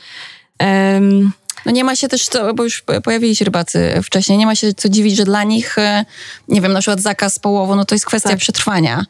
No 1.66 1.72
nie 1.72 1.84
ma 1.84 1.96
się 1.96 2.08
też, 2.08 2.28
co, 2.28 2.54
bo 2.54 2.64
już 2.64 2.84
pojawili 3.04 3.36
się 3.36 3.46
rybacy 3.46 4.02
wcześniej, 4.04 4.38
nie 4.38 4.46
ma 4.46 4.56
się 4.56 4.74
co 4.74 4.90
dziwić, 4.90 5.16
że 5.16 5.24
dla 5.24 5.44
nich, 5.44 5.78
e, 5.78 6.06
nie 6.48 6.62
wiem, 6.62 6.74
na 6.74 6.80
przykład 6.80 7.02
zakaz 7.02 7.40
połowu, 7.40 7.76
no 7.76 7.86
to 7.86 7.96
jest 7.96 8.06
kwestia 8.06 8.30
tak. 8.30 8.40
przetrwania. 8.40 9.06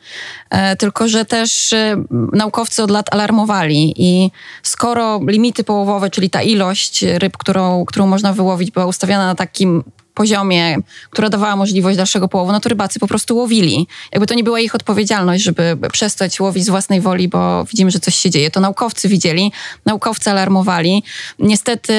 E, 0.49 0.75
tylko, 0.75 1.07
że 1.07 1.25
też 1.25 1.73
e, 1.73 2.03
naukowcy 2.33 2.83
od 2.83 2.91
lat 2.91 3.13
alarmowali 3.13 3.93
i 3.97 4.31
skoro 4.63 5.19
limity 5.27 5.63
połowowe, 5.63 6.09
czyli 6.09 6.29
ta 6.29 6.41
ilość 6.41 7.03
ryb, 7.03 7.37
którą, 7.37 7.85
którą 7.85 8.07
można 8.07 8.33
wyłowić, 8.33 8.71
była 8.71 8.85
ustawiona 8.85 9.25
na 9.25 9.35
takim 9.35 9.83
poziomie, 10.13 10.77
która 11.09 11.29
dawała 11.29 11.55
możliwość 11.55 11.97
dalszego 11.97 12.27
połowu, 12.27 12.51
no 12.51 12.59
to 12.59 12.69
rybacy 12.69 12.99
po 12.99 13.07
prostu 13.07 13.37
łowili. 13.37 13.87
Jakby 14.11 14.27
to 14.27 14.33
nie 14.33 14.43
była 14.43 14.59
ich 14.59 14.75
odpowiedzialność, 14.75 15.43
żeby 15.43 15.77
przestać 15.91 16.39
łowić 16.39 16.65
z 16.65 16.69
własnej 16.69 17.01
woli, 17.01 17.27
bo 17.27 17.65
widzimy, 17.65 17.91
że 17.91 17.99
coś 17.99 18.15
się 18.15 18.29
dzieje. 18.29 18.51
To 18.51 18.59
naukowcy 18.59 19.09
widzieli, 19.09 19.51
naukowcy 19.85 20.31
alarmowali. 20.31 21.03
Niestety 21.39 21.93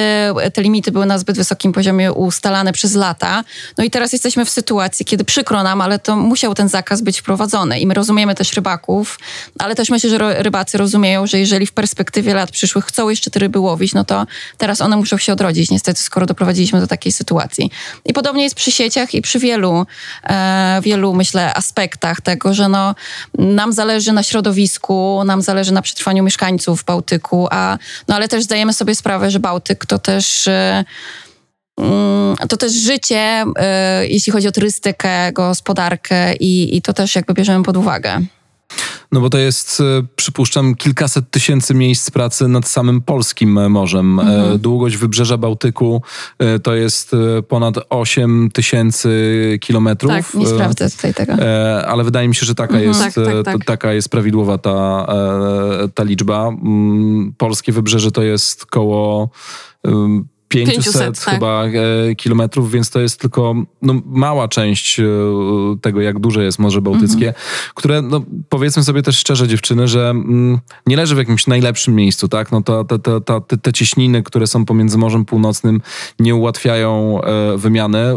te 0.53 0.61
limity 0.61 0.91
były 0.91 1.05
na 1.05 1.17
zbyt 1.17 1.37
wysokim 1.37 1.73
poziomie 1.73 2.13
ustalane 2.13 2.73
przez 2.73 2.95
lata. 2.95 3.43
No 3.77 3.83
i 3.83 3.89
teraz 3.89 4.13
jesteśmy 4.13 4.45
w 4.45 4.49
sytuacji, 4.49 5.05
kiedy 5.05 5.23
przykro 5.23 5.63
nam, 5.63 5.81
ale 5.81 5.99
to 5.99 6.15
musiał 6.15 6.53
ten 6.53 6.69
zakaz 6.69 7.01
być 7.01 7.19
wprowadzony. 7.19 7.79
I 7.79 7.87
my 7.87 7.93
rozumiemy 7.93 8.35
też 8.35 8.53
rybaków, 8.53 9.19
ale 9.59 9.75
też 9.75 9.89
myślę, 9.89 10.09
że 10.09 10.43
rybacy 10.43 10.77
rozumieją, 10.77 11.27
że 11.27 11.39
jeżeli 11.39 11.65
w 11.65 11.71
perspektywie 11.71 12.33
lat 12.33 12.51
przyszłych 12.51 12.85
chcą 12.85 13.09
jeszcze 13.09 13.31
te 13.31 13.39
ryby 13.39 13.59
łowić, 13.59 13.93
no 13.93 14.03
to 14.03 14.25
teraz 14.57 14.81
one 14.81 14.97
muszą 14.97 15.17
się 15.17 15.33
odrodzić, 15.33 15.71
niestety, 15.71 16.01
skoro 16.01 16.25
doprowadziliśmy 16.25 16.79
do 16.79 16.87
takiej 16.87 17.11
sytuacji. 17.11 17.71
I 18.05 18.13
podobnie 18.13 18.43
jest 18.43 18.55
przy 18.55 18.71
sieciach 18.71 19.13
i 19.13 19.21
przy 19.21 19.39
wielu, 19.39 19.85
e, 20.23 20.79
wielu 20.83 21.13
myślę, 21.13 21.53
aspektach 21.53 22.21
tego, 22.21 22.53
że 22.53 22.69
no, 22.69 22.95
nam 23.37 23.73
zależy 23.73 24.13
na 24.13 24.23
środowisku, 24.23 25.21
nam 25.25 25.41
zależy 25.41 25.73
na 25.73 25.81
przetrwaniu 25.81 26.23
mieszkańców 26.23 26.83
Bałtyku, 26.83 27.47
a, 27.51 27.77
no 28.07 28.15
ale 28.15 28.27
też 28.27 28.43
zdajemy 28.43 28.73
sobie 28.73 28.95
sprawę, 28.95 29.31
że 29.31 29.39
Bałtyk 29.39 29.85
to 29.85 29.99
też... 29.99 30.47
E, 30.47 30.83
mm, 31.77 32.35
to 32.49 32.57
też 32.57 32.71
życie, 32.71 33.45
e, 33.57 34.07
jeśli 34.07 34.31
chodzi 34.31 34.47
o 34.47 34.51
turystykę, 34.51 35.31
gospodarkę 35.31 36.35
i, 36.35 36.77
i 36.77 36.81
to 36.81 36.93
też 36.93 37.15
jakby 37.15 37.33
bierzemy 37.33 37.63
pod 37.63 37.77
uwagę. 37.77 38.21
No 39.11 39.21
bo 39.21 39.29
to 39.29 39.37
jest, 39.37 39.81
e, 39.81 39.83
przypuszczam, 40.15 40.75
kilkaset 40.75 41.31
tysięcy 41.31 41.73
miejsc 41.73 42.11
pracy 42.11 42.47
nad 42.47 42.67
samym 42.67 43.01
polskim 43.01 43.69
morzem. 43.71 44.19
E, 44.19 44.23
mhm. 44.23 44.59
Długość 44.59 44.97
wybrzeża 44.97 45.37
Bałtyku 45.37 46.01
e, 46.39 46.59
to 46.59 46.75
jest 46.75 47.11
ponad 47.47 47.75
8 47.89 48.49
tysięcy 48.53 49.09
kilometrów. 49.61 50.11
Tak, 50.11 50.33
nie 50.33 50.47
sprawdzę 50.47 50.89
tutaj 50.89 51.13
tego. 51.13 51.33
Ale 51.87 52.03
wydaje 52.03 52.27
mi 52.27 52.35
się, 52.35 52.45
że 52.45 52.55
taka, 52.55 52.73
mhm. 52.79 52.87
jest, 52.87 53.15
tak, 53.15 53.25
tak, 53.25 53.45
tak. 53.45 53.65
taka 53.65 53.93
jest 53.93 54.09
prawidłowa 54.09 54.57
ta, 54.57 55.07
ta 55.93 56.03
liczba. 56.03 56.47
Mm, 56.47 57.33
polskie 57.37 57.71
wybrzeże 57.71 58.11
to 58.11 58.23
jest 58.23 58.65
koło 58.65 59.29
500, 60.55 60.75
500 60.75 61.19
tak. 61.19 61.33
chyba 61.33 61.63
tak. 61.63 61.71
kilometrów, 62.17 62.71
więc 62.71 62.89
to 62.89 62.99
jest 62.99 63.19
tylko 63.19 63.55
no, 63.81 64.01
mała 64.05 64.47
część 64.47 64.99
e, 64.99 65.03
tego, 65.81 66.01
jak 66.01 66.19
duże 66.19 66.43
jest 66.43 66.59
Morze 66.59 66.81
Bałtyckie, 66.81 67.27
mhm. 67.27 67.45
które, 67.75 68.01
no, 68.01 68.21
powiedzmy 68.49 68.83
sobie 68.83 69.01
też 69.01 69.17
szczerze 69.17 69.47
dziewczyny, 69.47 69.87
że 69.87 70.09
mm, 70.09 70.59
nie 70.87 70.97
leży 70.97 71.15
w 71.15 71.17
jakimś 71.17 71.47
najlepszym 71.47 71.95
miejscu, 71.95 72.27
tak? 72.27 72.51
No 72.51 72.61
to, 72.61 72.83
to, 72.83 72.99
to, 72.99 73.21
to 73.21 73.41
te, 73.41 73.57
te 73.57 73.73
cieśniny, 73.73 74.23
które 74.23 74.47
są 74.47 74.65
pomiędzy 74.65 74.97
Morzem 74.97 75.25
Północnym 75.25 75.81
nie 76.19 76.35
ułatwiają 76.35 77.21
e, 77.21 77.57
wymiany. 77.57 78.15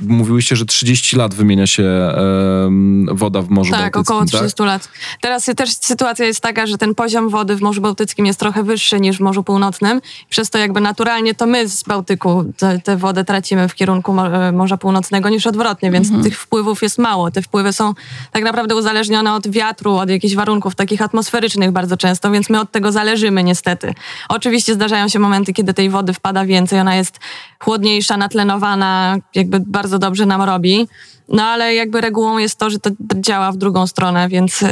Mówiłyście, 0.00 0.56
że 0.56 0.64
30 0.64 1.16
lat 1.16 1.34
wymienia 1.34 1.66
się 1.66 1.82
e, 1.82 2.70
woda 3.12 3.42
w 3.42 3.48
Morzu 3.48 3.70
tak, 3.70 3.80
Bałtyckim. 3.80 4.00
Około 4.00 4.24
30 4.24 4.56
tak, 4.56 4.60
około 4.60 4.78
30 4.78 4.88
lat. 4.88 4.88
Teraz 5.20 5.44
też 5.56 5.76
sytuacja 5.76 6.26
jest 6.26 6.40
taka, 6.40 6.66
że 6.66 6.78
ten 6.78 6.94
poziom 6.94 7.28
wody 7.28 7.56
w 7.56 7.60
Morzu 7.60 7.80
Bałtyckim 7.80 8.26
jest 8.26 8.40
trochę 8.40 8.62
wyższy 8.62 9.00
niż 9.00 9.16
w 9.16 9.20
Morzu 9.20 9.44
Północnym, 9.44 10.00
przez 10.28 10.50
to 10.50 10.58
jakby 10.58 10.80
naturalnie 10.80 11.34
to 11.34 11.46
my 11.46 11.59
z 11.68 11.82
Bałtyku 11.82 12.44
tę 12.84 12.96
wodę 12.96 13.24
tracimy 13.24 13.68
w 13.68 13.74
kierunku 13.74 14.14
Morza 14.52 14.76
Północnego 14.76 15.28
niż 15.28 15.46
odwrotnie, 15.46 15.90
więc 15.90 16.06
mhm. 16.06 16.24
tych 16.24 16.38
wpływów 16.38 16.82
jest 16.82 16.98
mało. 16.98 17.30
Te 17.30 17.42
wpływy 17.42 17.72
są 17.72 17.94
tak 18.32 18.44
naprawdę 18.44 18.76
uzależnione 18.76 19.34
od 19.34 19.48
wiatru, 19.48 19.94
od 19.94 20.10
jakichś 20.10 20.34
warunków 20.34 20.74
takich 20.74 21.02
atmosferycznych 21.02 21.70
bardzo 21.70 21.96
często, 21.96 22.30
więc 22.30 22.50
my 22.50 22.60
od 22.60 22.72
tego 22.72 22.92
zależymy 22.92 23.44
niestety. 23.44 23.94
Oczywiście 24.28 24.74
zdarzają 24.74 25.08
się 25.08 25.18
momenty, 25.18 25.52
kiedy 25.52 25.74
tej 25.74 25.90
wody 25.90 26.12
wpada 26.12 26.44
więcej, 26.44 26.80
ona 26.80 26.96
jest 26.96 27.18
chłodniejsza, 27.58 28.16
natlenowana, 28.16 29.16
jakby 29.34 29.60
bardzo 29.60 29.98
dobrze 29.98 30.26
nam 30.26 30.42
robi. 30.42 30.88
No 31.28 31.42
ale 31.42 31.74
jakby 31.74 32.00
regułą 32.00 32.38
jest 32.38 32.58
to, 32.58 32.70
że 32.70 32.78
to 32.78 32.90
działa 33.14 33.52
w 33.52 33.56
drugą 33.56 33.86
stronę, 33.86 34.28
więc 34.28 34.64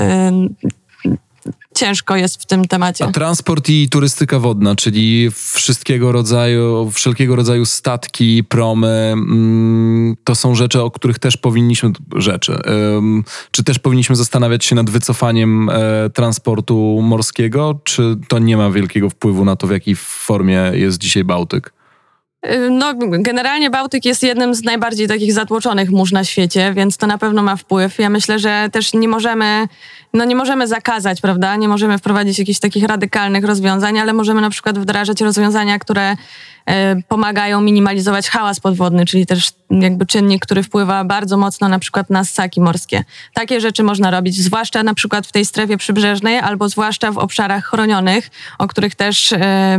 ciężko 1.78 2.16
jest 2.16 2.42
w 2.42 2.46
tym 2.46 2.64
temacie. 2.64 3.04
A 3.04 3.12
transport 3.12 3.68
i 3.68 3.88
turystyka 3.88 4.38
wodna, 4.38 4.76
czyli 4.76 5.30
wszystkiego 5.30 6.12
rodzaju, 6.12 6.90
wszelkiego 6.90 7.36
rodzaju 7.36 7.66
statki, 7.66 8.44
promy, 8.44 9.10
mm, 9.12 10.16
to 10.24 10.34
są 10.34 10.54
rzeczy, 10.54 10.82
o 10.82 10.90
których 10.90 11.18
też 11.18 11.36
powinniśmy, 11.36 11.92
rzeczy, 12.16 12.58
czy 13.50 13.64
też 13.64 13.78
powinniśmy 13.78 14.16
zastanawiać 14.16 14.64
się 14.64 14.74
nad 14.74 14.90
wycofaniem 14.90 15.70
e, 15.70 16.10
transportu 16.10 17.00
morskiego, 17.02 17.80
czy 17.84 18.16
to 18.28 18.38
nie 18.38 18.56
ma 18.56 18.70
wielkiego 18.70 19.10
wpływu 19.10 19.44
na 19.44 19.56
to, 19.56 19.66
w 19.66 19.70
jakiej 19.70 19.96
formie 19.96 20.70
jest 20.74 20.98
dzisiaj 20.98 21.24
Bałtyk? 21.24 21.77
Y, 22.46 22.70
no, 22.70 22.94
generalnie 22.98 23.70
Bałtyk 23.70 24.04
jest 24.04 24.22
jednym 24.22 24.54
z 24.54 24.62
najbardziej 24.62 25.08
takich 25.08 25.32
zatłoczonych 25.32 25.90
mórz 25.90 26.12
na 26.12 26.24
świecie, 26.24 26.72
więc 26.74 26.96
to 26.96 27.06
na 27.06 27.18
pewno 27.18 27.42
ma 27.42 27.56
wpływ. 27.56 27.98
Ja 27.98 28.10
myślę, 28.10 28.38
że 28.38 28.68
też 28.72 28.94
nie 28.94 29.08
możemy, 29.08 29.68
no 30.14 30.24
nie 30.24 30.36
możemy 30.36 30.66
zakazać, 30.66 31.20
prawda? 31.20 31.56
Nie 31.56 31.68
możemy 31.68 31.98
wprowadzić 31.98 32.38
jakichś 32.38 32.60
takich 32.60 32.84
radykalnych 32.84 33.44
rozwiązań, 33.44 33.98
ale 33.98 34.12
możemy 34.12 34.40
na 34.40 34.50
przykład 34.50 34.78
wdrażać 34.78 35.20
rozwiązania, 35.20 35.78
które 35.78 36.16
E, 36.68 36.96
pomagają 37.08 37.60
minimalizować 37.60 38.28
hałas 38.28 38.60
podwodny, 38.60 39.06
czyli 39.06 39.26
też 39.26 39.50
jakby 39.70 40.06
czynnik, 40.06 40.42
który 40.42 40.62
wpływa 40.62 41.04
bardzo 41.04 41.36
mocno 41.36 41.68
na 41.68 41.78
przykład 41.78 42.10
na 42.10 42.24
ssaki 42.24 42.60
morskie. 42.60 43.04
Takie 43.34 43.60
rzeczy 43.60 43.82
można 43.82 44.10
robić, 44.10 44.36
zwłaszcza 44.36 44.82
na 44.82 44.94
przykład 44.94 45.26
w 45.26 45.32
tej 45.32 45.44
strefie 45.44 45.76
przybrzeżnej 45.76 46.38
albo 46.38 46.68
zwłaszcza 46.68 47.12
w 47.12 47.18
obszarach 47.18 47.64
chronionych, 47.64 48.30
o 48.58 48.68
których 48.68 48.94
też 48.94 49.32
e, 49.32 49.78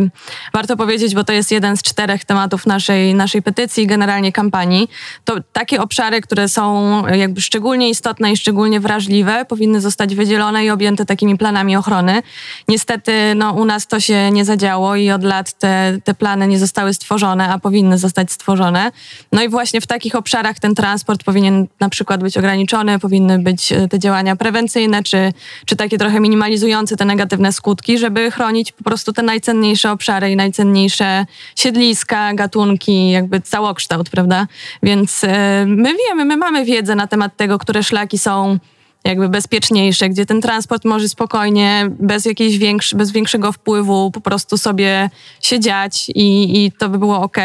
warto 0.53 0.77
powiedzieć, 0.77 1.15
bo 1.15 1.23
to 1.23 1.33
jest 1.33 1.51
jeden 1.51 1.77
z 1.77 1.81
czterech 1.81 2.25
tematów 2.25 2.48
naszej, 2.65 3.15
naszej 3.15 3.41
petycji, 3.41 3.87
generalnie 3.87 4.31
kampanii. 4.31 4.89
To 5.23 5.35
takie 5.53 5.81
obszary, 5.81 6.21
które 6.21 6.49
są 6.49 7.03
jakby 7.07 7.41
szczególnie 7.41 7.89
istotne 7.89 8.31
i 8.31 8.37
szczególnie 8.37 8.79
wrażliwe, 8.79 9.45
powinny 9.45 9.81
zostać 9.81 10.15
wydzielone 10.15 10.65
i 10.65 10.69
objęte 10.69 11.05
takimi 11.05 11.37
planami 11.37 11.75
ochrony. 11.75 12.21
Niestety 12.67 13.11
no, 13.35 13.51
u 13.51 13.65
nas 13.65 13.87
to 13.87 13.99
się 13.99 14.31
nie 14.31 14.45
zadziało 14.45 14.95
i 14.95 15.11
od 15.11 15.23
lat 15.23 15.53
te, 15.53 15.97
te 16.03 16.13
plany 16.13 16.47
nie 16.47 16.59
zostały 16.59 16.69
zostały 16.69 16.93
stworzone, 16.93 17.49
a 17.49 17.59
powinny 17.59 17.97
zostać 17.97 18.31
stworzone. 18.31 18.91
No 19.31 19.43
i 19.43 19.49
właśnie 19.49 19.81
w 19.81 19.87
takich 19.87 20.15
obszarach 20.15 20.59
ten 20.59 20.75
transport 20.75 21.23
powinien 21.23 21.67
na 21.79 21.89
przykład 21.89 22.21
być 22.21 22.37
ograniczony, 22.37 22.99
powinny 22.99 23.39
być 23.39 23.71
e, 23.71 23.87
te 23.87 23.99
działania 23.99 24.35
prewencyjne, 24.35 25.03
czy, 25.03 25.33
czy 25.65 25.75
takie 25.75 25.97
trochę 25.97 26.19
minimalizujące 26.19 26.97
te 26.97 27.05
negatywne 27.05 27.53
skutki, 27.53 27.97
żeby 27.97 28.31
chronić 28.31 28.71
po 28.71 28.83
prostu 28.83 29.13
te 29.13 29.23
najcenniejsze 29.23 29.91
obszary 29.91 30.31
i 30.31 30.35
najcenniejsze 30.35 31.25
siedliska, 31.55 32.33
gatunki, 32.39 33.11
jakby 33.11 33.41
całokształt, 33.41 34.09
prawda? 34.09 34.47
Więc 34.83 35.23
e, 35.23 35.65
my 35.67 35.95
wiemy, 35.97 36.25
my 36.25 36.37
mamy 36.37 36.65
wiedzę 36.65 36.95
na 36.95 37.07
temat 37.07 37.37
tego, 37.37 37.57
które 37.57 37.83
szlaki 37.83 38.17
są 38.17 38.59
jakby 39.03 39.29
bezpieczniejsze, 39.29 40.09
gdzie 40.09 40.25
ten 40.25 40.41
transport 40.41 40.85
może 40.85 41.09
spokojnie, 41.09 41.87
bez 41.99 42.25
jakiejś 42.25 42.57
większy, 42.57 42.95
bez 42.95 43.11
większego 43.11 43.51
wpływu 43.51 44.11
po 44.11 44.21
prostu 44.21 44.57
sobie 44.57 45.09
się 45.41 45.59
dziać 45.59 46.09
i, 46.09 46.65
i 46.65 46.71
to 46.71 46.89
by 46.89 46.97
było 46.99 47.21
ok. 47.21 47.37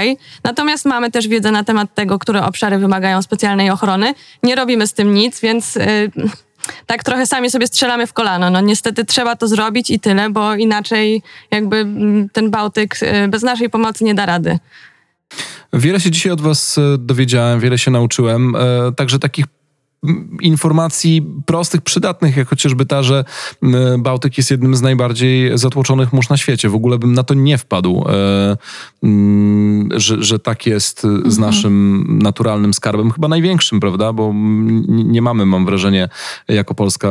Natomiast 0.44 0.84
mamy 0.84 1.10
też 1.10 1.28
wiedzę 1.28 1.50
na 1.50 1.64
temat 1.64 1.94
tego, 1.94 2.18
które 2.18 2.44
obszary 2.44 2.78
wymagają 2.78 3.22
specjalnej 3.22 3.70
ochrony. 3.70 4.14
Nie 4.42 4.54
robimy 4.54 4.86
z 4.86 4.92
tym 4.92 5.14
nic, 5.14 5.40
więc... 5.40 5.74
Yy, 5.74 6.10
tak 6.86 7.04
trochę 7.04 7.26
sami 7.26 7.50
sobie 7.50 7.66
strzelamy 7.66 8.06
w 8.06 8.12
kolano. 8.12 8.50
No 8.50 8.60
niestety 8.60 9.04
trzeba 9.04 9.36
to 9.36 9.48
zrobić 9.48 9.90
i 9.90 10.00
tyle, 10.00 10.30
bo 10.30 10.54
inaczej 10.54 11.22
jakby 11.50 11.76
mm, 11.76 12.28
ten 12.28 12.50
Bałtyk 12.50 13.02
y, 13.02 13.28
bez 13.28 13.42
naszej 13.42 13.70
pomocy 13.70 14.04
nie 14.04 14.14
da 14.14 14.26
rady. 14.26 14.58
Wiele 15.72 16.00
się 16.00 16.10
dzisiaj 16.10 16.32
od 16.32 16.40
Was 16.40 16.78
y, 16.78 16.96
dowiedziałem, 16.98 17.60
wiele 17.60 17.78
się 17.78 17.90
nauczyłem, 17.90 18.56
y, 18.56 18.58
także 18.96 19.18
takich 19.18 19.44
informacji 20.40 21.26
prostych, 21.46 21.80
przydatnych, 21.80 22.36
jak 22.36 22.48
chociażby 22.48 22.86
ta, 22.86 23.02
że 23.02 23.24
Bałtyk 23.98 24.38
jest 24.38 24.50
jednym 24.50 24.74
z 24.74 24.82
najbardziej 24.82 25.58
zatłoczonych 25.58 26.12
mórz 26.12 26.28
na 26.28 26.36
świecie. 26.36 26.68
W 26.68 26.74
ogóle 26.74 26.98
bym 26.98 27.12
na 27.12 27.22
to 27.22 27.34
nie 27.34 27.58
wpadł, 27.58 28.04
e, 28.08 28.56
że, 29.96 30.22
że 30.22 30.38
tak 30.38 30.66
jest 30.66 31.00
z 31.00 31.04
mhm. 31.04 31.40
naszym 31.40 32.04
naturalnym 32.22 32.74
skarbem, 32.74 33.10
chyba 33.10 33.28
największym, 33.28 33.80
prawda? 33.80 34.12
Bo 34.12 34.32
nie 34.88 35.22
mamy, 35.22 35.46
mam 35.46 35.66
wrażenie, 35.66 36.08
jako 36.48 36.74
Polska, 36.74 37.08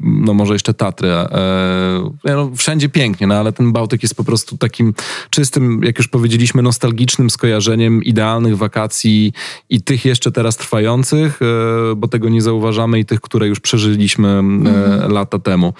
no 0.00 0.34
może 0.34 0.52
jeszcze 0.52 0.74
Tatry. 0.74 1.08
E, 1.08 2.10
no, 2.24 2.50
wszędzie 2.56 2.88
pięknie, 2.88 3.26
no 3.26 3.34
ale 3.34 3.52
ten 3.52 3.72
Bałtyk 3.72 4.02
jest 4.02 4.14
po 4.14 4.24
prostu 4.24 4.58
takim 4.58 4.94
czystym, 5.30 5.80
jak 5.84 5.98
już 5.98 6.08
powiedzieliśmy, 6.08 6.62
nostalgicznym 6.62 7.30
skojarzeniem 7.30 8.04
idealnych 8.04 8.56
wakacji 8.56 9.32
i 9.70 9.82
tych 9.82 10.04
jeszcze 10.04 10.32
teraz 10.32 10.56
trwających, 10.56 11.40
e, 11.42 11.94
bo 11.94 12.08
tego 12.08 12.28
nie 12.28 12.35
nie 12.36 12.42
zauważamy 12.42 12.98
i 12.98 13.04
tych, 13.04 13.20
które 13.20 13.48
już 13.48 13.60
przeżyliśmy 13.60 14.28
mm. 14.28 15.12
lata 15.12 15.38
temu. 15.38 15.74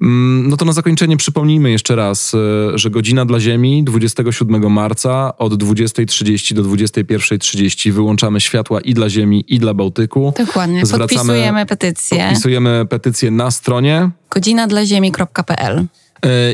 Mm, 0.00 0.48
no 0.48 0.56
to 0.56 0.64
na 0.64 0.72
zakończenie 0.72 1.16
przypomnijmy 1.16 1.70
jeszcze 1.70 1.96
raz, 1.96 2.34
e, 2.34 2.78
że 2.78 2.90
godzina 2.90 3.24
dla 3.24 3.40
Ziemi 3.40 3.84
27 3.84 4.72
marca 4.72 5.38
od 5.38 5.54
20.30 5.54 6.54
do 6.54 6.62
21.30 6.62 7.92
wyłączamy 7.92 8.40
światła 8.40 8.80
i 8.80 8.94
dla 8.94 9.10
Ziemi, 9.10 9.44
i 9.48 9.58
dla 9.58 9.74
Bałtyku. 9.74 10.34
Dokładnie, 10.38 10.86
Zwracamy, 10.86 11.08
podpisujemy 11.08 11.66
petycję. 11.66 12.18
Podpisujemy 12.18 12.86
petycję 12.90 13.30
na 13.30 13.50
stronie 13.50 14.10
godzinadlaziemi.pl 14.30 15.78
E, 15.78 16.01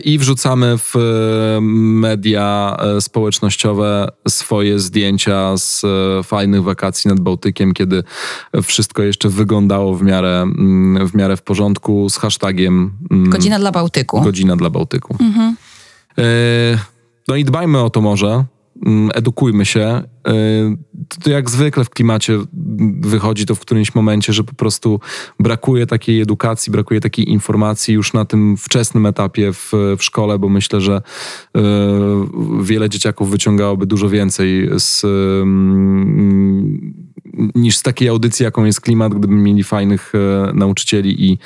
I 0.05 0.19
wrzucamy 0.19 0.79
w 0.79 0.97
e, 0.97 1.61
media 1.61 2.77
e, 2.81 3.01
społecznościowe 3.01 4.09
swoje 4.29 4.79
zdjęcia 4.79 5.57
z 5.57 5.85
e, 5.85 6.23
fajnych 6.23 6.63
wakacji 6.63 7.09
nad 7.09 7.21
Bałtykiem, 7.21 7.75
kiedy 7.75 8.05
wszystko 8.63 9.03
jeszcze 9.03 9.29
wyglądało 9.29 9.95
w 9.95 10.03
miarę, 10.03 10.43
mm, 10.43 11.09
w 11.09 11.15
miarę 11.15 11.37
w 11.37 11.43
porządku 11.43 12.11
z 12.11 12.17
hashtagiem 12.17 12.93
mm, 13.11 13.31
Godzina 13.31 13.59
dla 13.59 13.73
Bałtyku. 13.73 14.21
Godzina 14.21 14.57
dla 14.57 14.71
Bałtyku. 14.71 15.17
E, 16.19 16.79
No 17.29 17.37
i 17.37 17.45
dbajmy 17.45 17.83
o 17.83 17.91
to 17.91 18.01
morze, 18.01 18.45
edukujmy 19.15 19.67
się. 19.67 19.81
E, 19.81 20.03
To, 21.25 21.31
jak 21.31 21.51
zwykle 21.51 21.85
w 21.85 21.91
klimacie 21.91 22.33
mm, 22.35 23.01
wychodzi 23.01 23.47
to 23.47 23.55
w 23.55 23.61
którymś 23.61 23.95
momencie, 23.95 24.33
że 24.33 24.45
po 24.45 24.55
prostu 24.55 25.01
brakuje 25.41 25.87
takiej 25.87 26.21
edukacji, 26.21 26.73
brakuje 26.73 27.01
takiej 27.01 27.31
informacji 27.31 27.95
już 27.95 28.13
na 28.13 28.25
tym 28.25 28.57
wczesnym 28.57 29.07
etapie 29.07 29.53
w, 29.53 29.73
w 29.99 30.05
szkole, 30.05 30.39
bo 30.39 30.49
myślę, 30.49 30.81
że 30.81 31.03
e, 31.57 31.61
wiele 32.63 32.89
dzieciaków 32.89 33.31
wyciągałoby 33.31 33.87
dużo 33.87 34.09
więcej 34.09 34.69
z, 34.79 35.05
mm, 35.43 37.08
niż 37.55 37.77
z 37.77 37.83
takiej 37.83 38.09
audycji, 38.09 38.45
jaką 38.45 38.65
jest 38.65 38.81
klimat, 38.81 39.15
gdyby 39.15 39.35
mieli 39.35 39.65
fajnych 39.65 40.13
e, 40.15 40.53
nauczycieli 40.55 41.31
i 41.31 41.39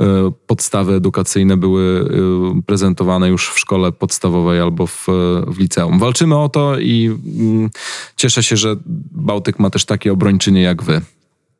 e, 0.00 0.04
podstawy 0.46 0.94
edukacyjne 0.94 1.56
były 1.56 2.10
e, 2.58 2.62
prezentowane 2.62 3.28
już 3.28 3.50
w 3.50 3.58
szkole 3.58 3.92
podstawowej 3.92 4.60
albo 4.60 4.86
w, 4.86 5.06
w 5.46 5.58
liceum. 5.58 5.98
Walczymy 5.98 6.38
o 6.38 6.48
to 6.48 6.78
i 6.78 7.18
mm, 7.40 7.70
cieszę 8.16 8.42
się, 8.42 8.56
że 8.56 8.76
Bałtyk 9.12 9.58
ma 9.58 9.70
też 9.70 9.84
takie 9.84 10.12
obrończynie 10.12 10.62
jak 10.62 10.82
wy. 10.82 11.00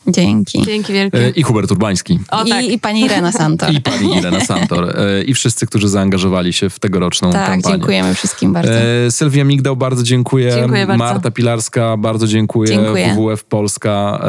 Dzięki. 0.07 0.63
Dzięki 0.63 0.93
E, 0.93 0.95
wielkie. 0.95 1.29
I 1.37 1.43
Hubert 1.43 1.71
Urbański. 1.71 2.19
O 2.31 2.45
tak. 2.45 2.65
I, 2.65 2.73
I 2.73 2.79
pani 2.79 3.01
Irena 3.01 3.33
Santor. 3.33 3.73
I 3.73 3.81
pani 3.81 4.17
Irena 4.17 4.41
Santor. 4.41 5.01
E, 5.01 5.23
I 5.23 5.35
wszyscy, 5.35 5.67
którzy 5.67 5.89
zaangażowali 5.89 6.53
się 6.53 6.71
w 6.71 6.79
tegoroczną 6.79 7.33
tak, 7.33 7.47
kampanię. 7.47 7.75
dziękujemy 7.77 8.15
wszystkim 8.15 8.53
bardzo. 8.53 8.73
E, 8.73 9.11
Sylwia 9.11 9.45
Migdał, 9.45 9.77
bardzo 9.77 10.03
dziękuję. 10.03 10.53
Dziękuję 10.55 10.87
bardzo. 10.87 11.05
Marta 11.05 11.31
Pilarska, 11.31 11.97
bardzo 11.97 12.27
dziękuję. 12.27 12.69
Dziękuję. 12.69 13.15
WWF 13.15 13.45
Polska. 13.45 14.21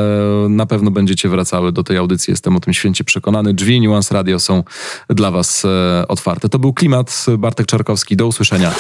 E, 0.46 0.50
na 0.50 0.66
pewno 0.66 0.92
będziecie 0.92 1.30
wracały 1.30 1.72
do 1.72 1.84
tej 1.84 1.98
audycji, 1.98 2.32
jestem 2.32 2.56
o 2.56 2.60
tym 2.60 2.74
święcie 2.74 3.04
przekonany. 3.04 3.54
Drzwi 3.54 3.82
Nuance 3.82 4.14
Radio 4.14 4.40
są 4.40 4.64
dla 5.10 5.32
was 5.32 5.66
e, 5.66 6.08
otwarte. 6.08 6.50
To 6.50 6.60
był 6.60 6.74
Klimat. 6.74 7.26
Bartek 7.38 7.68
Czarkowski. 7.68 8.16
Do 8.16 8.28
usłyszenia. 8.28 8.72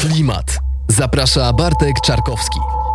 Klimat. 0.00 0.58
Zaprasza 0.88 1.52
Bartek 1.52 1.96
Czarkowski. 2.04 2.87